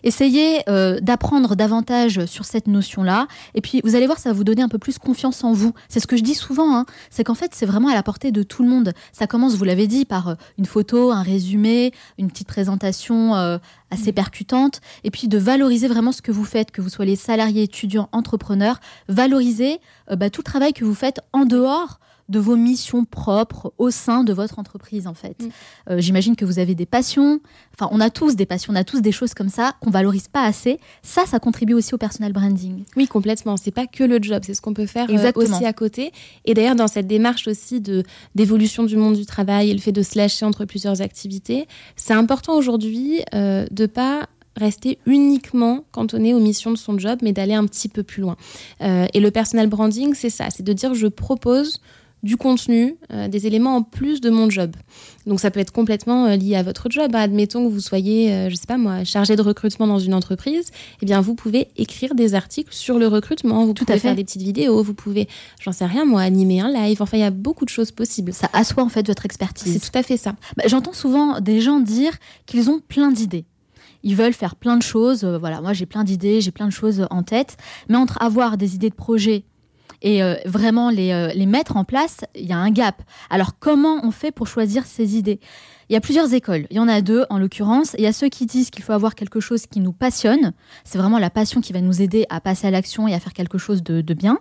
Essayez 0.02 0.62
euh, 0.68 1.00
d'apprendre 1.00 1.56
davantage 1.56 2.24
sur 2.26 2.44
cette 2.44 2.66
notion-là. 2.66 3.26
Et 3.54 3.60
puis, 3.60 3.80
vous 3.84 3.94
allez 3.94 4.06
voir, 4.06 4.18
ça 4.18 4.30
va 4.30 4.34
vous 4.34 4.44
donner 4.44 4.62
un 4.62 4.68
peu 4.68 4.78
plus 4.78 4.98
confiance 4.98 5.44
en 5.44 5.52
vous. 5.52 5.72
C'est 5.88 6.00
ce 6.00 6.06
que 6.06 6.16
je 6.16 6.22
dis 6.22 6.34
souvent. 6.34 6.76
Hein. 6.76 6.86
C'est 7.10 7.24
qu'en 7.24 7.34
fait, 7.34 7.54
c'est 7.54 7.66
vraiment 7.66 7.88
à 7.88 7.94
la 7.94 8.02
portée 8.02 8.32
de 8.32 8.42
tout 8.42 8.62
le 8.62 8.68
monde. 8.68 8.92
Ça 9.12 9.26
commence, 9.26 9.54
vous 9.54 9.64
l'avez 9.64 9.86
dit, 9.86 10.04
par 10.04 10.28
euh, 10.28 10.34
une 10.58 10.66
photo, 10.66 11.12
un 11.12 11.22
résumé, 11.22 11.92
une 12.18 12.28
petite 12.28 12.48
présentation 12.48 13.34
euh, 13.34 13.58
assez 13.90 14.12
percutante. 14.12 14.80
Et 15.04 15.10
puis, 15.10 15.28
de 15.28 15.38
valoriser 15.38 15.88
vraiment 15.88 16.12
ce 16.12 16.22
que 16.22 16.32
vous 16.32 16.44
faites, 16.44 16.70
que 16.70 16.80
vous 16.80 16.88
soyez 16.88 17.16
salarié, 17.16 17.64
étudiant, 17.64 18.08
entrepreneur. 18.12 18.80
Valoriser 19.08 19.80
bah, 20.16 20.30
tout 20.30 20.40
le 20.40 20.44
travail 20.44 20.72
que 20.72 20.84
vous 20.84 20.94
faites 20.94 21.20
en 21.32 21.44
dehors 21.44 22.00
de 22.30 22.38
vos 22.38 22.56
missions 22.56 23.04
propres 23.04 23.74
au 23.76 23.90
sein 23.90 24.24
de 24.24 24.32
votre 24.32 24.58
entreprise 24.58 25.06
en 25.06 25.14
fait. 25.14 25.36
Mm. 25.40 25.48
Euh, 25.90 26.00
j'imagine 26.00 26.36
que 26.36 26.44
vous 26.44 26.58
avez 26.58 26.74
des 26.74 26.86
passions. 26.86 27.40
Enfin, 27.74 27.88
on 27.92 28.00
a 28.00 28.08
tous 28.08 28.36
des 28.36 28.46
passions, 28.46 28.72
on 28.72 28.76
a 28.76 28.84
tous 28.84 29.00
des 29.00 29.12
choses 29.12 29.34
comme 29.34 29.48
ça 29.48 29.74
qu'on 29.80 29.90
valorise 29.90 30.28
pas 30.28 30.44
assez. 30.44 30.78
Ça, 31.02 31.26
ça 31.26 31.40
contribue 31.40 31.74
aussi 31.74 31.94
au 31.94 31.98
personal 31.98 32.32
branding. 32.32 32.84
Oui, 32.96 33.06
complètement. 33.08 33.56
C'est 33.56 33.72
pas 33.72 33.86
que 33.86 34.04
le 34.04 34.22
job, 34.22 34.42
c'est 34.46 34.54
ce 34.54 34.62
qu'on 34.62 34.74
peut 34.74 34.86
faire 34.86 35.08
euh, 35.10 35.32
aussi 35.34 35.64
à 35.64 35.72
côté. 35.72 36.12
Et 36.44 36.54
d'ailleurs, 36.54 36.76
dans 36.76 36.88
cette 36.88 37.06
démarche 37.06 37.48
aussi 37.48 37.80
de 37.80 38.04
d'évolution 38.34 38.84
du 38.84 38.96
monde 38.96 39.16
du 39.16 39.26
travail 39.26 39.70
et 39.70 39.74
le 39.74 39.80
fait 39.80 39.92
de 39.92 40.02
se 40.02 40.16
lâcher 40.16 40.46
entre 40.46 40.64
plusieurs 40.64 41.02
activités, 41.02 41.66
c'est 41.96 42.14
important 42.14 42.56
aujourd'hui 42.56 43.22
euh, 43.34 43.66
de 43.70 43.86
pas 43.86 44.28
rester 44.56 44.98
uniquement 45.06 45.84
cantonné 45.92 46.34
aux 46.34 46.40
missions 46.40 46.70
de 46.70 46.76
son 46.76 46.98
job, 46.98 47.20
mais 47.22 47.32
d'aller 47.32 47.54
un 47.54 47.66
petit 47.66 47.88
peu 47.88 48.02
plus 48.02 48.20
loin. 48.22 48.36
Euh, 48.82 49.06
et 49.14 49.20
le 49.20 49.30
personal 49.30 49.68
branding, 49.68 50.14
c'est 50.14 50.30
ça, 50.30 50.48
c'est 50.50 50.62
de 50.62 50.72
dire 50.72 50.94
je 50.94 51.06
propose 51.06 51.80
du 52.22 52.36
contenu, 52.36 52.96
euh, 53.12 53.28
des 53.28 53.46
éléments 53.46 53.76
en 53.76 53.82
plus 53.82 54.20
de 54.20 54.30
mon 54.30 54.50
job. 54.50 54.76
Donc 55.26 55.40
ça 55.40 55.50
peut 55.50 55.60
être 55.60 55.72
complètement 55.72 56.26
euh, 56.26 56.36
lié 56.36 56.56
à 56.56 56.62
votre 56.62 56.90
job. 56.90 57.14
Admettons 57.14 57.66
que 57.66 57.72
vous 57.72 57.80
soyez, 57.80 58.32
euh, 58.32 58.50
je 58.50 58.54
sais 58.56 58.66
pas 58.66 58.76
moi, 58.76 59.04
chargé 59.04 59.36
de 59.36 59.42
recrutement 59.42 59.86
dans 59.86 59.98
une 59.98 60.14
entreprise, 60.14 60.70
eh 61.00 61.06
bien 61.06 61.20
vous 61.20 61.34
pouvez 61.34 61.68
écrire 61.76 62.14
des 62.14 62.34
articles 62.34 62.74
sur 62.74 62.98
le 62.98 63.06
recrutement, 63.06 63.64
vous 63.64 63.74
pouvez 63.74 63.98
faire 63.98 64.14
des 64.14 64.24
petites 64.24 64.42
vidéos, 64.42 64.82
vous 64.82 64.94
pouvez, 64.94 65.28
j'en 65.60 65.72
sais 65.72 65.86
rien 65.86 66.04
moi, 66.04 66.20
animer 66.20 66.60
un 66.60 66.70
live. 66.70 67.00
Enfin, 67.00 67.16
il 67.16 67.20
y 67.20 67.24
a 67.24 67.30
beaucoup 67.30 67.64
de 67.64 67.70
choses 67.70 67.90
possibles. 67.90 68.32
Ça 68.32 68.48
assoit 68.52 68.82
en 68.82 68.88
fait 68.88 69.06
votre 69.06 69.24
expertise. 69.24 69.72
C'est 69.72 69.90
tout 69.90 69.98
à 69.98 70.02
fait 70.02 70.16
ça. 70.16 70.34
Bah, 70.56 70.64
j'entends 70.66 70.92
souvent 70.92 71.40
des 71.40 71.60
gens 71.60 71.80
dire 71.80 72.12
qu'ils 72.46 72.70
ont 72.70 72.80
plein 72.80 73.10
d'idées 73.10 73.44
ils 74.02 74.16
veulent 74.16 74.32
faire 74.32 74.56
plein 74.56 74.78
de 74.78 74.82
choses. 74.82 75.24
voilà, 75.24 75.60
moi 75.60 75.74
j'ai 75.74 75.84
plein 75.84 76.04
d'idées, 76.04 76.40
j'ai 76.40 76.52
plein 76.52 76.66
de 76.66 76.72
choses 76.72 77.06
en 77.10 77.22
tête. 77.22 77.58
Mais 77.90 77.96
entre 77.96 78.16
avoir 78.22 78.56
des 78.56 78.74
idées 78.74 78.88
de 78.88 78.94
projet 78.94 79.44
et 80.02 80.22
euh, 80.22 80.34
vraiment 80.44 80.90
les, 80.90 81.12
euh, 81.12 81.28
les 81.34 81.46
mettre 81.46 81.76
en 81.76 81.84
place, 81.84 82.18
il 82.34 82.46
y 82.46 82.52
a 82.52 82.58
un 82.58 82.70
gap. 82.70 83.02
Alors 83.28 83.58
comment 83.58 84.00
on 84.04 84.10
fait 84.10 84.30
pour 84.32 84.46
choisir 84.46 84.86
ces 84.86 85.16
idées? 85.16 85.40
Il 85.88 85.92
y 85.94 85.96
a 85.96 86.00
plusieurs 86.00 86.32
écoles. 86.32 86.66
Il 86.70 86.76
y 86.76 86.80
en 86.80 86.86
a 86.86 87.00
deux 87.00 87.26
en 87.30 87.38
l'occurrence. 87.38 87.96
Il 87.98 88.04
y 88.04 88.06
a 88.06 88.12
ceux 88.12 88.28
qui 88.28 88.46
disent 88.46 88.70
qu'il 88.70 88.84
faut 88.84 88.92
avoir 88.92 89.16
quelque 89.16 89.40
chose 89.40 89.66
qui 89.66 89.80
nous 89.80 89.92
passionne. 89.92 90.52
C'est 90.84 90.98
vraiment 90.98 91.18
la 91.18 91.30
passion 91.30 91.60
qui 91.60 91.72
va 91.72 91.80
nous 91.80 92.00
aider 92.00 92.26
à 92.30 92.40
passer 92.40 92.68
à 92.68 92.70
l'action 92.70 93.08
et 93.08 93.14
à 93.14 93.18
faire 93.18 93.32
quelque 93.32 93.58
chose 93.58 93.82
de, 93.82 94.00
de 94.00 94.14
bien. 94.14 94.38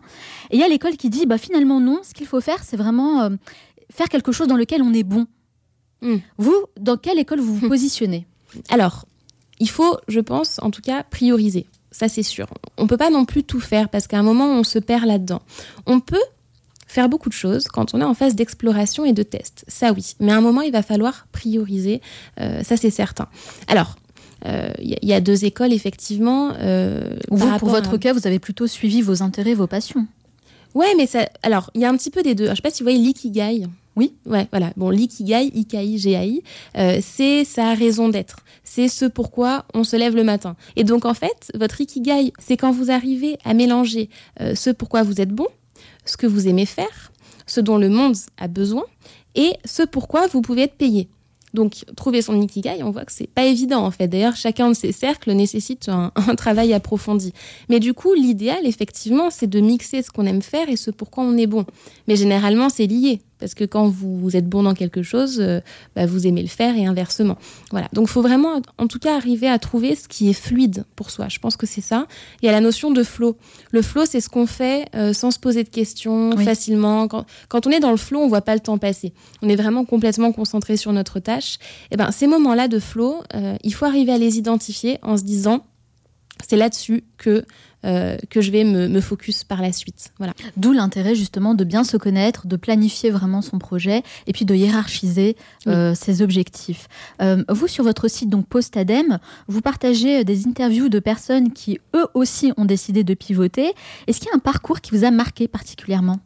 Et 0.52 0.58
il 0.58 0.60
y 0.60 0.64
a 0.64 0.68
l'école 0.68 0.96
qui 0.96 1.10
dit 1.10 1.26
bah 1.26 1.40
finalement 1.40 1.80
non. 1.80 2.02
Ce 2.04 2.14
qu'il 2.14 2.28
faut 2.28 2.40
faire, 2.40 2.64
c'est 2.64 2.78
vraiment 2.78 3.22
euh, 3.22 3.30
faire 3.92 4.10
quelque 4.10 4.32
chose 4.32 4.48
dans 4.48 4.58
lequel 4.58 4.84
on 4.84 4.94
est 4.94 5.04
bon. 5.04 5.26
Hmm. 6.02 6.18
Vous, 6.38 6.56
dans 6.80 6.98
quelle 6.98 7.18
école 7.18 7.40
vous 7.40 7.56
vous 7.56 7.68
positionnez? 7.68 8.28
Alors, 8.70 9.06
il 9.60 9.70
faut, 9.70 9.98
je 10.08 10.20
pense, 10.20 10.60
en 10.62 10.70
tout 10.70 10.82
cas, 10.82 11.04
prioriser 11.04 11.66
ça 11.92 12.08
c'est 12.08 12.24
sûr. 12.24 12.48
On 12.78 12.88
peut 12.88 12.98
pas 12.98 13.10
non 13.10 13.26
plus 13.26 13.44
tout 13.44 13.60
faire 13.60 13.90
parce 13.90 14.08
qu'à 14.08 14.20
un 14.20 14.24
moment 14.24 14.48
on 14.48 14.64
se 14.64 14.80
perd 14.80 15.06
là-dedans. 15.06 15.42
On 15.86 16.00
peut 16.00 16.18
faire 16.88 17.10
beaucoup 17.10 17.30
de 17.30 17.34
choses 17.34 17.68
quand 17.68 17.94
on 17.94 18.02
est 18.02 18.06
en 18.06 18.14
phase 18.14 18.36
d'exploration 18.36 19.06
et 19.06 19.14
de 19.14 19.24
test, 19.24 19.66
ça 19.68 19.92
oui. 19.94 20.16
Mais 20.20 20.32
à 20.32 20.38
un 20.38 20.42
moment 20.42 20.62
il 20.62 20.72
va 20.72 20.82
falloir 20.82 21.28
prioriser, 21.32 22.02
euh, 22.40 22.64
ça 22.64 22.78
c'est 22.78 22.90
certain. 22.90 23.28
Alors 23.68 23.96
il 24.46 24.52
euh, 24.52 24.72
y, 24.82 25.14
a 25.14 25.20
deux 25.20 25.44
écoles 25.44 25.74
effectivement. 25.74 26.54
Euh, 26.60 27.18
vous, 27.30 27.58
pour 27.58 27.70
votre 27.70 27.98
cas, 27.98 28.14
vous 28.14 28.26
avez 28.26 28.40
plutôt 28.40 28.68
suivi 28.68 29.02
vos 29.02 29.22
intérêts, 29.22 29.54
vos 29.54 29.68
passions. 29.68 30.08
Ouais, 30.74 30.94
mais 30.98 31.08
ça. 31.08 31.28
Alors, 31.44 31.72
il 31.74 31.82
y 31.82 31.86
a 31.86 31.90
un 31.90 31.98
petit 31.98 32.12
peu 32.12 32.22
des 32.22 32.36
deux. 32.36 32.48
je 32.48 32.56
sais 32.56 32.62
pas 32.62 32.70
si 32.70 32.84
vous 32.84 32.86
voyez 32.86 33.00
l'ikigai. 33.00 33.68
Oui, 34.00 34.14
ouais, 34.26 34.48
voilà. 34.52 34.72
Bon, 34.78 34.92
l'ikigai, 34.92 35.52
ikai, 35.54 35.98
gai, 35.98 36.42
euh, 36.78 37.00
c'est 37.02 37.44
sa 37.44 37.74
raison 37.74 38.08
d'être. 38.08 38.46
C'est 38.64 38.88
ce 38.88 39.04
pourquoi 39.04 39.66
on 39.74 39.84
se 39.84 39.98
lève 39.98 40.16
le 40.16 40.24
matin. 40.24 40.56
Et 40.78 40.86
donc, 40.86 41.04
en 41.04 41.14
fait, 41.14 41.52
votre 41.54 41.82
ikigai, 41.82 42.32
c'est 42.40 42.56
quand 42.56 42.72
vous 42.72 42.92
arrivez 42.92 43.38
à 43.44 43.54
mélanger 43.54 44.10
euh, 44.40 44.56
ce 44.56 44.70
pourquoi 44.70 45.04
vous 45.04 45.20
êtes 45.20 45.32
bon, 45.32 45.48
ce 46.06 46.16
que 46.16 46.28
vous 46.28 46.48
aimez 46.48 46.66
faire, 46.66 47.12
ce 47.46 47.60
dont 47.60 47.78
le 47.78 47.90
monde 47.90 48.16
a 48.38 48.48
besoin, 48.48 48.86
et 49.36 49.52
ce 49.66 49.84
pourquoi 49.84 50.28
vous 50.28 50.42
pouvez 50.42 50.62
être 50.62 50.78
payé. 50.78 51.10
Donc, 51.54 51.84
trouver 51.98 52.22
son 52.22 52.40
ikigai, 52.40 52.84
on 52.84 52.92
voit 52.92 53.04
que 53.04 53.12
c'est 53.12 53.28
pas 53.28 53.44
évident 53.44 53.84
en 53.84 53.92
fait. 53.92 54.08
D'ailleurs, 54.08 54.38
chacun 54.38 54.70
de 54.70 54.76
ces 54.76 54.94
cercles 54.94 55.34
nécessite 55.34 55.90
un, 55.90 56.12
travail 56.38 56.72
approfondi. 56.72 57.34
Mais 57.68 57.82
du 57.82 57.94
coup, 57.94 58.14
l'idéal, 58.14 58.66
effectivement, 58.66 59.30
c'est 59.30 59.48
de 59.48 59.60
mixer 59.60 60.04
ce 60.04 60.10
qu'on 60.10 60.26
aime 60.26 60.42
faire 60.42 60.70
et 60.70 60.78
ce 60.78 60.90
pourquoi 60.90 61.26
on 61.26 61.36
est 61.36 61.48
bon. 61.48 61.66
Mais 62.08 62.16
généralement, 62.16 62.70
c'est 62.70 62.88
lié. 62.88 63.20
Parce 63.40 63.54
que 63.54 63.64
quand 63.64 63.88
vous, 63.88 64.36
êtes 64.36 64.48
bon 64.48 64.64
dans 64.64 64.74
quelque 64.74 65.02
chose, 65.02 65.40
euh, 65.40 65.62
bah, 65.96 66.06
vous 66.06 66.28
aimez 66.28 66.42
le 66.42 66.48
faire 66.48 66.76
et 66.76 66.86
inversement. 66.86 67.38
Voilà. 67.72 67.88
Donc, 67.94 68.08
il 68.08 68.12
faut 68.12 68.22
vraiment, 68.22 68.62
en 68.78 68.88
tout 68.88 69.00
cas, 69.00 69.16
arriver 69.16 69.48
à 69.48 69.58
trouver 69.60 69.96
ce 69.96 70.08
qui 70.08 70.30
est 70.30 70.34
fluide 70.34 70.86
pour 70.96 71.10
soi. 71.10 71.28
Je 71.30 71.40
pense 71.40 71.56
que 71.58 71.66
c'est 71.66 71.82
ça. 71.82 72.08
Il 72.42 72.46
y 72.46 72.50
a 72.50 72.52
la 72.52 72.62
notion 72.62 72.92
de 72.92 73.04
flow. 73.04 73.38
Le 73.72 73.82
flow, 73.82 74.06
c'est 74.06 74.22
ce 74.22 74.30
qu'on 74.30 74.46
fait 74.46 74.88
euh, 74.96 75.14
sans 75.14 75.32
se 75.32 75.40
poser 75.40 75.64
de 75.64 75.70
questions, 75.70 76.36
facilement. 76.38 77.08
Quand, 77.08 77.68
on 77.68 77.72
est 77.72 77.80
dans 77.80 77.92
le 77.92 77.98
flow, 77.98 78.20
on 78.20 78.28
voit 78.28 78.42
pas 78.42 78.54
le 78.54 78.60
temps 78.60 78.78
passer. 78.78 79.14
On 79.42 79.50
est 79.50 79.56
vraiment 79.56 79.86
complètement 79.86 80.32
concentré 80.32 80.78
sur 80.78 80.94
notre 80.94 81.20
tâche. 81.20 81.56
Et 81.56 81.94
eh 81.94 81.98
ben, 81.98 82.12
ces 82.12 82.28
moments-là 82.28 82.68
de 82.68 82.80
flow, 82.80 83.22
euh, 83.36 83.56
il 83.64 83.74
faut 83.74 83.86
arriver 83.86 84.12
à 84.12 84.18
les 84.18 84.38
identifier 84.38 85.00
en 85.02 85.18
se 85.18 85.24
disant, 85.24 85.64
c'est 86.48 86.58
là-dessus 86.58 87.04
que 87.18 87.46
euh, 87.86 88.18
que 88.30 88.42
je 88.42 88.52
vais 88.52 88.66
me, 88.66 89.00
focus 89.00 89.46
par 89.46 89.62
la 89.62 89.72
suite. 89.72 90.12
Voilà. 90.18 90.34
D'où 90.58 90.74
l'intérêt 90.74 91.16
justement 91.16 91.54
de 91.54 91.64
bien 91.64 91.86
se 91.86 91.96
connaître, 91.96 92.46
de 92.46 92.58
planifier 92.58 93.10
vraiment 93.10 93.42
son 93.42 93.58
projet 93.58 94.04
et 94.28 94.34
puis 94.34 94.44
de 94.44 94.54
hiérarchiser 94.54 95.38
euh, 95.68 95.96
ses 95.96 96.22
objectifs. 96.22 96.90
Euh, 97.22 97.46
vous, 97.48 97.70
sur 97.70 97.86
votre 97.86 98.10
site 98.10 98.30
donc 98.30 98.48
Postadem, 98.48 99.20
vous 99.48 99.62
partagez 99.62 100.26
des 100.26 100.46
interviews 100.46 100.90
de 100.90 101.00
personnes 101.00 101.54
qui 101.54 101.80
eux 101.96 102.08
aussi 102.16 102.52
ont 102.58 102.66
décidé 102.66 103.06
de 103.06 103.14
pivoter. 103.14 103.72
Est-ce 104.08 104.20
qu'il 104.20 104.28
y 104.28 104.32
a 104.32 104.36
un 104.36 104.40
parcours 104.40 104.82
qui 104.82 104.92
vous 104.92 105.06
a 105.06 105.12
marqué 105.12 105.48
particulièrement? 105.48 106.20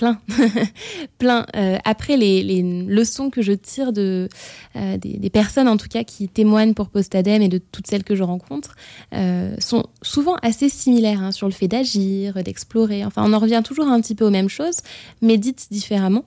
Plein, 0.00 0.18
plein. 1.18 1.46
Euh, 1.56 1.76
après, 1.84 2.16
les, 2.16 2.62
leçons 2.62 3.28
que 3.28 3.42
je 3.42 3.52
tire 3.52 3.92
de 3.92 4.30
euh, 4.76 4.96
des, 4.96 5.30
personnes, 5.30 5.68
en 5.68 5.76
tout 5.76 5.88
cas, 5.88 6.04
qui 6.04 6.26
témoignent 6.26 6.72
pour 6.72 6.88
Postadem 6.88 7.42
et 7.42 7.48
de 7.48 7.58
toutes 7.58 7.86
celles 7.86 8.02
que 8.02 8.14
je 8.14 8.22
rencontre, 8.22 8.76
euh, 9.14 9.54
sont 9.58 9.84
souvent 10.00 10.36
assez 10.42 10.70
similaires 10.70 11.22
hein, 11.22 11.32
sur 11.32 11.46
le 11.46 11.52
fait 11.52 11.68
d'agir, 11.68 12.42
d'explorer. 12.42 13.04
Enfin, 13.04 13.22
on 13.26 13.34
en 13.34 13.38
revient 13.38 13.60
toujours 13.62 13.88
un 13.88 14.00
petit 14.00 14.14
peu 14.14 14.24
aux 14.24 14.30
mêmes 14.30 14.48
choses, 14.48 14.78
mais 15.20 15.36
dites 15.36 15.66
différemment. 15.70 16.24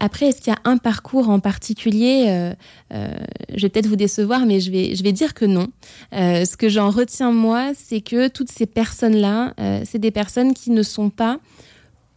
après, 0.00 0.26
est-ce 0.26 0.42
qu'il 0.42 0.52
y 0.52 0.56
a 0.56 0.70
un 0.70 0.76
parcours 0.76 1.30
en 1.30 1.40
particulier 1.40 2.52
Je 2.90 3.62
vais 3.62 3.68
peut-être 3.70 3.86
vous 3.86 3.96
décevoir, 3.96 4.44
mais 4.44 4.60
je 4.60 4.70
vais, 4.70 4.94
je 4.94 5.02
vais 5.02 5.12
dire 5.12 5.32
que 5.32 5.46
non. 5.46 5.68
ce 6.12 6.56
que 6.56 6.68
j'en 6.68 6.90
retiens 6.90 7.32
moi, 7.32 7.72
c'est 7.74 8.02
que 8.02 8.28
toutes 8.28 8.50
ces 8.50 8.66
personnes-là, 8.66 9.54
c'est 9.84 9.98
des 9.98 10.10
personnes 10.10 10.52
qui 10.52 10.70
ne 10.70 10.82
sont 10.82 11.08
pas 11.08 11.40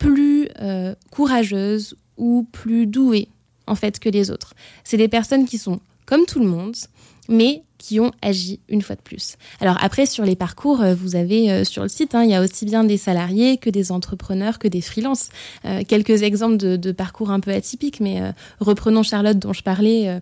plus 0.01 0.49
euh, 0.59 0.95
courageuses 1.11 1.95
ou 2.17 2.47
plus 2.51 2.87
douées 2.87 3.27
en 3.67 3.75
fait 3.75 3.99
que 3.99 4.09
les 4.09 4.31
autres. 4.31 4.55
C'est 4.83 4.97
des 4.97 5.07
personnes 5.07 5.45
qui 5.45 5.59
sont 5.59 5.79
comme 6.07 6.25
tout 6.25 6.39
le 6.39 6.47
monde, 6.47 6.75
mais 7.29 7.61
qui 7.81 7.99
ont 7.99 8.11
agi 8.21 8.59
une 8.69 8.81
fois 8.81 8.95
de 8.95 9.01
plus. 9.01 9.37
Alors 9.59 9.77
après, 9.81 10.05
sur 10.05 10.23
les 10.23 10.35
parcours, 10.35 10.81
euh, 10.81 10.93
vous 10.93 11.15
avez 11.15 11.51
euh, 11.51 11.63
sur 11.63 11.81
le 11.81 11.89
site, 11.89 12.13
hein, 12.13 12.23
il 12.23 12.29
y 12.29 12.35
a 12.35 12.41
aussi 12.41 12.65
bien 12.65 12.83
des 12.83 12.97
salariés 12.97 13.57
que 13.57 13.71
des 13.71 13.91
entrepreneurs, 13.91 14.59
que 14.59 14.67
des 14.67 14.81
freelances. 14.81 15.29
Euh, 15.65 15.81
quelques 15.87 16.21
exemples 16.21 16.57
de, 16.57 16.91
parcours 16.91 17.31
un 17.31 17.39
peu 17.39 17.51
atypiques, 17.51 17.99
mais 17.99 18.21
reprenons 18.59 19.01
Charlotte 19.01 19.39
dont 19.39 19.53
je 19.53 19.63
parlais. 19.63 20.19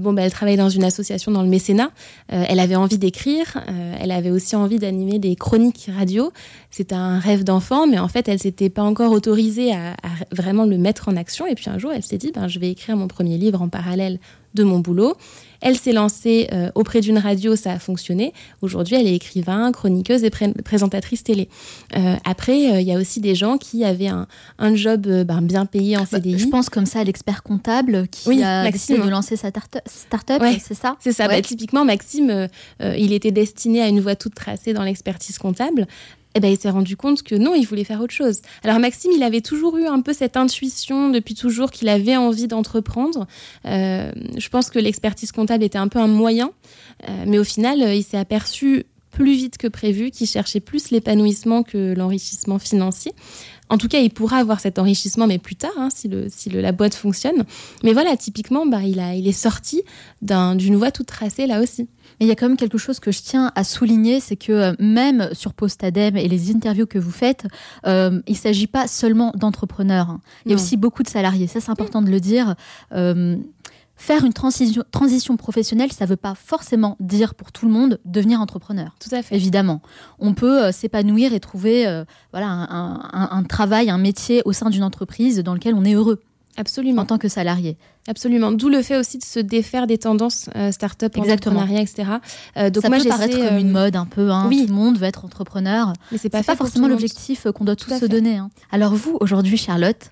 bon, 0.00 0.14
bah, 0.14 0.22
elle 0.22 0.32
travaille 0.32 0.56
dans 0.56 0.70
une 0.70 0.84
association 0.84 1.30
dans 1.30 1.42
le 1.42 1.48
mécénat. 1.48 1.90
elle 2.28 2.58
avait 2.58 2.76
envie 2.76 2.96
d'écrire. 2.96 3.62
elle 4.00 4.10
avait 4.10 4.30
aussi 4.30 4.56
envie 4.56 4.78
d'animer 4.78 5.18
des 5.18 5.36
chroniques 5.36 5.90
radio. 5.94 6.32
C'était 6.70 6.94
un 6.94 7.18
rêve 7.18 7.44
d'enfant, 7.44 7.86
mais 7.86 7.98
en 7.98 8.08
fait, 8.08 8.26
elle 8.26 8.38
s'était 8.38 8.70
pas 8.70 8.82
encore 8.82 9.12
autorisée 9.12 9.72
à, 9.72 9.94
vraiment 10.32 10.64
le 10.64 10.78
mettre 10.78 11.08
en 11.08 11.16
action. 11.16 11.46
Et 11.46 11.54
puis 11.54 11.68
un 11.68 11.78
jour, 11.78 11.92
elle 11.94 12.02
s'est 12.02 12.18
dit, 12.18 12.32
ben, 12.32 12.48
je 12.48 12.58
vais 12.58 12.70
écrire 12.70 12.96
mon 12.96 13.06
premier 13.06 13.36
livre 13.36 13.60
en 13.60 13.68
parallèle 13.68 14.18
de 14.54 14.64
mon 14.64 14.78
boulot. 14.78 15.16
Elle 15.60 15.76
s'est 15.76 15.92
lancée 15.92 16.48
euh, 16.52 16.70
auprès 16.74 17.00
d'une 17.00 17.18
radio, 17.18 17.56
ça 17.56 17.72
a 17.72 17.78
fonctionné. 17.78 18.32
Aujourd'hui, 18.62 18.96
elle 18.96 19.06
est 19.06 19.14
écrivain, 19.14 19.72
chroniqueuse 19.72 20.22
et 20.22 20.30
présentatrice 20.30 21.24
télé. 21.24 21.48
Euh, 21.96 22.14
après, 22.24 22.72
euh, 22.72 22.80
il 22.80 22.86
y 22.86 22.92
a 22.92 22.98
aussi 22.98 23.20
des 23.20 23.34
gens 23.34 23.58
qui 23.58 23.84
avaient 23.84 24.08
un, 24.08 24.26
job 24.74 25.06
ben, 25.24 25.42
bien 25.42 25.66
payé 25.66 25.96
en 25.96 26.02
bah, 26.02 26.06
CDI. 26.12 26.38
je 26.38 26.46
pense 26.46 26.68
comme 26.68 26.86
ça 26.86 27.00
à 27.00 27.04
l'expert 27.04 27.42
comptable 27.42 28.06
qui 28.08 28.42
a 28.42 28.70
décidé 28.70 28.98
de 28.98 29.08
lancer 29.08 29.36
sa 29.36 29.48
start-up, 29.48 30.42
c'est 30.62 30.74
ça? 30.74 30.96
C'est 31.00 31.12
ça. 31.12 31.26
Bah, 31.26 31.40
typiquement, 31.40 31.84
Maxime, 31.84 32.48
il 32.80 33.12
était 33.12 33.32
destiné 33.32 33.82
à 33.82 33.88
une 33.88 34.00
voie 34.00 34.14
toute 34.14 34.34
tracée 34.34 34.72
dans 34.72 34.82
l'expertise 34.82 35.38
comptable 35.38 35.86
eh 36.34 36.40
ben, 36.40 36.48
il 36.48 36.58
s'est 36.58 36.70
rendu 36.70 36.96
compte 36.96 37.22
que 37.22 37.34
non, 37.34 37.54
il 37.54 37.66
voulait 37.66 37.84
faire 37.84 38.00
autre 38.00 38.14
chose. 38.14 38.42
Alors 38.62 38.78
Maxime, 38.78 39.10
il 39.14 39.22
avait 39.22 39.40
toujours 39.40 39.76
eu 39.78 39.86
un 39.86 40.00
peu 40.00 40.12
cette 40.12 40.36
intuition 40.36 41.10
depuis 41.10 41.34
toujours 41.34 41.70
qu'il 41.70 41.88
avait 41.88 42.16
envie 42.16 42.48
d'entreprendre. 42.48 43.26
Euh, 43.64 44.12
je 44.36 44.48
pense 44.48 44.70
que 44.70 44.78
l'expertise 44.78 45.32
comptable 45.32 45.64
était 45.64 45.78
un 45.78 45.88
peu 45.88 45.98
un 45.98 46.06
moyen, 46.06 46.50
euh, 47.08 47.24
mais 47.26 47.38
au 47.38 47.44
final, 47.44 47.80
il 47.94 48.02
s'est 48.02 48.18
aperçu 48.18 48.84
plus 49.10 49.34
vite 49.34 49.58
que 49.58 49.66
prévu 49.66 50.10
qu'il 50.10 50.26
cherchait 50.26 50.60
plus 50.60 50.90
l'épanouissement 50.90 51.62
que 51.62 51.94
l'enrichissement 51.96 52.58
financier. 52.58 53.12
En 53.70 53.76
tout 53.76 53.88
cas, 53.88 53.98
il 53.98 54.10
pourra 54.10 54.38
avoir 54.38 54.60
cet 54.60 54.78
enrichissement, 54.78 55.26
mais 55.26 55.38
plus 55.38 55.56
tard, 55.56 55.72
hein, 55.76 55.88
si, 55.94 56.08
le, 56.08 56.26
si 56.28 56.48
la 56.50 56.72
boîte 56.72 56.94
fonctionne. 56.94 57.44
Mais 57.82 57.92
voilà, 57.92 58.16
typiquement, 58.16 58.64
bah, 58.64 58.82
il, 58.82 59.00
a, 59.00 59.14
il 59.14 59.28
est 59.28 59.32
sorti 59.32 59.82
d'une 60.22 60.76
voie 60.76 60.90
toute 60.90 61.06
tracée 61.06 61.46
là 61.46 61.60
aussi. 61.60 61.88
Mais 62.18 62.26
il 62.26 62.28
y 62.28 62.32
a 62.32 62.34
quand 62.34 62.48
même 62.48 62.56
quelque 62.56 62.78
chose 62.78 63.00
que 63.00 63.12
je 63.12 63.22
tiens 63.22 63.52
à 63.54 63.64
souligner, 63.64 64.20
c'est 64.20 64.36
que 64.36 64.52
euh, 64.52 64.72
même 64.78 65.28
sur 65.32 65.54
Postadem 65.54 66.16
et 66.16 66.28
les 66.28 66.50
interviews 66.50 66.86
que 66.86 66.98
vous 66.98 67.10
faites, 67.10 67.46
euh, 67.86 68.20
il 68.26 68.32
ne 68.32 68.38
s'agit 68.38 68.66
pas 68.66 68.86
seulement 68.88 69.32
d'entrepreneurs. 69.36 70.10
Hein. 70.10 70.20
Il 70.44 70.50
y 70.50 70.54
a 70.54 70.56
aussi 70.56 70.76
beaucoup 70.76 71.02
de 71.02 71.08
salariés. 71.08 71.46
Ça, 71.46 71.60
c'est 71.60 71.70
important 71.70 72.02
de 72.02 72.10
le 72.10 72.20
dire. 72.20 72.54
Euh, 72.92 73.36
faire 73.96 74.24
une 74.24 74.32
transition, 74.32 74.84
transition 74.92 75.36
professionnelle, 75.36 75.90
ça 75.92 76.04
ne 76.04 76.10
veut 76.10 76.16
pas 76.16 76.34
forcément 76.36 76.96
dire 77.00 77.34
pour 77.34 77.50
tout 77.50 77.66
le 77.66 77.72
monde 77.72 77.98
devenir 78.04 78.40
entrepreneur. 78.40 78.94
Tout 79.00 79.12
à 79.12 79.22
fait. 79.22 79.34
Évidemment. 79.34 79.82
On 80.20 80.34
peut 80.34 80.70
s'épanouir 80.70 81.34
et 81.34 81.40
trouver 81.40 82.04
voilà, 82.30 82.46
un, 82.48 83.42
travail, 83.42 83.90
un 83.90 83.98
métier 83.98 84.42
au 84.44 84.52
sein 84.52 84.70
d'une 84.70 84.84
entreprise 84.84 85.40
dans 85.40 85.52
lequel 85.52 85.74
on 85.74 85.84
est 85.84 85.94
heureux. 85.94 86.22
Absolument. 86.58 87.02
En 87.02 87.06
tant 87.06 87.18
que 87.18 87.28
salarié. 87.28 87.78
Absolument. 88.08 88.50
D'où 88.50 88.68
le 88.68 88.82
fait 88.82 88.96
aussi 88.96 89.16
de 89.18 89.24
se 89.24 89.38
défaire 89.38 89.86
des 89.86 89.96
tendances 89.96 90.50
euh, 90.56 90.72
start-up, 90.72 91.16
entrepreneuriat, 91.16 91.80
etc. 91.80 92.10
Euh, 92.56 92.68
donc 92.68 92.82
ça 92.82 92.88
moi, 92.88 92.98
peut 92.98 93.08
paraître 93.08 93.36
comme 93.36 93.58
une 93.58 93.68
euh, 93.68 93.72
mode 93.72 93.96
un 93.96 94.06
peu. 94.06 94.30
Hein. 94.30 94.46
Oui. 94.48 94.62
Tout 94.62 94.72
le 94.72 94.74
monde 94.74 94.98
veut 94.98 95.06
être 95.06 95.24
entrepreneur. 95.24 95.92
Mais 96.10 96.18
c'est 96.18 96.28
pas, 96.28 96.42
pas 96.42 96.56
forcément 96.56 96.88
l'objectif 96.88 97.46
qu'on 97.54 97.64
doit 97.64 97.76
tous 97.76 97.96
se 97.96 98.06
donner. 98.06 98.36
Hein. 98.36 98.50
Alors 98.72 98.94
vous, 98.94 99.16
aujourd'hui, 99.20 99.56
Charlotte, 99.56 100.10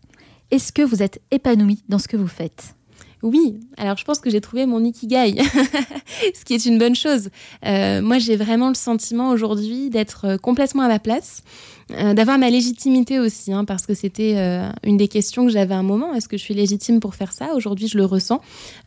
est-ce 0.52 0.72
que 0.72 0.82
vous 0.82 1.02
êtes 1.02 1.20
épanouie 1.32 1.82
dans 1.88 1.98
ce 1.98 2.06
que 2.06 2.16
vous 2.16 2.28
faites? 2.28 2.76
Oui, 3.22 3.58
alors 3.76 3.96
je 3.96 4.04
pense 4.04 4.20
que 4.20 4.30
j'ai 4.30 4.40
trouvé 4.40 4.66
mon 4.66 4.84
ikigai, 4.84 5.36
ce 6.34 6.44
qui 6.44 6.54
est 6.54 6.64
une 6.64 6.78
bonne 6.78 6.94
chose. 6.94 7.30
Euh, 7.64 8.00
moi, 8.02 8.18
j'ai 8.18 8.36
vraiment 8.36 8.68
le 8.68 8.74
sentiment 8.74 9.30
aujourd'hui 9.30 9.90
d'être 9.90 10.36
complètement 10.36 10.82
à 10.82 10.88
ma 10.88 11.00
place. 11.00 11.42
Euh, 11.92 12.14
d'avoir 12.14 12.36
ma 12.36 12.50
légitimité 12.50 13.20
aussi, 13.20 13.52
hein, 13.52 13.64
parce 13.64 13.86
que 13.86 13.94
c'était 13.94 14.34
euh, 14.36 14.68
une 14.82 14.96
des 14.96 15.06
questions 15.06 15.46
que 15.46 15.52
j'avais 15.52 15.72
à 15.72 15.78
un 15.78 15.84
moment. 15.84 16.14
Est-ce 16.14 16.26
que 16.26 16.36
je 16.36 16.42
suis 16.42 16.54
légitime 16.54 16.98
pour 16.98 17.14
faire 17.14 17.32
ça? 17.32 17.54
Aujourd'hui, 17.54 17.86
je 17.86 17.96
le 17.96 18.04
ressens. 18.04 18.40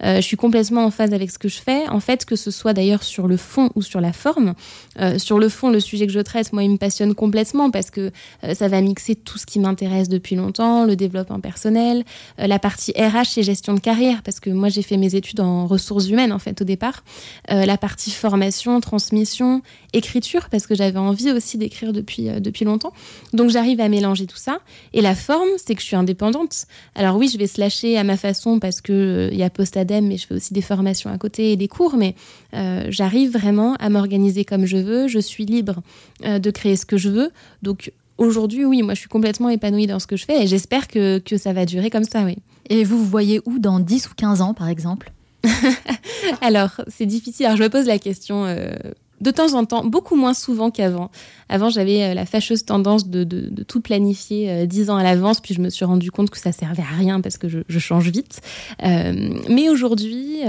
Euh, 0.03 0.17
je 0.17 0.21
suis 0.21 0.35
complètement 0.35 0.83
en 0.83 0.91
phase 0.91 1.13
avec 1.13 1.31
ce 1.31 1.39
que 1.39 1.47
je 1.47 1.61
fais. 1.61 1.87
En 1.87 2.01
fait, 2.01 2.25
que 2.25 2.35
ce 2.35 2.51
soit 2.51 2.73
d'ailleurs 2.73 3.03
sur 3.03 3.29
le 3.29 3.37
fond 3.37 3.69
ou 3.75 3.81
sur 3.81 4.01
la 4.01 4.11
forme. 4.11 4.53
sur 5.17 5.39
le 5.39 5.47
fond, 5.47 5.69
le 5.69 5.79
sujet 5.79 6.07
que 6.07 6.13
je 6.13 6.19
traite, 6.19 6.51
moi, 6.51 6.63
il 6.63 6.71
me 6.71 6.77
passionne 6.77 7.15
complètement 7.15 7.71
parce 7.71 7.89
que 7.89 8.11
ça 8.53 8.67
va 8.67 8.81
mixer 8.81 9.15
tout 9.15 9.37
ce 9.37 9.45
qui 9.45 9.59
m'intéresse 9.59 10.09
depuis 10.09 10.35
longtemps, 10.35 10.85
le 10.85 10.95
développement 10.95 11.39
personnel, 11.39 12.03
la 12.37 12.59
partie 12.59 12.91
RH 12.91 13.37
et 13.37 13.43
gestion 13.43 13.73
de 13.73 13.79
carrière, 13.79 14.21
parce 14.23 14.39
que 14.39 14.49
moi, 14.49 14.69
j'ai 14.69 14.81
fait 14.81 14.97
mes 14.97 15.15
études 15.15 15.39
en 15.39 15.67
ressources 15.67 16.09
humaines, 16.09 16.33
en 16.33 16.39
fait, 16.39 16.61
au 16.61 16.65
départ. 16.65 17.03
la 17.47 17.77
partie 17.77 18.11
formation, 18.11 18.81
transmission, 18.81 19.61
écriture, 19.93 20.49
parce 20.49 20.67
que 20.67 20.75
j'avais 20.75 20.99
envie 20.99 21.31
aussi 21.31 21.57
d'écrire 21.57 21.93
depuis, 21.93 22.29
depuis 22.39 22.65
longtemps. 22.65 22.88
Donc 23.33 23.49
j'arrive 23.49 23.79
à 23.79 23.89
mélanger 23.89 24.25
tout 24.25 24.37
ça. 24.37 24.59
Et 24.93 25.01
la 25.01 25.15
forme, 25.15 25.49
c'est 25.57 25.75
que 25.75 25.81
je 25.81 25.85
suis 25.85 25.95
indépendante. 25.95 26.65
Alors 26.95 27.17
oui, 27.17 27.29
je 27.31 27.37
vais 27.37 27.47
se 27.47 27.59
lâcher 27.59 27.97
à 27.97 28.03
ma 28.03 28.17
façon 28.17 28.59
parce 28.59 28.81
que 28.81 29.29
euh, 29.31 29.35
y 29.35 29.43
a 29.43 29.49
Postadem, 29.49 30.07
mais 30.07 30.17
je 30.17 30.27
fais 30.27 30.35
aussi 30.35 30.53
des 30.53 30.61
formations 30.61 31.11
à 31.11 31.17
côté 31.17 31.51
et 31.51 31.55
des 31.55 31.67
cours. 31.67 31.95
Mais 31.97 32.15
euh, 32.53 32.87
j'arrive 32.89 33.31
vraiment 33.31 33.75
à 33.75 33.89
m'organiser 33.89 34.45
comme 34.45 34.65
je 34.65 34.77
veux. 34.77 35.07
Je 35.07 35.19
suis 35.19 35.45
libre 35.45 35.81
euh, 36.25 36.39
de 36.39 36.51
créer 36.51 36.75
ce 36.75 36.85
que 36.85 36.97
je 36.97 37.09
veux. 37.09 37.31
Donc 37.61 37.91
aujourd'hui, 38.17 38.65
oui, 38.65 38.81
moi 38.81 38.93
je 38.93 38.99
suis 38.99 39.09
complètement 39.09 39.49
épanouie 39.49 39.87
dans 39.87 39.99
ce 39.99 40.07
que 40.07 40.17
je 40.17 40.25
fais 40.25 40.43
et 40.43 40.47
j'espère 40.47 40.87
que, 40.87 41.19
que 41.19 41.37
ça 41.37 41.53
va 41.53 41.65
durer 41.65 41.89
comme 41.89 42.03
ça, 42.03 42.23
oui. 42.23 42.37
Et 42.69 42.83
vous 42.83 42.97
vous 42.97 43.09
voyez 43.09 43.41
où 43.45 43.59
dans 43.59 43.79
10 43.79 44.09
ou 44.09 44.13
15 44.15 44.41
ans, 44.41 44.53
par 44.53 44.67
exemple? 44.67 45.11
Alors, 46.41 46.81
c'est 46.87 47.05
difficile. 47.05 47.47
Alors, 47.47 47.57
je 47.57 47.63
me 47.63 47.69
pose 47.69 47.87
la 47.87 47.97
question 47.97 48.45
de 49.21 49.31
temps 49.31 49.53
en 49.53 49.65
temps, 49.65 49.85
beaucoup 49.85 50.15
moins 50.15 50.33
souvent 50.33 50.71
qu'avant. 50.71 51.09
Avant, 51.49 51.69
j'avais 51.69 52.03
euh, 52.03 52.13
la 52.13 52.25
fâcheuse 52.25 52.63
tendance 52.63 53.07
de, 53.07 53.23
tout 53.67 53.81
planifier 53.81 54.49
euh, 54.49 54.65
dix 54.65 54.89
ans 54.89 54.97
à 54.97 55.03
l'avance, 55.03 55.39
puis 55.39 55.55
je 55.55 55.61
me 55.61 55.69
suis 55.69 55.83
rendu 55.83 56.11
compte 56.11 56.29
que 56.29 56.37
ça 56.37 56.51
servait 56.51 56.83
à 56.83 56.95
rien 56.97 57.21
parce 57.21 57.37
que 57.37 57.47
je, 57.49 57.79
change 57.79 58.09
vite. 58.09 58.41
Euh, 58.83 59.33
mais 59.49 59.69
aujourd'hui, 59.69 60.41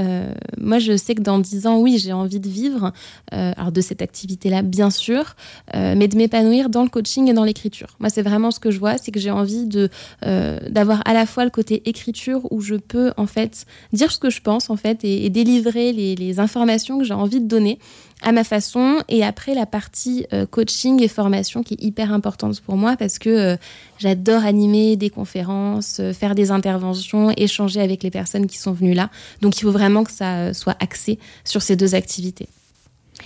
moi, 0.61 0.79
je 0.79 0.97
sais 0.97 1.15
que 1.15 1.23
dans 1.23 1.39
dix 1.39 1.67
ans, 1.67 1.79
oui, 1.79 1.99
j'ai 1.99 2.13
envie 2.13 2.41
de 2.41 2.49
vivre, 2.49 2.93
alors 3.31 3.71
de 3.73 3.81
cette 3.81 4.03
activité-là, 4.03 4.63
bien 4.63 4.91
sûr, 4.91 5.37
mais 5.73 6.09
de 6.09 6.17
m'épanouir 6.17 6.69
dans 6.69 6.83
le 6.83 6.89
coaching 6.89 7.29
et 7.29 7.33
dans 7.33 7.45
l'écriture. 7.45 7.97
Moi, 8.01 8.11
c'est 8.11 8.23
vraiment 8.23 8.51
ce 8.51 8.59
que 8.59 8.71
je 8.71 8.79
vois, 8.79 8.99
c'est 8.99 9.13
que 9.13 9.21
j'ai 9.21 9.31
envie 9.31 9.67
de 9.67 9.89
d'avoir 10.23 11.03
à 11.07 11.15
la 11.15 11.25
fois 11.25 11.45
le 11.45 11.51
côté 11.51 11.89
écriture 11.89 12.41
où 12.51 12.61
je 12.61 12.75
peux 12.75 13.13
en 13.17 13.27
fait 13.27 13.65
dire 13.93 14.11
ce 14.11 14.19
que 14.19 14.29
je 14.29 14.43
pense 14.43 14.71
en 14.71 14.77
fait 14.77 15.05
et, 15.05 15.31
délivrer 15.31 15.93
les, 15.93 16.17
les 16.17 16.41
informations 16.41 16.99
que 16.99 17.05
j'ai 17.05 17.15
envie 17.15 17.41
de 17.41 17.47
donner 17.47 17.79
à 18.23 18.33
ma 18.33 18.45
façon. 18.45 19.03
Et 19.09 19.25
après, 19.25 19.55
la 19.55 19.67
partie 19.67 20.27
euh, 20.33 20.47
coaching 20.47 21.03
et 21.03 21.09
formation 21.09 21.63
qui 21.63 21.75
est 21.75 21.83
hyper 21.83 22.13
importante 22.13 22.61
pour 22.61 22.77
moi 22.77 22.97
parce 22.97 23.19
que 23.19 23.31
euh, 23.31 23.57
j'adore 23.99 24.45
animer 24.45 24.97
des 24.97 25.11
conférences, 25.11 25.99
euh, 26.01 26.13
faire 26.13 26.35
des 26.35 26.51
interventions, 26.51 27.31
échanger 27.37 27.81
avec 27.81 28.03
les 28.03 28.11
personnes 28.11 28.47
qui 28.47 28.59
sont 28.59 28.73
venues 28.73 28.95
là. 28.95 29.11
Donc, 29.41 29.59
il 29.59 29.63
faut 29.63 29.73
vraiment 29.73 30.05
que 30.05 30.13
ça 30.13 30.55
soit 30.55 30.77
axé 30.81 31.19
sur 31.45 31.63
ces 31.63 31.77
deux 31.77 31.95
activités. 31.95 32.49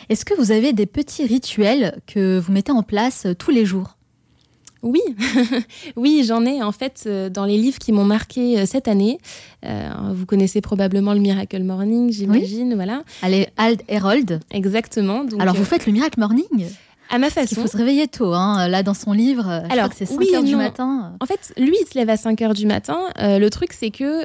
Est-ce 0.09 0.25
que 0.25 0.35
vous 0.35 0.51
avez 0.51 0.73
des 0.73 0.87
petits 0.87 1.25
rituels 1.25 2.01
que 2.07 2.39
vous 2.39 2.53
mettez 2.53 2.73
en 2.73 2.83
place 2.83 3.27
tous 3.39 3.51
les 3.51 3.65
jours? 3.65 3.94
Oui, 4.85 5.01
oui, 5.97 6.25
j'en 6.27 6.45
ai 6.45 6.63
en 6.63 6.71
fait 6.71 7.05
euh, 7.07 7.31
dans 7.31 7.47
les 7.47 7.57
livres 7.57 7.79
qui 7.79 7.91
m'ont 7.91 8.05
marqué 8.05 8.59
euh, 8.59 8.67
cette 8.67 8.87
année. 8.87 9.19
Euh, 9.65 9.89
vous 10.13 10.27
connaissez 10.27 10.61
probablement 10.61 11.15
le 11.15 11.21
Miracle 11.21 11.63
Morning, 11.63 12.13
j'imagine, 12.13 12.75
voilà. 12.75 13.03
Allez, 13.23 13.49
Ald 13.57 13.83
Herold. 13.89 14.41
Exactement. 14.51 15.25
Alors 15.39 15.55
vous 15.55 15.65
faites 15.65 15.87
le 15.87 15.93
Miracle 15.93 16.21
Morning? 16.21 16.67
à 17.11 17.19
ma 17.19 17.29
façon. 17.29 17.49
Il 17.51 17.63
faut 17.63 17.67
se 17.69 17.77
réveiller 17.77 18.09
tôt, 18.09 18.33
hein. 18.33 18.67
là 18.67 18.83
dans 18.83 18.95
son 18.95 19.13
livre. 19.13 19.47
Alors 19.69 19.91
c'est 19.95 20.07
5 20.07 20.23
heures 20.35 20.43
du 20.43 20.57
matin. 20.57 21.13
En 21.21 21.27
fait, 21.27 21.53
lui, 21.59 21.77
il 21.79 21.87
se 21.87 21.99
lève 21.99 22.09
à 22.09 22.17
5 22.17 22.41
heures 22.41 22.55
du 22.55 22.67
matin. 22.67 22.99
le 23.19 23.49
truc, 23.51 23.75
c'est 23.75 23.91
que 23.91 24.25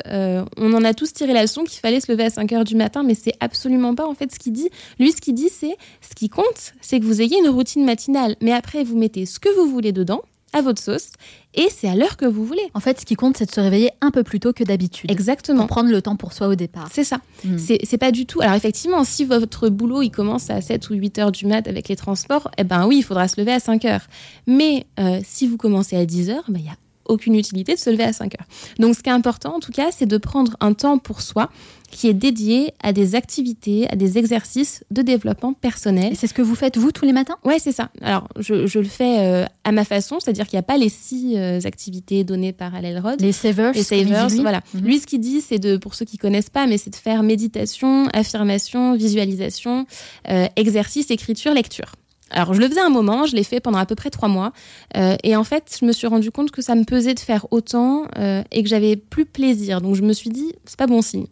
on 0.57 0.73
en 0.73 0.83
a 0.85 0.93
tous 0.93 1.11
tiré 1.11 1.33
la 1.33 1.41
leçon 1.41 1.65
qu'il 1.65 1.81
fallait 1.81 1.99
se 1.99 2.09
lever 2.09 2.23
à 2.23 2.29
5 2.29 2.51
heures 2.53 2.63
du 2.63 2.77
matin, 2.77 3.03
mais 3.03 3.15
c'est 3.15 3.33
absolument 3.41 3.95
pas 3.95 4.07
en 4.07 4.13
fait 4.13 4.31
ce 4.33 4.39
qu'il 4.39 4.53
dit. 4.53 4.69
Lui, 4.97 5.11
ce 5.11 5.19
qu'il 5.19 5.35
dit, 5.35 5.49
c'est 5.49 5.75
ce 6.01 6.15
qui 6.15 6.29
compte, 6.29 6.73
c'est 6.79 7.01
que 7.01 7.05
vous 7.05 7.21
ayez 7.21 7.37
une 7.37 7.49
routine 7.49 7.83
matinale, 7.83 8.37
mais 8.41 8.53
après 8.53 8.85
vous 8.85 8.97
mettez 8.97 9.25
ce 9.25 9.39
que 9.39 9.49
vous 9.53 9.69
voulez 9.69 9.91
dedans 9.91 10.21
à 10.53 10.61
votre 10.61 10.81
sauce 10.81 11.11
et 11.55 11.67
c'est 11.69 11.87
à 11.89 11.95
l'heure 11.95 12.15
que 12.15 12.25
vous 12.25 12.45
voulez. 12.45 12.69
En 12.73 12.79
fait, 12.79 12.99
ce 12.99 13.05
qui 13.05 13.15
compte, 13.15 13.37
c'est 13.37 13.47
de 13.47 13.51
se 13.51 13.59
réveiller 13.59 13.91
un 14.01 14.11
peu 14.11 14.23
plus 14.23 14.39
tôt 14.39 14.53
que 14.53 14.63
d'habitude. 14.63 15.11
Exactement. 15.11 15.59
Pour 15.59 15.67
prendre 15.67 15.89
le 15.89 16.01
temps 16.01 16.15
pour 16.15 16.33
soi 16.33 16.47
au 16.47 16.55
départ. 16.55 16.89
C'est 16.91 17.03
ça. 17.03 17.19
Hmm. 17.43 17.57
C'est 17.57 17.97
pas 17.97 18.11
du 18.11 18.25
tout. 18.25 18.41
Alors, 18.41 18.55
effectivement, 18.55 19.03
si 19.03 19.25
votre 19.25 19.69
boulot 19.69 20.01
il 20.01 20.11
commence 20.11 20.49
à 20.49 20.61
7 20.61 20.89
ou 20.89 20.93
8 20.93 21.19
heures 21.19 21.31
du 21.31 21.47
mat 21.47 21.67
avec 21.67 21.87
les 21.87 21.95
transports, 21.95 22.49
eh 22.57 22.63
ben 22.63 22.85
oui, 22.87 22.97
il 22.99 23.03
faudra 23.03 23.27
se 23.27 23.39
lever 23.39 23.51
à 23.51 23.59
5 23.59 23.85
heures. 23.85 24.05
Mais 24.45 24.85
euh, 24.99 25.19
si 25.23 25.47
vous 25.47 25.57
commencez 25.57 25.95
à 25.95 26.05
10 26.05 26.29
heures, 26.29 26.43
ben, 26.47 26.59
il 26.59 26.65
y 26.65 26.69
a 26.69 26.77
aucune 27.05 27.35
utilité 27.35 27.73
de 27.73 27.79
se 27.79 27.89
lever 27.89 28.03
à 28.03 28.13
5 28.13 28.35
heures. 28.39 28.47
Donc 28.77 28.95
ce 28.95 29.01
qui 29.01 29.09
est 29.09 29.13
important 29.13 29.55
en 29.55 29.59
tout 29.59 29.71
cas, 29.71 29.89
c'est 29.91 30.05
de 30.05 30.17
prendre 30.17 30.55
un 30.59 30.73
temps 30.73 30.99
pour 30.99 31.21
soi 31.21 31.49
qui 31.91 32.07
est 32.07 32.13
dédié 32.13 32.73
à 32.81 32.93
des 32.93 33.15
activités, 33.15 33.87
à 33.89 33.95
des 33.95 34.17
exercices 34.17 34.83
de 34.91 35.01
développement 35.01 35.53
personnel. 35.53 36.13
C'est 36.15 36.27
ce 36.27 36.33
que 36.33 36.41
vous 36.41 36.55
faites 36.55 36.77
vous 36.77 36.91
tous 36.91 37.05
les 37.05 37.13
matins? 37.13 37.37
Ouais, 37.43 37.59
c'est 37.59 37.71
ça. 37.71 37.89
Alors 38.01 38.27
je, 38.39 38.67
je 38.67 38.79
le 38.79 38.85
fais 38.85 39.19
euh, 39.19 39.45
à 39.63 39.71
ma 39.71 39.85
façon, 39.85 40.19
c'est-à-dire 40.19 40.47
qu'il 40.47 40.57
n'y 40.57 40.61
a 40.61 40.63
pas 40.63 40.77
les 40.77 40.89
six 40.89 41.35
euh, 41.35 41.59
activités 41.63 42.23
données 42.23 42.53
par 42.53 42.75
Hallel 42.75 42.99
Rod. 42.99 43.19
Les 43.21 43.31
savers. 43.31 43.73
Les 43.73 43.83
savers, 43.83 44.27
voilà. 44.41 44.61
Mhm. 44.73 44.81
Lui, 44.81 44.99
ce 44.99 45.07
qu'il 45.07 45.19
dit, 45.19 45.41
c'est 45.41 45.59
de, 45.59 45.77
pour 45.77 45.95
ceux 45.95 46.05
qui 46.05 46.17
connaissent 46.17 46.49
pas, 46.49 46.67
mais 46.67 46.77
c'est 46.77 46.89
de 46.91 46.95
faire 46.95 47.23
méditation, 47.23 48.07
affirmation, 48.13 48.95
visualisation, 48.95 49.85
euh, 50.29 50.47
exercice, 50.55 51.11
écriture, 51.11 51.53
lecture. 51.53 51.93
Alors, 52.31 52.53
je 52.53 52.59
le 52.59 52.67
faisais 52.67 52.79
un 52.79 52.91
moment, 52.91 53.25
je 53.25 53.35
l'ai 53.35 53.43
fait 53.43 53.59
pendant 53.59 53.79
à 53.79 53.87
peu 53.87 53.95
près 53.95 54.11
trois 54.11 54.29
mois. 54.29 54.51
Euh, 54.95 55.15
et 55.23 55.35
en 55.35 55.43
fait, 55.43 55.77
je 55.81 55.83
me 55.83 55.91
suis 55.91 56.05
rendu 56.05 56.29
compte 56.29 56.51
que 56.51 56.61
ça 56.61 56.75
me 56.75 56.83
pesait 56.83 57.15
de 57.15 57.19
faire 57.19 57.47
autant 57.49 58.03
euh, 58.19 58.43
et 58.51 58.61
que 58.61 58.69
j'avais 58.69 58.95
plus 58.97 59.25
plaisir. 59.25 59.81
Donc, 59.81 59.95
je 59.95 60.03
me 60.03 60.13
suis 60.13 60.29
dit, 60.29 60.53
c'est 60.65 60.77
pas 60.77 60.85
bon 60.85 61.01
signe. 61.01 61.25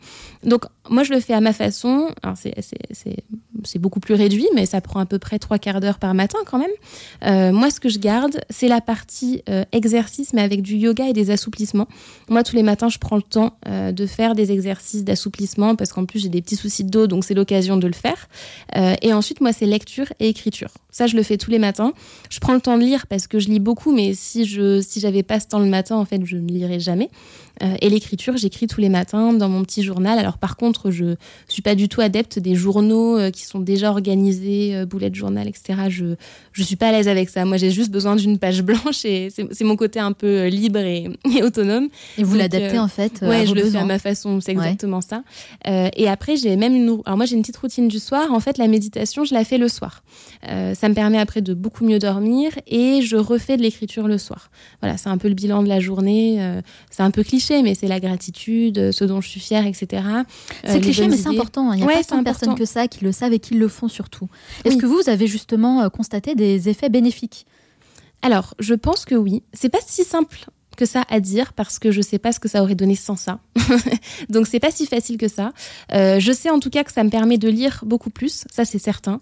Donc, 0.43 0.65
moi, 0.89 1.03
je 1.03 1.13
le 1.13 1.19
fais 1.19 1.33
à 1.33 1.41
ma 1.41 1.53
façon. 1.53 2.09
C'est 3.63 3.79
beaucoup 3.79 3.99
plus 3.99 4.13
réduit, 4.13 4.47
mais 4.55 4.65
ça 4.65 4.81
prend 4.81 4.99
à 4.99 5.05
peu 5.05 5.19
près 5.19 5.39
trois 5.39 5.59
quarts 5.59 5.79
d'heure 5.79 5.99
par 5.99 6.13
matin 6.13 6.39
quand 6.45 6.59
même. 6.59 6.69
Euh, 7.23 7.51
moi, 7.51 7.69
ce 7.69 7.79
que 7.79 7.89
je 7.89 7.99
garde, 7.99 8.39
c'est 8.49 8.67
la 8.67 8.81
partie 8.81 9.43
exercice, 9.71 10.33
mais 10.33 10.41
avec 10.41 10.61
du 10.61 10.75
yoga 10.75 11.07
et 11.07 11.13
des 11.13 11.31
assouplissements. 11.31 11.87
Moi, 12.29 12.43
tous 12.43 12.55
les 12.55 12.63
matins, 12.63 12.89
je 12.89 12.99
prends 12.99 13.17
le 13.17 13.21
temps 13.21 13.57
de 13.65 14.05
faire 14.05 14.35
des 14.35 14.51
exercices 14.51 15.03
d'assouplissement 15.03 15.75
parce 15.75 15.91
qu'en 15.91 16.05
plus, 16.05 16.19
j'ai 16.19 16.29
des 16.29 16.41
petits 16.41 16.55
soucis 16.55 16.83
de 16.83 16.89
dos, 16.89 17.07
donc 17.07 17.25
c'est 17.25 17.33
l'occasion 17.33 17.77
de 17.77 17.87
le 17.87 17.93
faire. 17.93 18.27
et 18.75 19.13
ensuite, 19.13 19.41
moi, 19.41 19.53
c'est 19.53 19.65
lecture 19.65 20.07
et 20.19 20.29
écriture. 20.29 20.69
Ça, 20.97 21.05
je 21.05 21.15
le 21.15 21.21
fais 21.21 21.37
tous 21.37 21.51
les 21.51 21.59
matins. 21.59 21.93
Je 22.29 22.39
prends 22.39 22.53
le 22.53 22.61
temps 22.61 22.77
de 22.77 22.83
lire 22.83 23.05
parce 23.05 23.27
que 23.27 23.37
je 23.39 23.49
lis 23.49 23.59
beaucoup, 23.59 23.93
mais 23.93 24.13
si 24.13 24.45
je 24.45 24.81
si 24.81 24.99
j'avais 24.99 25.23
pas 25.23 25.39
ce 25.39 25.47
temps 25.47 25.59
le 25.59 25.67
matin, 25.67 25.95
en 25.95 26.05
fait, 26.05 26.25
je 26.25 26.37
ne 26.37 26.47
lirais 26.47 26.79
jamais. 26.79 27.09
Euh, 27.63 27.75
et 27.81 27.89
l'écriture, 27.89 28.37
j'écris 28.37 28.67
tous 28.67 28.81
les 28.81 28.89
matins 28.89 29.33
dans 29.33 29.49
mon 29.49 29.63
petit 29.63 29.83
journal. 29.83 30.19
Alors 30.19 30.37
par 30.37 30.57
contre, 30.57 30.91
je 30.91 31.15
suis 31.47 31.61
pas 31.61 31.75
du 31.75 31.89
tout 31.89 32.01
adepte 32.01 32.39
des 32.39 32.55
journaux 32.55 33.17
euh, 33.17 33.31
qui 33.31 33.45
sont 33.45 33.59
déjà 33.59 33.89
organisés, 33.89 34.75
euh, 34.75 34.85
bullet 34.85 35.11
journal, 35.13 35.47
etc. 35.47 35.83
Je 35.89 36.15
je 36.53 36.63
suis 36.63 36.75
pas 36.75 36.89
à 36.89 36.91
l'aise 36.91 37.07
avec 37.07 37.29
ça. 37.29 37.45
Moi, 37.45 37.57
j'ai 37.57 37.71
juste 37.71 37.91
besoin 37.91 38.15
d'une 38.15 38.37
page 38.37 38.61
blanche 38.63 39.05
et 39.05 39.29
c'est 39.29 39.63
mon 39.63 39.75
côté 39.75 39.99
un 39.99 40.11
peu 40.11 40.47
libre 40.47 40.79
et, 40.79 41.09
autonome. 41.43 41.89
Et 42.17 42.23
vous 42.23 42.35
l'adaptez 42.35 42.79
en 42.79 42.87
fait 42.87 43.21
Ouais, 43.21 43.45
je 43.45 43.53
le 43.53 43.69
fais 43.69 43.77
à 43.77 43.85
ma 43.85 43.99
façon. 43.99 44.39
C'est 44.41 44.51
exactement 44.51 45.01
ça. 45.01 45.23
et 45.65 46.07
après, 46.07 46.35
j'ai 46.35 46.55
même 46.55 46.75
une. 46.75 47.01
Alors 47.05 47.17
moi, 47.17 47.25
j'ai 47.25 47.35
une 47.35 47.41
petite 47.41 47.57
routine 47.57 47.87
du 47.87 47.99
soir. 47.99 48.31
En 48.31 48.39
fait, 48.39 48.57
la 48.57 48.67
méditation, 48.67 49.23
je 49.23 49.33
la 49.33 49.43
fais 49.43 49.57
le 49.57 49.67
soir. 49.67 50.03
ça 50.43 50.89
me 50.89 50.93
permet 50.93 51.19
après 51.19 51.41
de 51.41 51.53
beaucoup 51.53 51.85
mieux 51.85 51.99
dormir 51.99 52.51
et 52.67 53.01
je 53.01 53.17
refais 53.17 53.57
de 53.57 53.61
l'écriture 53.61 54.07
le 54.07 54.17
soir. 54.17 54.49
Voilà, 54.81 54.97
c'est 54.97 55.09
un 55.09 55.17
peu 55.17 55.27
le 55.27 55.35
bilan 55.35 55.63
de 55.63 55.69
la 55.69 55.79
journée. 55.79 56.39
c'est 56.89 57.03
un 57.03 57.11
peu 57.11 57.23
cliché 57.23 57.46
mais 57.51 57.75
c'est 57.75 57.87
la 57.87 57.99
gratitude, 57.99 58.91
ce 58.91 59.03
dont 59.03 59.21
je 59.21 59.29
suis 59.29 59.39
fière, 59.39 59.65
etc. 59.65 60.03
Euh, 60.07 60.23
c'est 60.65 60.81
cliché, 60.81 61.07
mais 61.07 61.17
c'est 61.17 61.29
important. 61.29 61.73
Il 61.73 61.77
n'y 61.77 61.83
a 61.83 61.87
pas 61.87 62.03
tant 62.03 62.19
de 62.19 62.23
personnes 62.23 62.55
que 62.55 62.65
ça 62.65 62.87
qui 62.87 63.03
le 63.03 63.11
savent 63.11 63.33
et 63.33 63.39
qui 63.39 63.55
le 63.55 63.67
font 63.67 63.87
surtout. 63.87 64.27
Est-ce 64.65 64.77
que 64.77 64.85
vous 64.85 65.09
avez 65.09 65.27
justement 65.27 65.81
euh, 65.81 65.89
constaté 65.89 66.35
des 66.35 66.69
effets 66.69 66.89
bénéfiques? 66.89 67.45
Alors, 68.21 68.55
je 68.59 68.73
pense 68.73 69.05
que 69.05 69.15
oui. 69.15 69.43
C'est 69.53 69.69
pas 69.69 69.79
si 69.85 70.03
simple 70.03 70.47
que 70.77 70.85
ça 70.85 71.03
à 71.09 71.19
dire 71.19 71.51
parce 71.51 71.79
que 71.79 71.91
je 71.91 72.01
sais 72.01 72.19
pas 72.19 72.31
ce 72.31 72.39
que 72.39 72.47
ça 72.47 72.63
aurait 72.63 72.75
donné 72.75 72.95
sans 72.95 73.17
ça. 73.17 73.39
Donc 74.29 74.47
c'est 74.47 74.59
pas 74.59 74.71
si 74.71 74.85
facile 74.85 75.17
que 75.17 75.27
ça. 75.27 75.51
Euh, 75.93 76.19
je 76.21 76.31
sais 76.31 76.49
en 76.49 76.59
tout 76.59 76.69
cas 76.69 76.85
que 76.85 76.93
ça 76.93 77.03
me 77.03 77.09
permet 77.09 77.37
de 77.37 77.49
lire 77.49 77.81
beaucoup 77.85 78.09
plus, 78.09 78.45
ça 78.49 78.63
c'est 78.63 78.79
certain. 78.79 79.19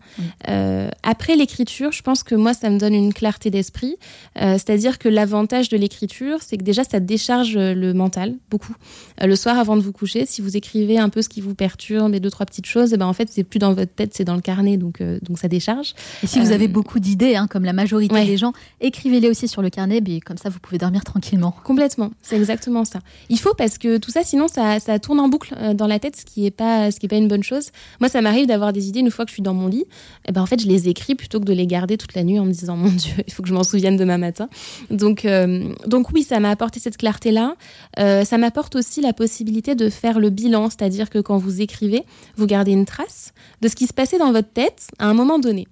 Euh, 0.47 0.89
après 1.01 1.35
l'écriture, 1.35 1.91
je 1.91 2.03
pense 2.03 2.21
que 2.21 2.35
moi 2.35 2.53
ça 2.53 2.69
me 2.69 2.77
donne 2.77 2.93
une 2.93 3.13
clarté 3.13 3.49
d'esprit. 3.49 3.95
Euh, 4.39 4.53
C'est-à-dire 4.53 4.99
que 4.99 5.09
l'avantage 5.09 5.69
de 5.69 5.77
l'écriture, 5.77 6.39
c'est 6.41 6.57
que 6.57 6.63
déjà 6.63 6.83
ça 6.83 6.99
décharge 6.99 7.57
le 7.57 7.93
mental 7.93 8.35
beaucoup. 8.49 8.75
Le 9.21 9.35
soir 9.35 9.57
avant 9.57 9.77
de 9.77 9.81
vous 9.81 9.93
coucher, 9.93 10.25
si 10.25 10.41
vous 10.41 10.57
écrivez 10.57 10.99
un 10.99 11.09
peu 11.09 11.21
ce 11.21 11.29
qui 11.29 11.41
vous 11.41 11.55
perturbe 11.55 12.13
et 12.13 12.19
deux 12.19 12.29
trois 12.29 12.45
petites 12.45 12.65
choses, 12.65 12.91
et 12.91 12.95
eh 12.95 12.97
ben 12.97 13.07
en 13.07 13.13
fait 13.13 13.29
c'est 13.31 13.43
plus 13.43 13.59
dans 13.59 13.73
votre 13.73 13.93
tête, 13.93 14.13
c'est 14.13 14.25
dans 14.25 14.35
le 14.35 14.41
carnet, 14.41 14.77
donc 14.77 15.01
donc 15.21 15.39
ça 15.39 15.47
décharge. 15.47 15.93
Et 16.21 16.27
si 16.27 16.39
vous 16.39 16.51
avez 16.51 16.67
beaucoup 16.67 16.99
d'idées, 16.99 17.35
hein, 17.35 17.47
comme 17.47 17.63
la 17.63 17.73
majorité 17.73 18.25
des 18.25 18.37
gens, 18.37 18.51
écrivez-les 18.81 19.29
aussi 19.29 19.47
sur 19.47 19.61
le 19.61 19.69
carnet, 19.69 20.01
mais 20.05 20.19
comme 20.19 20.37
ça 20.37 20.49
vous 20.49 20.59
pouvez 20.59 20.77
dormir 20.77 21.03
tranquillement. 21.05 21.44
Complètement, 21.63 22.11
c'est 22.21 22.35
exactement 22.35 22.85
ça. 22.85 22.99
Il 23.29 23.39
faut 23.39 23.53
parce 23.53 23.77
que 23.77 23.97
tout 23.97 24.11
ça, 24.11 24.23
sinon, 24.23 24.47
ça, 24.47 24.79
tourne 24.99 25.19
en 25.19 25.27
boucle 25.27 25.55
euh, 25.57 25.73
dans 25.73 25.87
la 25.87 25.99
tête, 25.99 26.15
ce 26.15 26.25
qui 26.25 26.41
n'est 26.41 26.51
pas, 26.51 26.89
pas 27.09 27.15
une 27.15 27.27
bonne 27.27 27.43
chose. 27.43 27.69
Moi, 27.99 28.09
ça 28.09 28.21
m'arrive 28.21 28.47
d'avoir 28.47 28.73
des 28.73 28.87
idées 28.87 28.99
une 28.99 29.11
fois 29.11 29.25
que 29.25 29.29
je 29.29 29.35
suis 29.35 29.43
dans 29.43 29.53
mon 29.53 29.67
lit. 29.67 29.81
Et 29.81 30.29
eh 30.29 30.31
ben, 30.31 30.41
en 30.41 30.45
fait, 30.45 30.61
je 30.61 30.67
les 30.67 30.89
écris 30.89 31.15
plutôt 31.15 31.39
que 31.39 31.45
de 31.45 31.53
les 31.53 31.67
garder 31.67 31.97
toute 31.97 32.15
la 32.15 32.23
nuit 32.23 32.39
en 32.39 32.45
me 32.45 32.51
disant, 32.51 32.77
mon 32.77 32.89
Dieu, 32.89 33.13
il 33.27 33.33
faut 33.33 33.43
que 33.43 33.49
je 33.49 33.53
m'en 33.53 33.63
souvienne 33.63 33.97
demain 33.97 34.17
matin. 34.17 34.49
Donc, 34.89 35.25
euh, 35.25 35.73
donc 35.87 36.11
oui, 36.11 36.23
ça 36.23 36.39
m'a 36.39 36.49
apporté 36.49 36.79
cette 36.79 36.97
clarté-là. 36.97 37.55
Euh, 37.99 38.23
ça 38.23 38.37
m'apporte 38.37 38.75
aussi 38.75 39.01
la 39.01 39.13
possibilité 39.13 39.75
de 39.75 39.89
faire 39.89 40.19
le 40.19 40.29
bilan, 40.29 40.69
c'est-à-dire 40.69 41.09
que 41.09 41.19
quand 41.19 41.37
vous 41.37 41.61
écrivez, 41.61 42.03
vous 42.37 42.45
gardez 42.45 42.71
une 42.71 42.85
trace 42.85 43.33
de 43.61 43.67
ce 43.67 43.75
qui 43.75 43.87
se 43.87 43.93
passait 43.93 44.17
dans 44.17 44.31
votre 44.31 44.51
tête 44.51 44.87
à 44.99 45.07
un 45.07 45.13
moment 45.13 45.39
donné. 45.39 45.67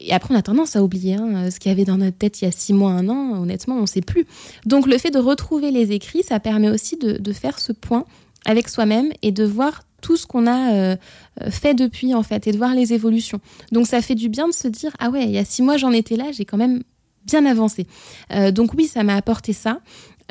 Et 0.00 0.12
après, 0.12 0.34
on 0.34 0.38
a 0.38 0.42
tendance 0.42 0.76
à 0.76 0.82
oublier 0.82 1.14
hein, 1.14 1.50
ce 1.50 1.58
qu'il 1.60 1.70
y 1.70 1.72
avait 1.72 1.84
dans 1.84 1.98
notre 1.98 2.16
tête 2.16 2.40
il 2.40 2.46
y 2.46 2.48
a 2.48 2.50
six 2.50 2.72
mois, 2.72 2.92
un 2.92 3.08
an. 3.08 3.42
Honnêtement, 3.42 3.76
on 3.76 3.82
ne 3.82 3.86
sait 3.86 4.00
plus. 4.00 4.26
Donc, 4.66 4.86
le 4.86 4.98
fait 4.98 5.10
de 5.14 5.18
retrouver 5.18 5.70
les 5.70 5.92
écrits, 5.92 6.22
ça 6.22 6.40
permet 6.40 6.68
aussi 6.68 6.96
de, 6.96 7.32
faire 7.32 7.58
ce 7.58 7.72
point 7.72 8.04
avec 8.44 8.68
soi-même 8.68 9.10
et 9.22 9.32
de 9.32 9.44
voir 9.44 9.82
tout 10.02 10.16
ce 10.16 10.26
qu'on 10.26 10.46
a 10.46 10.72
euh, 10.72 10.96
fait 11.50 11.74
depuis, 11.74 12.14
en 12.14 12.22
fait, 12.22 12.46
et 12.46 12.52
de 12.52 12.58
voir 12.58 12.74
les 12.74 12.92
évolutions. 12.92 13.40
Donc, 13.72 13.86
ça 13.86 14.02
fait 14.02 14.14
du 14.14 14.28
bien 14.28 14.48
de 14.48 14.52
se 14.52 14.68
dire, 14.68 14.94
ah 14.98 15.08
ouais, 15.10 15.24
il 15.24 15.30
y 15.30 15.38
a 15.38 15.44
six 15.44 15.62
mois, 15.62 15.78
j'en 15.78 15.92
étais 15.92 16.16
là, 16.16 16.26
j'ai 16.32 16.44
quand 16.44 16.58
même 16.58 16.82
bien 17.24 17.46
avancé. 17.46 17.86
Euh, 18.32 18.50
donc 18.50 18.74
oui, 18.74 18.86
ça 18.86 19.02
m'a 19.02 19.16
apporté 19.16 19.52
ça. 19.52 19.80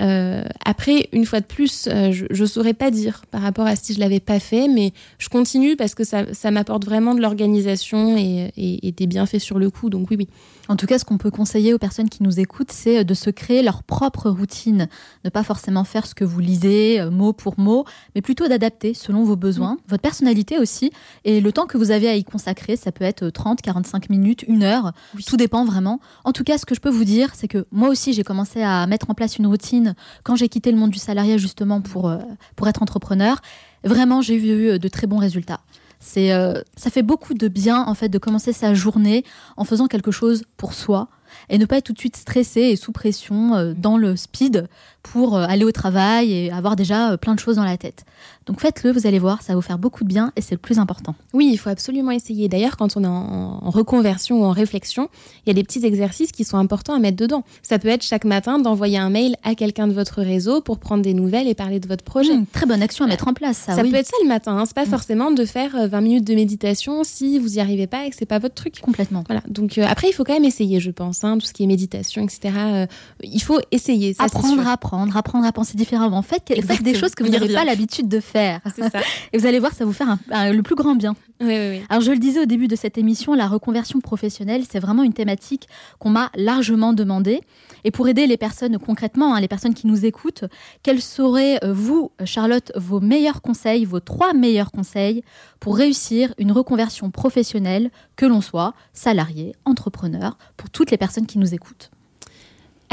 Euh, 0.02 0.44
après, 0.66 1.08
une 1.12 1.26
fois 1.26 1.40
de 1.40 1.46
plus, 1.46 1.88
euh, 1.88 2.12
je 2.12 2.42
ne 2.42 2.48
saurais 2.48 2.74
pas 2.74 2.90
dire 2.90 3.26
par 3.30 3.42
rapport 3.42 3.68
à 3.68 3.76
si 3.76 3.94
je 3.94 4.00
l'avais 4.00 4.20
pas 4.20 4.40
fait, 4.40 4.68
mais 4.68 4.92
je 5.20 5.30
continue 5.30 5.76
parce 5.76 5.94
que 5.94 6.04
ça, 6.04 6.34
ça 6.34 6.52
m'apporte 6.52 6.84
vraiment 6.86 7.14
de 7.14 7.22
l'organisation 7.22 8.18
et, 8.18 8.52
et, 8.58 8.88
et, 8.88 8.92
des 8.92 9.08
bienfaits 9.08 9.40
sur 9.40 9.60
le 9.60 9.70
coup. 9.70 9.90
Donc 9.90 10.10
oui, 10.10 10.18
oui. 10.18 10.28
En 10.70 10.78
tout 10.78 10.86
cas, 10.86 10.98
ce 10.98 11.04
qu'on 11.04 11.18
peut 11.18 11.32
conseiller 11.32 11.74
aux 11.74 11.78
personnes 11.78 12.10
qui 12.10 12.24
nous 12.24 12.40
écoutent, 12.40 12.72
c'est 12.72 13.04
de 13.04 13.14
se 13.14 13.30
créer 13.30 13.64
leur 13.64 13.84
propre 13.84 14.30
routine. 14.30 14.88
Ne 15.26 15.30
pas 15.30 15.44
forcément 15.44 15.84
faire 15.84 16.08
ce 16.08 16.16
que 16.16 16.24
vous 16.24 16.40
lisez 16.40 17.02
euh, 17.02 17.12
mot 17.12 17.34
pour 17.34 17.60
mot, 17.60 17.84
mais 18.16 18.22
plutôt 18.22 18.48
d'adapter 18.48 18.94
selon 18.94 19.24
vos 19.24 19.36
besoins, 19.36 19.74
mm. 19.74 19.78
votre 19.90 20.02
personnalité 20.02 20.58
aussi, 20.58 20.92
et 21.26 21.42
le 21.42 21.52
temps 21.52 21.66
que 21.66 21.78
vous 21.78 21.92
avez 21.92 22.08
à 22.08 22.16
y 22.16 22.24
consacrer. 22.24 22.78
Ça 22.78 22.92
peut 22.94 23.04
être 23.04 23.30
30, 23.30 23.62
45 23.62 24.10
minutes, 24.10 24.44
une 24.48 24.64
heure. 24.64 24.94
Tout 25.28 25.38
dépend 25.38 25.66
vraiment. 25.66 26.00
En 26.24 26.32
tout 26.32 26.46
cas, 26.46 26.58
ce 26.58 26.66
que 26.66 26.76
je 26.76 26.80
peux 26.80 26.90
vous 26.90 27.04
dire, 27.04 27.32
c'est 27.36 27.50
que 27.50 27.66
moi 27.72 27.90
aussi, 27.90 28.14
j'ai 28.14 28.24
commencé 28.24 28.62
à 28.62 28.88
mettre 28.88 29.10
en 29.10 29.14
place 29.14 29.38
une 29.38 29.48
routine 29.48 29.83
quand 30.24 30.36
j'ai 30.36 30.50
quitté 30.50 30.72
le 30.72 30.78
monde 30.78 30.92
du 30.92 31.00
salariat 31.00 31.38
justement 31.38 31.82
pour, 31.82 32.10
euh, 32.10 32.18
pour 32.56 32.68
être 32.68 32.82
entrepreneur. 32.82 33.42
Vraiment, 33.84 34.22
j'ai 34.22 34.36
eu 34.36 34.70
euh, 34.70 34.78
de 34.78 34.88
très 34.88 35.08
bons 35.08 35.18
résultats. 35.18 35.62
C'est, 36.00 36.34
euh, 36.34 36.62
ça 36.76 36.90
fait 36.90 37.02
beaucoup 37.02 37.34
de 37.34 37.48
bien 37.48 37.82
en 37.86 37.94
fait 37.94 38.10
de 38.10 38.18
commencer 38.18 38.52
sa 38.52 38.74
journée 38.74 39.24
en 39.56 39.64
faisant 39.64 39.88
quelque 39.88 40.12
chose 40.12 40.44
pour 40.58 40.74
soi 40.74 41.08
et 41.50 41.58
ne 41.58 41.66
pas 41.66 41.78
être 41.78 41.86
tout 41.86 41.94
de 41.94 42.00
suite 42.00 42.18
stressé 42.18 42.62
et 42.62 42.76
sous 42.76 42.92
pression 42.92 43.74
dans 43.78 43.98
le 43.98 44.16
speed 44.16 44.68
pour 45.04 45.36
euh, 45.36 45.46
aller 45.48 45.66
au 45.66 45.72
travail 45.72 46.32
et 46.32 46.52
avoir 46.52 46.76
déjà 46.76 47.12
euh, 47.12 47.18
plein 47.18 47.36
de 47.36 47.40
choses 47.40 47.58
dans 47.58 47.64
la 47.64 47.78
tête. 47.78 48.06
Donc 48.46 48.60
faites-le, 48.60 48.92
vous 48.92 49.08
allez 49.08 49.20
voir, 49.20 49.42
ça 49.42 49.54
va 49.54 49.56
vous 49.56 49.62
faire 49.62 49.78
beaucoup 49.78 50.04
de 50.04 50.10
bien 50.10 50.32
et 50.36 50.42
c'est 50.42 50.56
le 50.56 50.60
plus 50.60 50.80
important. 50.80 51.16
Oui, 51.34 51.50
il 51.52 51.58
faut 51.58 51.70
absolument 51.70 52.12
essayer. 52.12 52.50
D'ailleurs, 52.50 52.78
quand 52.78 52.98
on 52.98 53.04
est 53.04 53.08
en, 53.08 53.70
reconversion 53.70 54.42
ou 54.42 54.46
en 54.46 54.52
réflexion, 54.52 55.10
il 55.46 55.50
y 55.50 55.52
a 55.52 55.54
des 55.54 55.64
petits 55.64 55.86
exercices 55.86 56.32
qui 56.32 56.44
sont 56.44 56.58
importants 56.58 56.94
à 56.94 57.00
mettre 57.00 57.18
dedans. 57.18 57.44
Ça 57.62 57.80
peut 57.80 57.88
être 57.88 58.04
chaque 58.04 58.26
matin 58.26 58.60
d'envoyer 58.60 58.98
un 58.98 59.10
mail 59.10 59.36
à 59.44 59.56
quelqu'un 59.56 59.88
de 59.88 59.94
votre 59.94 60.22
réseau 60.22 60.62
pour 60.62 60.80
prendre 60.80 61.02
des 61.02 61.14
nouvelles 61.14 61.48
et 61.48 61.56
parler 61.56 61.80
de 61.80 61.88
votre 61.88 62.04
projet. 62.04 62.36
Mmh, 62.36 62.46
très 62.52 62.66
bonne 62.66 62.82
action 62.82 63.06
à 63.06 63.08
mettre 63.08 63.28
en 63.28 63.34
place. 63.34 63.58
Ça, 63.58 63.76
ça 63.76 63.82
peut 63.82 63.94
être 63.94 64.08
ça 64.08 64.18
le 64.22 64.28
matin. 64.28 64.58
Hein. 64.58 64.66
C'est 64.66 64.76
pas 64.76 64.86
mmh. 64.86 64.90
forcément 64.90 65.32
de 65.32 65.46
faire 65.46 65.88
20 65.88 65.98
euh, 65.98 66.02
minutes 66.02 66.28
de 66.28 66.36
méditation 66.36 67.04
si 67.04 67.40
vous 67.40 67.58
y 67.58 67.60
arrivez 67.60 67.88
pas 67.88 68.06
et 68.06 68.10
que 68.10 68.16
c'est 68.18 68.26
pas 68.26 68.40
votre 68.40 68.56
truc. 68.56 68.80
Complètement. 68.82 69.24
Voilà. 69.28 69.42
Donc 69.48 69.78
après, 69.78 70.10
il 70.10 70.14
faut 70.14 70.24
quand 70.24 70.34
même 70.34 70.46
essayer, 70.46 70.80
je 70.80 70.92
pense. 70.92 71.24
Hein, 71.24 71.38
tout 71.38 71.46
ce 71.46 71.54
qui 71.54 71.64
est 71.64 71.68
méditation, 71.68 72.24
etc. 72.24 72.88
il 73.24 73.42
faut 73.42 73.60
essayer. 73.72 74.14
Ça, 74.14 74.26
apprendre, 74.26 74.68
apprendre, 74.68 74.93
apprendre 75.16 75.46
à 75.46 75.52
penser 75.52 75.78
différemment. 75.78 76.22
Faites, 76.22 76.54
faites 76.66 76.84
des 76.84 76.96
choses 76.96 77.16
que 77.16 77.24
vous 77.24 77.30
n'avez 77.30 77.54
pas 77.54 77.66
l'habitude 77.66 78.08
de 78.08 78.20
faire. 78.20 78.62
Ça. 78.76 79.00
Et 79.34 79.38
vous 79.38 79.46
allez 79.46 79.60
voir, 79.60 79.74
ça 79.74 79.86
vous 79.86 79.94
faire 79.94 80.18
le 80.30 80.62
plus 80.62 80.76
grand 80.76 80.96
bien. 80.96 81.16
Oui, 81.42 81.48
oui, 81.48 81.70
oui. 81.70 81.84
Alors, 81.90 82.02
je 82.02 82.12
le 82.12 82.20
disais 82.20 82.42
au 82.42 82.46
début 82.46 82.68
de 82.68 82.76
cette 82.76 82.98
émission, 82.98 83.34
la 83.34 83.48
reconversion 83.48 84.00
professionnelle, 84.00 84.64
c'est 84.70 84.80
vraiment 84.80 85.04
une 85.04 85.14
thématique 85.14 85.68
qu'on 86.00 86.10
m'a 86.10 86.32
largement 86.36 86.94
demandé. 86.94 87.42
Et 87.84 87.92
pour 87.92 88.08
aider 88.08 88.28
les 88.28 88.38
personnes 88.38 88.78
concrètement, 88.78 89.36
hein, 89.36 89.42
les 89.42 89.48
personnes 89.48 89.74
qui 89.74 89.88
nous 89.88 90.06
écoutent, 90.06 90.46
quels 90.84 91.02
seraient, 91.02 91.64
euh, 91.64 91.74
vous, 91.74 92.12
Charlotte, 92.24 92.72
vos 92.76 93.00
meilleurs 93.00 93.42
conseils, 93.42 93.86
vos 93.86 94.00
trois 94.00 94.34
meilleurs 94.34 94.72
conseils 94.72 95.24
pour 95.60 95.78
réussir 95.78 96.34
une 96.38 96.52
reconversion 96.52 97.12
professionnelle, 97.12 97.92
que 98.16 98.26
l'on 98.26 98.42
soit 98.42 98.74
salarié, 98.94 99.54
entrepreneur, 99.66 100.38
pour 100.56 100.70
toutes 100.70 100.92
les 100.92 100.98
personnes 100.98 101.26
qui 101.26 101.40
nous 101.40 101.54
écoutent? 101.54 101.92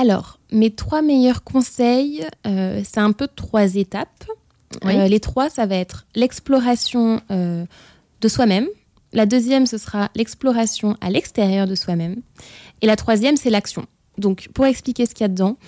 Alors, 0.00 0.38
mes 0.50 0.70
trois 0.70 1.02
meilleurs 1.02 1.44
conseils, 1.44 2.26
euh, 2.46 2.80
c'est 2.84 3.00
un 3.00 3.12
peu 3.12 3.28
trois 3.28 3.74
étapes. 3.74 4.24
Euh, 4.86 5.08
les 5.08 5.20
trois, 5.20 5.50
ça 5.50 5.66
va 5.66 5.76
être 5.76 6.06
l'exploration 6.14 7.20
euh, 7.30 7.66
de 8.22 8.28
soi-même. 8.28 8.66
La 9.12 9.26
deuxième, 9.26 9.66
ce 9.66 9.76
sera 9.76 10.10
l'exploration 10.16 10.96
à 11.02 11.10
l'extérieur 11.10 11.66
de 11.66 11.74
soi-même. 11.74 12.22
Et 12.80 12.86
la 12.86 12.96
troisième, 12.96 13.36
c'est 13.36 13.50
l'action. 13.50 13.84
Donc, 14.16 14.48
pour 14.54 14.64
expliquer 14.64 15.04
ce 15.04 15.14
qu'il 15.14 15.24
y 15.24 15.26
a 15.26 15.28
dedans, 15.28 15.58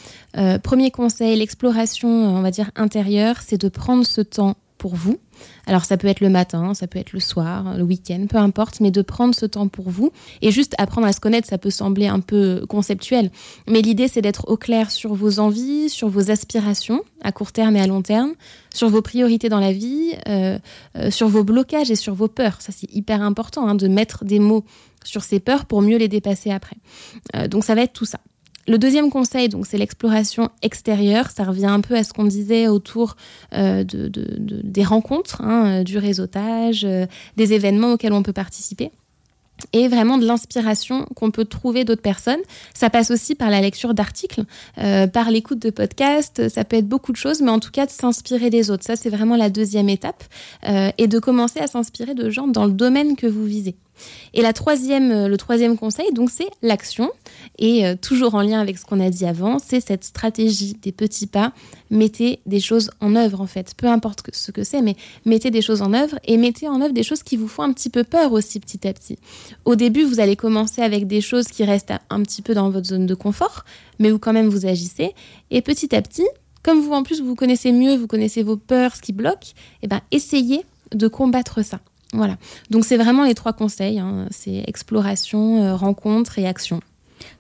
premier 0.63 0.91
conseil, 0.91 1.37
l'exploration, 1.37 2.09
on 2.09 2.41
va 2.41 2.51
dire 2.51 2.71
intérieure, 2.75 3.37
c'est 3.45 3.61
de 3.61 3.69
prendre 3.69 4.07
ce 4.07 4.23
temps 4.23 4.57
pour 4.83 4.97
vous. 4.97 5.21
Alors 5.69 5.85
ça 5.85 5.97
peut 5.97 6.09
être 6.09 6.19
le 6.19 6.29
matin, 6.29 6.75
ça 6.75 6.89
peut 6.89 6.99
être 6.99 7.13
le 7.13 7.21
soir, 7.21 7.77
le 7.79 7.85
week-end, 7.85 8.27
peu 8.29 8.37
importe, 8.37 8.81
mais 8.81 8.91
de 8.91 9.01
prendre 9.01 9.33
ce 9.33 9.47
temps 9.47 9.69
pour 9.69 9.91
vous. 9.91 10.11
Et 10.41 10.51
juste 10.51 10.75
apprendre 10.77 11.07
à 11.07 11.13
se 11.13 11.21
connaître, 11.21 11.47
ça 11.47 11.57
peut 11.57 11.71
sembler 11.71 12.09
un 12.09 12.19
peu 12.19 12.67
conceptuel, 12.69 13.31
mais 13.69 13.81
l'idée 13.81 14.09
c'est 14.09 14.23
d'être 14.23 14.49
au 14.49 14.57
clair 14.57 14.91
sur 14.91 15.15
vos 15.15 15.39
envies, 15.39 15.89
sur 15.89 16.09
vos 16.09 16.33
aspirations 16.33 17.05
à 17.23 17.31
court 17.31 17.53
terme 17.53 17.77
et 17.77 17.81
à 17.81 17.87
long 17.87 18.03
terme, 18.03 18.33
sur 18.75 18.89
vos 18.89 19.03
priorités 19.03 19.49
dans 19.49 19.61
la 19.61 19.73
vie, 19.73 20.17
euh, 20.29 20.59
euh, 20.97 21.13
sur 21.13 21.29
vos 21.29 21.45
blocages 21.45 21.93
et 21.93 21.97
sur 21.97 22.15
vos 22.15 22.29
peurs. 22.29 22.61
Ça 22.61 22.73
c'est 22.73 22.93
hyper 22.93 23.23
important 23.23 23.69
hein, 23.69 23.77
de 23.77 23.87
mettre 23.87 24.25
des 24.25 24.41
mots 24.41 24.65
sur 25.05 25.23
ces 25.23 25.39
peurs 25.39 25.67
pour 25.67 25.81
mieux 25.81 25.97
les 25.97 26.09
dépasser 26.09 26.51
après. 26.51 26.77
Euh, 27.37 27.47
donc 27.47 27.63
ça 27.63 27.77
va 27.77 27.83
être 27.83 27.93
tout 27.93 28.05
ça. 28.05 28.19
Le 28.69 28.79
deuxième 28.79 29.11
conseil, 29.11 29.49
donc, 29.49 29.67
c'est 29.67 29.79
l'exploration 29.79 30.51
extérieure. 30.63 31.31
Ça 31.31 31.45
revient 31.45 31.67
un 31.67 31.81
peu 31.81 31.97
à 31.97 32.05
ce 32.05 32.13
qu'on 32.13 32.25
disait 32.25 32.69
autour 32.69 33.17
euh, 33.55 33.83
de, 33.83 34.09
des 34.09 34.85
rencontres, 34.85 35.43
hein, 35.43 35.81
euh, 35.81 35.83
du 35.83 35.99
réseautage, 35.99 36.85
euh, 36.85 37.07
des 37.37 37.55
événements 37.55 37.93
auxquels 37.93 38.13
on 38.13 38.23
peut 38.23 38.33
participer 38.33 38.91
et 39.73 39.87
vraiment 39.87 40.19
de 40.19 40.27
l'inspiration 40.27 41.07
qu'on 41.15 41.31
peut 41.31 41.45
trouver 41.45 41.85
d'autres 41.85 42.03
personnes. 42.03 42.41
Ça 42.75 42.91
passe 42.91 43.13
aussi 43.13 43.37
par 43.37 43.49
la 43.49 43.61
lecture 43.61 43.95
d'articles, 43.95 44.43
par 45.13 45.31
l'écoute 45.31 45.61
de 45.61 45.71
podcasts, 45.71 46.49
ça 46.49 46.65
peut 46.65 46.79
être 46.79 46.89
beaucoup 46.89 47.13
de 47.13 47.17
choses, 47.17 47.41
mais 47.41 47.51
en 47.51 47.61
tout 47.61 47.71
cas 47.71 47.87
de 47.87 47.93
s'inspirer 47.93 48.51
des 48.51 48.73
autres. 48.73 48.83
Ça, 48.83 48.97
c'est 48.97 49.11
vraiment 49.11 49.37
la 49.37 49.51
deuxième 49.51 49.89
étape, 49.89 50.25
et 50.67 51.07
de 51.07 51.19
commencer 51.21 51.61
à 51.61 51.69
s'inspirer 51.69 52.15
de 52.15 52.29
gens 52.29 52.49
dans 52.49 52.65
le 52.65 52.73
domaine 52.73 53.15
que 53.15 53.29
vous 53.29 53.45
visez. 53.45 53.77
Et 54.35 54.43
la 54.43 54.53
troisième, 54.53 55.11
euh, 55.11 55.29
le 55.29 55.37
troisième 55.37 55.77
conseil, 55.77 56.13
donc, 56.13 56.31
c'est 56.31 56.49
l'action. 56.63 57.11
Et 57.59 57.87
euh, 57.87 57.95
toujours 58.01 58.35
en 58.35 58.43
lien 58.43 58.61
avec 58.61 58.79
ce 58.79 58.85
qu'on 58.85 59.01
a 59.01 59.11
dit 59.11 59.27
avant, 59.27 59.59
c'est 59.59 59.81
cette 59.81 60.05
stratégie 60.05 60.75
des 60.75 60.93
petits 60.93 61.27
pas. 61.27 61.53
Mettez 61.91 62.41
des 62.47 62.61
choses 62.61 62.91
en 63.01 63.15
œuvre, 63.15 63.41
en 63.41 63.47
fait. 63.47 63.75
Peu 63.77 63.87
importe 63.87 64.23
ce 64.33 64.51
que 64.51 64.65
c'est, 64.65 64.83
mais 64.83 64.97
mettez 65.25 65.51
des 65.51 65.63
choses 65.63 65.83
en 65.83 65.93
œuvre 65.93 66.19
et 66.25 66.37
mettez 66.37 66.69
en 66.69 66.81
œuvre 66.81 66.95
des 66.95 67.03
choses 67.03 67.23
qui 67.23 67.37
vous 67.37 67.49
font 67.49 67.63
un 67.63 67.73
petit 67.73 67.91
peu 67.91 68.05
peur 68.05 68.33
aussi, 68.33 68.61
petit 68.61 68.87
à 68.87 68.93
petit. 68.93 69.19
Au 69.65 69.75
début, 69.75 70.05
vous 70.05 70.21
allez 70.21 70.37
commencer 70.37 70.83
avec 70.83 71.07
des 71.07 71.21
choses 71.21 71.47
qui 71.49 71.65
restent 71.65 71.93
un 72.11 72.23
petit 72.23 72.43
peu 72.43 72.55
dans 72.55 72.71
votre 72.71 72.87
zone 72.87 73.07
de 73.07 73.15
confort, 73.15 73.65
mais 73.99 74.13
où 74.13 74.19
quand 74.19 74.33
même 74.33 74.49
vous 74.49 74.67
agissez. 74.67 75.15
Et 75.51 75.63
petit 75.63 75.95
à 75.95 76.03
petit, 76.03 76.27
comme 76.63 76.81
vous, 76.81 76.93
en 76.93 77.03
plus, 77.03 77.21
vous 77.21 77.35
connaissez 77.35 77.73
mieux, 77.73 77.97
vous 77.97 78.07
connaissez 78.07 78.43
vos 78.43 78.57
peurs, 78.57 78.95
ce 78.97 79.03
qui 79.03 79.13
bloque, 79.13 79.55
eh 79.83 79.89
ben, 79.89 80.01
essayez 80.13 80.65
de 80.95 81.09
combattre 81.09 81.65
ça. 81.65 81.81
Voilà. 82.13 82.37
Donc 82.71 82.85
c'est 82.85 82.97
vraiment 82.97 83.25
les 83.25 83.35
trois 83.35 83.53
conseils. 83.53 83.99
Hein. 83.99 84.27
C'est 84.31 84.65
exploration, 84.67 85.63
euh, 85.63 85.75
rencontre 85.75 86.39
et 86.39 86.47
action. 86.47 86.81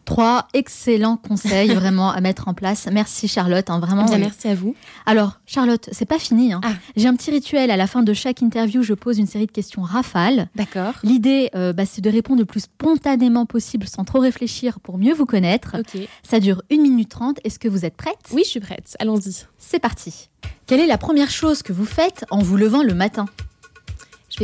Trois 0.05 0.49
excellents 0.55 1.17
conseils 1.17 1.69
vraiment 1.75 2.11
à 2.11 2.21
mettre 2.21 2.49
en 2.49 2.55
place. 2.55 2.89
Merci 2.91 3.29
Charlotte, 3.29 3.69
hein, 3.71 3.81
vraiment. 3.81 4.07
merci 4.19 4.49
à 4.49 4.55
vous. 4.55 4.75
Alors 5.07 5.41
Charlotte, 5.47 5.89
c'est 5.93 6.07
pas 6.07 6.19
fini. 6.19 6.53
Hein. 6.53 6.61
Ah. 6.65 6.73
J'ai 6.97 7.09
un 7.09 7.15
petit 7.15 7.31
rituel 7.31 7.71
à 7.71 7.77
la 7.77 7.87
fin 7.87 8.03
de 8.03 8.13
chaque 8.13 8.43
interview. 8.43 8.83
Je 8.83 8.95
pose 8.95 9.19
une 9.19 9.27
série 9.27 9.47
de 9.47 9.53
questions 9.53 9.83
rafales. 9.83 10.49
D'accord. 10.55 10.95
L'idée, 11.03 11.51
euh, 11.55 11.73
bah, 11.73 11.85
c'est 11.87 12.01
de 12.01 12.11
répondre 12.11 12.41
le 12.41 12.47
plus 12.47 12.61
spontanément 12.61 13.47
possible, 13.47 13.87
sans 13.87 14.05
trop 14.05 14.21
réfléchir, 14.21 14.81
pour 14.81 14.99
mieux 14.99 15.15
vous 15.15 15.27
connaître. 15.27 15.77
Ça 16.23 16.41
dure 16.41 16.63
une 16.71 16.83
minute 16.83 17.09
trente. 17.09 17.39
Est-ce 17.45 17.59
que 17.59 17.69
vous 17.69 17.85
êtes 17.85 17.97
prête? 17.97 18.19
Oui, 18.33 18.43
je 18.45 18.51
suis 18.51 18.61
prête. 18.61 18.97
Allons-y. 18.99 19.47
C'est 19.59 19.81
parti. 19.81 20.29
Quelle 20.67 20.81
est 20.81 20.87
la 20.87 20.99
première 20.99 21.31
chose 21.31 21.63
que 21.63 21.73
vous 21.73 21.85
faites 21.85 22.25
en 22.31 22.39
vous 22.39 22.57
levant 22.57 22.83
le 22.83 22.95
matin? 22.95 23.27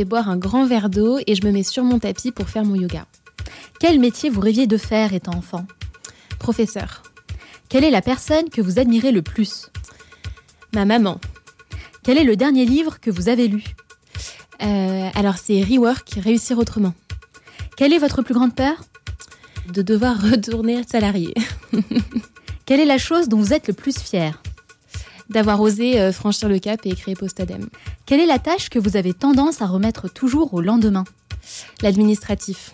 Boire 0.05 0.29
un 0.29 0.37
grand 0.37 0.65
verre 0.65 0.89
d'eau 0.89 1.19
et 1.25 1.35
je 1.35 1.45
me 1.45 1.51
mets 1.51 1.63
sur 1.63 1.83
mon 1.83 1.99
tapis 1.99 2.31
pour 2.31 2.49
faire 2.49 2.65
mon 2.65 2.75
yoga. 2.75 3.05
Quel 3.79 3.99
métier 3.99 4.29
vous 4.29 4.41
rêviez 4.41 4.67
de 4.67 4.77
faire 4.77 5.13
étant 5.13 5.35
enfant? 5.35 5.65
Professeur. 6.37 7.03
Quelle 7.69 7.83
est 7.83 7.91
la 7.91 8.01
personne 8.01 8.49
que 8.49 8.61
vous 8.61 8.79
admirez 8.79 9.11
le 9.11 9.21
plus? 9.21 9.69
Ma 10.73 10.85
maman. 10.85 11.19
Quel 12.03 12.17
est 12.17 12.23
le 12.23 12.35
dernier 12.35 12.65
livre 12.65 12.99
que 12.99 13.11
vous 13.11 13.29
avez 13.29 13.47
lu? 13.47 13.63
Euh, 14.61 15.09
Alors 15.15 15.37
c'est 15.37 15.63
Rework, 15.63 16.09
Réussir 16.21 16.57
autrement. 16.57 16.93
Quelle 17.77 17.93
est 17.93 17.99
votre 17.99 18.21
plus 18.21 18.33
grande 18.33 18.55
peur? 18.55 18.75
De 19.71 19.81
devoir 19.81 20.21
retourner 20.31 20.83
salarié. 20.83 21.33
Quelle 22.65 22.79
est 22.79 22.85
la 22.85 22.97
chose 22.97 23.29
dont 23.29 23.37
vous 23.37 23.53
êtes 23.53 23.67
le 23.67 23.73
plus 23.73 23.97
fier? 23.97 24.41
D'avoir 25.29 25.61
osé 25.61 25.99
euh, 25.99 26.11
franchir 26.11 26.49
le 26.49 26.59
cap 26.59 26.79
et 26.85 26.95
créer 26.95 27.15
Postadem. 27.15 27.69
Quelle 28.05 28.19
est 28.19 28.25
la 28.25 28.39
tâche 28.39 28.69
que 28.69 28.79
vous 28.79 28.97
avez 28.97 29.13
tendance 29.13 29.61
à 29.61 29.67
remettre 29.67 30.09
toujours 30.09 30.53
au 30.53 30.61
lendemain? 30.61 31.03
L'administratif. 31.81 32.73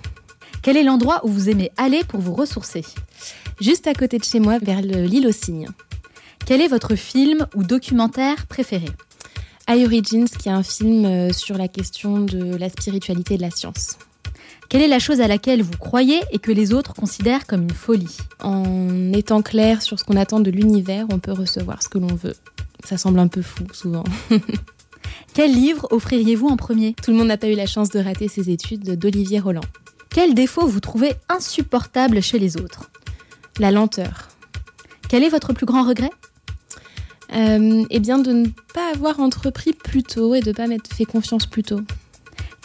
Quel 0.61 0.77
est 0.77 0.83
l'endroit 0.83 1.21
où 1.23 1.29
vous 1.29 1.49
aimez 1.49 1.71
aller 1.77 2.03
pour 2.03 2.19
vous 2.19 2.33
ressourcer? 2.33 2.83
Juste 3.61 3.87
à 3.87 3.93
côté 3.93 4.17
de 4.17 4.23
chez 4.23 4.39
moi, 4.39 4.57
vers 4.59 4.81
l'île 4.81 5.27
aux 5.27 5.31
cygnes. 5.31 5.69
Quel 6.45 6.61
est 6.61 6.67
votre 6.67 6.95
film 6.95 7.47
ou 7.55 7.63
documentaire 7.63 8.47
préféré? 8.47 8.87
iOrigins, 9.67 10.25
qui 10.25 10.49
est 10.49 10.51
un 10.51 10.63
film 10.63 11.05
euh, 11.05 11.33
sur 11.33 11.57
la 11.57 11.67
question 11.67 12.19
de 12.19 12.55
la 12.55 12.69
spiritualité 12.69 13.33
et 13.33 13.37
de 13.37 13.41
la 13.41 13.51
science. 13.51 13.97
Quelle 14.69 14.81
est 14.81 14.87
la 14.87 14.99
chose 14.99 15.21
à 15.21 15.27
laquelle 15.27 15.61
vous 15.61 15.77
croyez 15.77 16.21
et 16.31 16.39
que 16.39 16.51
les 16.51 16.73
autres 16.73 16.93
considèrent 16.93 17.45
comme 17.45 17.63
une 17.63 17.69
folie 17.69 18.17
En 18.41 19.13
étant 19.13 19.41
clair 19.41 19.81
sur 19.81 19.99
ce 19.99 20.03
qu'on 20.03 20.17
attend 20.17 20.39
de 20.39 20.51
l'univers, 20.51 21.05
on 21.11 21.19
peut 21.19 21.31
recevoir 21.31 21.83
ce 21.83 21.89
que 21.89 21.97
l'on 21.97 22.15
veut. 22.15 22.35
Ça 22.83 22.97
semble 22.97 23.19
un 23.19 23.27
peu 23.27 23.41
fou 23.41 23.63
souvent. 23.73 24.03
Quel 25.33 25.53
livre 25.53 25.87
offririez-vous 25.91 26.47
en 26.47 26.57
premier? 26.57 26.93
Tout 26.93 27.11
le 27.11 27.17
monde 27.17 27.27
n'a 27.27 27.37
pas 27.37 27.49
eu 27.49 27.55
la 27.55 27.65
chance 27.65 27.89
de 27.89 27.99
rater 27.99 28.27
ses 28.27 28.49
études 28.49 28.97
d'Olivier 28.97 29.39
Roland. 29.39 29.61
Quel 30.09 30.33
défaut 30.33 30.65
vous 30.65 30.79
trouvez 30.79 31.13
insupportable 31.29 32.21
chez 32.21 32.39
les 32.39 32.57
autres? 32.57 32.89
La 33.59 33.71
lenteur. 33.71 34.29
Quel 35.09 35.23
est 35.23 35.29
votre 35.29 35.53
plus 35.53 35.65
grand 35.65 35.83
regret? 35.87 36.09
Euh, 37.33 37.83
Eh 37.89 37.99
bien, 37.99 38.17
de 38.17 38.31
ne 38.31 38.47
pas 38.73 38.91
avoir 38.93 39.19
entrepris 39.19 39.73
plus 39.73 40.03
tôt 40.03 40.35
et 40.35 40.39
de 40.39 40.49
ne 40.49 40.55
pas 40.55 40.67
m'être 40.67 40.93
fait 40.93 41.05
confiance 41.05 41.45
plus 41.45 41.63
tôt. 41.63 41.81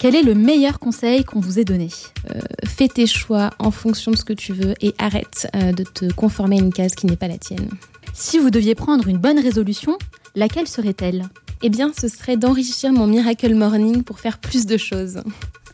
Quel 0.00 0.16
est 0.16 0.22
le 0.22 0.34
meilleur 0.34 0.78
conseil 0.78 1.24
qu'on 1.24 1.40
vous 1.40 1.58
ait 1.58 1.64
donné? 1.66 1.90
Euh, 2.34 2.40
Fais 2.64 2.88
tes 2.88 3.06
choix 3.06 3.50
en 3.58 3.70
fonction 3.70 4.10
de 4.10 4.16
ce 4.16 4.24
que 4.24 4.32
tu 4.32 4.54
veux 4.54 4.72
et 4.80 4.94
arrête 4.96 5.46
euh, 5.54 5.72
de 5.72 5.84
te 5.84 6.10
conformer 6.10 6.56
à 6.56 6.60
une 6.60 6.72
case 6.72 6.94
qui 6.94 7.04
n'est 7.04 7.16
pas 7.16 7.28
la 7.28 7.36
tienne. 7.36 7.68
Si 8.14 8.38
vous 8.38 8.48
deviez 8.48 8.74
prendre 8.74 9.08
une 9.08 9.18
bonne 9.18 9.38
résolution, 9.38 9.98
laquelle 10.34 10.66
serait-elle? 10.66 11.28
Eh 11.60 11.68
bien, 11.68 11.92
ce 11.94 12.08
serait 12.08 12.38
d'enrichir 12.38 12.92
mon 12.92 13.06
Miracle 13.06 13.54
Morning 13.54 14.02
pour 14.02 14.20
faire 14.20 14.38
plus 14.38 14.64
de 14.64 14.78
choses. 14.78 15.20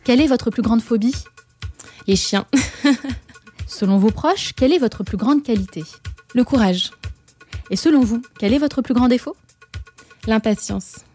Quelle 0.03 0.19
est 0.19 0.27
votre 0.27 0.49
plus 0.49 0.61
grande 0.61 0.81
phobie? 0.81 1.15
Les 2.05 2.17
chiens. 2.17 2.47
selon 3.65 3.97
vos 3.97 4.11
proches, 4.11 4.51
quelle 4.57 4.73
est 4.73 4.77
votre 4.77 5.05
plus 5.05 5.15
grande 5.15 5.41
qualité? 5.41 5.85
Le 6.35 6.43
courage. 6.43 6.91
Et 7.71 7.77
selon 7.77 8.01
vous, 8.01 8.21
quel 8.39 8.53
est 8.53 8.59
votre 8.59 8.81
plus 8.81 8.93
grand 8.93 9.07
défaut? 9.07 9.37
L'impatience. 10.25 11.06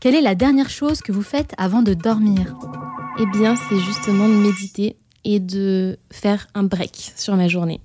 Quelle 0.00 0.14
est 0.14 0.22
la 0.22 0.34
dernière 0.34 0.70
chose 0.70 1.02
que 1.02 1.12
vous 1.12 1.22
faites 1.22 1.52
avant 1.58 1.82
de 1.82 1.92
dormir? 1.92 2.56
Eh 3.18 3.26
bien, 3.26 3.54
c'est 3.54 3.78
justement 3.78 4.30
de 4.30 4.34
méditer 4.34 4.96
et 5.24 5.40
de 5.40 5.98
faire 6.10 6.46
un 6.54 6.62
break 6.62 7.12
sur 7.16 7.36
ma 7.36 7.48
journée. 7.48 7.82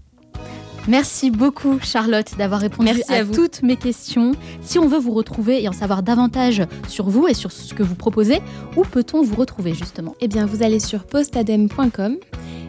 Merci 0.87 1.29
beaucoup 1.29 1.77
Charlotte 1.81 2.37
d'avoir 2.37 2.61
répondu 2.61 2.91
à, 3.09 3.25
toutes 3.25 3.63
mes 3.63 3.75
questions. 3.75 4.31
Si 4.61 4.79
on 4.79 4.87
veut 4.87 4.99
vous 4.99 5.11
retrouver 5.11 5.61
et 5.61 5.67
en 5.67 5.73
savoir 5.73 6.03
davantage 6.03 6.63
sur 6.87 7.09
vous 7.09 7.27
et 7.27 7.33
sur 7.33 7.51
ce 7.51 7.73
que 7.73 7.83
vous 7.83 7.95
proposez, 7.95 8.39
où 8.77 8.83
peut-on 8.83 9.21
vous 9.21 9.35
retrouver 9.35 9.73
justement? 9.73 10.15
Eh 10.21 10.29
bien, 10.29 10.45
vous 10.45 10.63
allez 10.63 10.79
sur 10.79 11.03
postadem.com 11.03 12.15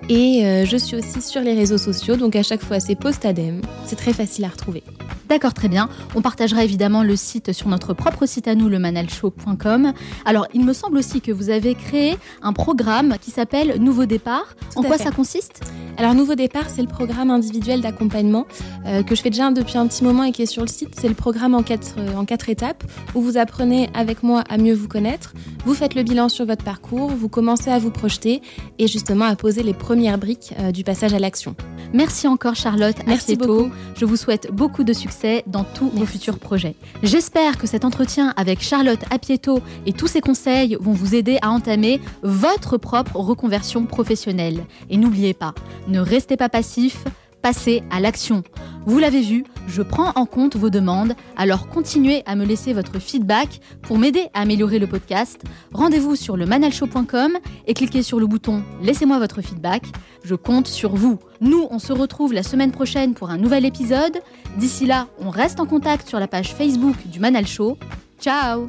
et 0.09 0.44
euh, 0.44 0.64
je 0.64 0.76
suis 0.76 0.96
aussi 0.96 1.20
sur 1.20 1.40
les 1.40 1.54
réseaux 1.54 1.78
sociaux, 1.78 2.16
donc 2.16 2.36
à 2.36 2.42
chaque 2.42 2.62
fois 2.62 2.80
c'est 2.80 2.94
postadem. 2.94 3.61
C'est 3.84 3.96
très 3.96 4.12
facile 4.12 4.44
à 4.44 4.48
retrouver. 4.48 4.82
D'accord, 5.28 5.54
très 5.54 5.68
bien. 5.68 5.88
On 6.14 6.22
partagera 6.22 6.62
évidemment 6.62 7.02
le 7.02 7.16
site 7.16 7.52
sur 7.52 7.68
notre 7.68 7.94
propre 7.94 8.26
site 8.26 8.46
à 8.46 8.54
nous, 8.54 8.68
le 8.68 8.78
manalshow.com. 8.78 9.92
Alors, 10.24 10.46
il 10.54 10.64
me 10.64 10.72
semble 10.72 10.98
aussi 10.98 11.20
que 11.20 11.32
vous 11.32 11.50
avez 11.50 11.74
créé 11.74 12.16
un 12.42 12.52
programme 12.52 13.16
qui 13.20 13.32
s'appelle 13.32 13.80
Nouveau 13.80 14.07
Départ. 14.07 14.54
en 14.76 14.82
quoi 14.82 14.98
ça 14.98 15.11
consiste? 15.11 15.62
Alors, 15.98 16.14
Nouveau 16.14 16.36
Départ, 16.36 16.68
c'est 16.68 16.82
le 16.82 16.88
programme 16.88 17.30
individuel 17.30 17.80
d'accompagnement 17.80 18.46
euh, 18.86 19.02
que 19.02 19.16
je 19.16 19.22
fais 19.22 19.30
déjà 19.30 19.50
depuis 19.50 19.78
un 19.78 19.88
petit 19.88 20.04
moment 20.04 20.22
et 20.22 20.30
qui 20.30 20.42
est 20.42 20.46
sur 20.46 20.62
le 20.62 20.68
site. 20.68 20.94
C'est 21.00 21.09
le 21.09 21.14
programme 21.14 21.54
en 21.54 21.62
quatre, 21.64 21.94
euh, 21.98 22.14
en 22.14 22.24
quatre 22.24 22.48
étapes 22.48 22.84
où 23.14 23.20
vous 23.20 23.36
apprenez 23.36 23.90
avec 23.94 24.22
moi 24.22 24.44
à 24.48 24.59
mieux 24.59 24.74
vous 24.74 24.88
connaître. 24.88 25.34
Vous 25.64 25.74
faites 25.74 25.96
le 25.96 26.04
bilan 26.04 26.28
sur 26.28 26.46
votre 26.46 26.64
parcours, 26.64 27.09
vous 27.09 27.28
commencez 27.28 27.70
à 27.70 27.78
vous 27.78 27.90
projeter 27.90 28.42
et 28.78 28.86
justement 28.86 29.24
à 29.24 29.34
poser 29.34 29.64
les 29.64 29.74
premières 29.74 29.95
briques 30.18 30.53
euh, 30.59 30.72
du 30.72 30.84
passage 30.84 31.14
à 31.14 31.18
l'action. 31.18 31.57
Merci 31.92 32.28
encore 32.28 32.55
Charlotte. 32.55 32.97
Merci 33.07 33.36
beaucoup. 33.36 33.70
Je 33.97 34.05
vous 34.05 34.16
souhaite 34.16 34.49
beaucoup 34.53 34.84
de 34.84 34.92
succès 34.92 35.42
dans 35.47 35.64
tous 35.64 35.88
vos 35.90 36.05
futurs 36.05 36.38
projets. 36.38 36.74
J'espère 37.03 37.57
que 37.59 37.66
cet 37.66 37.84
entretien 37.84 38.34
avec 38.36 38.61
Charlotte 38.62 39.01
Apieto 39.11 39.61
et 39.86 39.92
tous 39.92 40.07
ses 40.07 40.20
conseils 40.20 40.76
vont 40.80 40.92
vous 40.92 41.14
aider 41.14 41.38
à 41.42 41.51
entamer 41.51 42.01
votre 42.22 42.76
propre 42.76 43.16
reconversion 43.16 43.86
professionnelle. 43.86 44.64
Et 44.90 44.97
n'oubliez 44.97 45.34
pas, 45.34 45.55
ne 45.88 46.01
restez 46.01 46.36
pas 46.36 46.49
passif 46.49 47.05
passer 47.47 47.84
à 47.92 48.01
l'action. 48.01 48.42
Vous 48.86 48.99
l'avez 48.99 49.20
vu, 49.20 49.44
je 49.68 49.82
prends 49.82 50.11
en 50.16 50.26
compte 50.26 50.57
vos 50.57 50.68
demandes, 50.68 51.14
alors 51.36 51.68
continuez 51.68 52.24
à 52.26 52.34
me 52.34 52.44
laisser 52.44 52.72
votre 52.72 52.99
feedback 52.99 53.61
pour 53.82 53.99
m'aider 53.99 54.26
à 54.34 54.40
améliorer 54.40 54.80
le 54.80 54.88
podcast. 54.88 55.44
Rendez-vous 55.72 56.16
sur 56.16 56.36
le 56.36 56.44
manalshow.com 56.44 57.38
et 57.68 57.74
cliquez 57.74 58.03
sur 58.03 58.18
le 58.18 58.26
bouton 58.26 58.64
Laissez-moi 58.82 59.20
votre 59.20 59.42
feedback. 59.42 59.84
Je 60.24 60.34
compte 60.34 60.66
sur 60.66 60.97
vous. 60.97 61.20
Nous, 61.40 61.68
on 61.70 61.78
se 61.78 61.92
retrouve 61.92 62.32
la 62.32 62.42
semaine 62.42 62.72
prochaine 62.72 63.14
pour 63.14 63.30
un 63.30 63.38
nouvel 63.38 63.64
épisode. 63.64 64.18
D'ici 64.59 64.84
là, 64.84 65.07
on 65.20 65.30
reste 65.30 65.61
en 65.61 65.66
contact 65.66 66.09
sur 66.09 66.18
la 66.18 66.26
page 66.26 66.53
Facebook 66.53 66.97
du 67.07 67.20
Manal 67.20 67.47
Show. 67.47 67.78
Ciao 68.18 68.68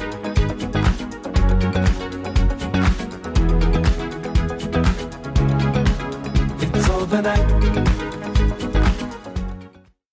overnight. 7.13 7.90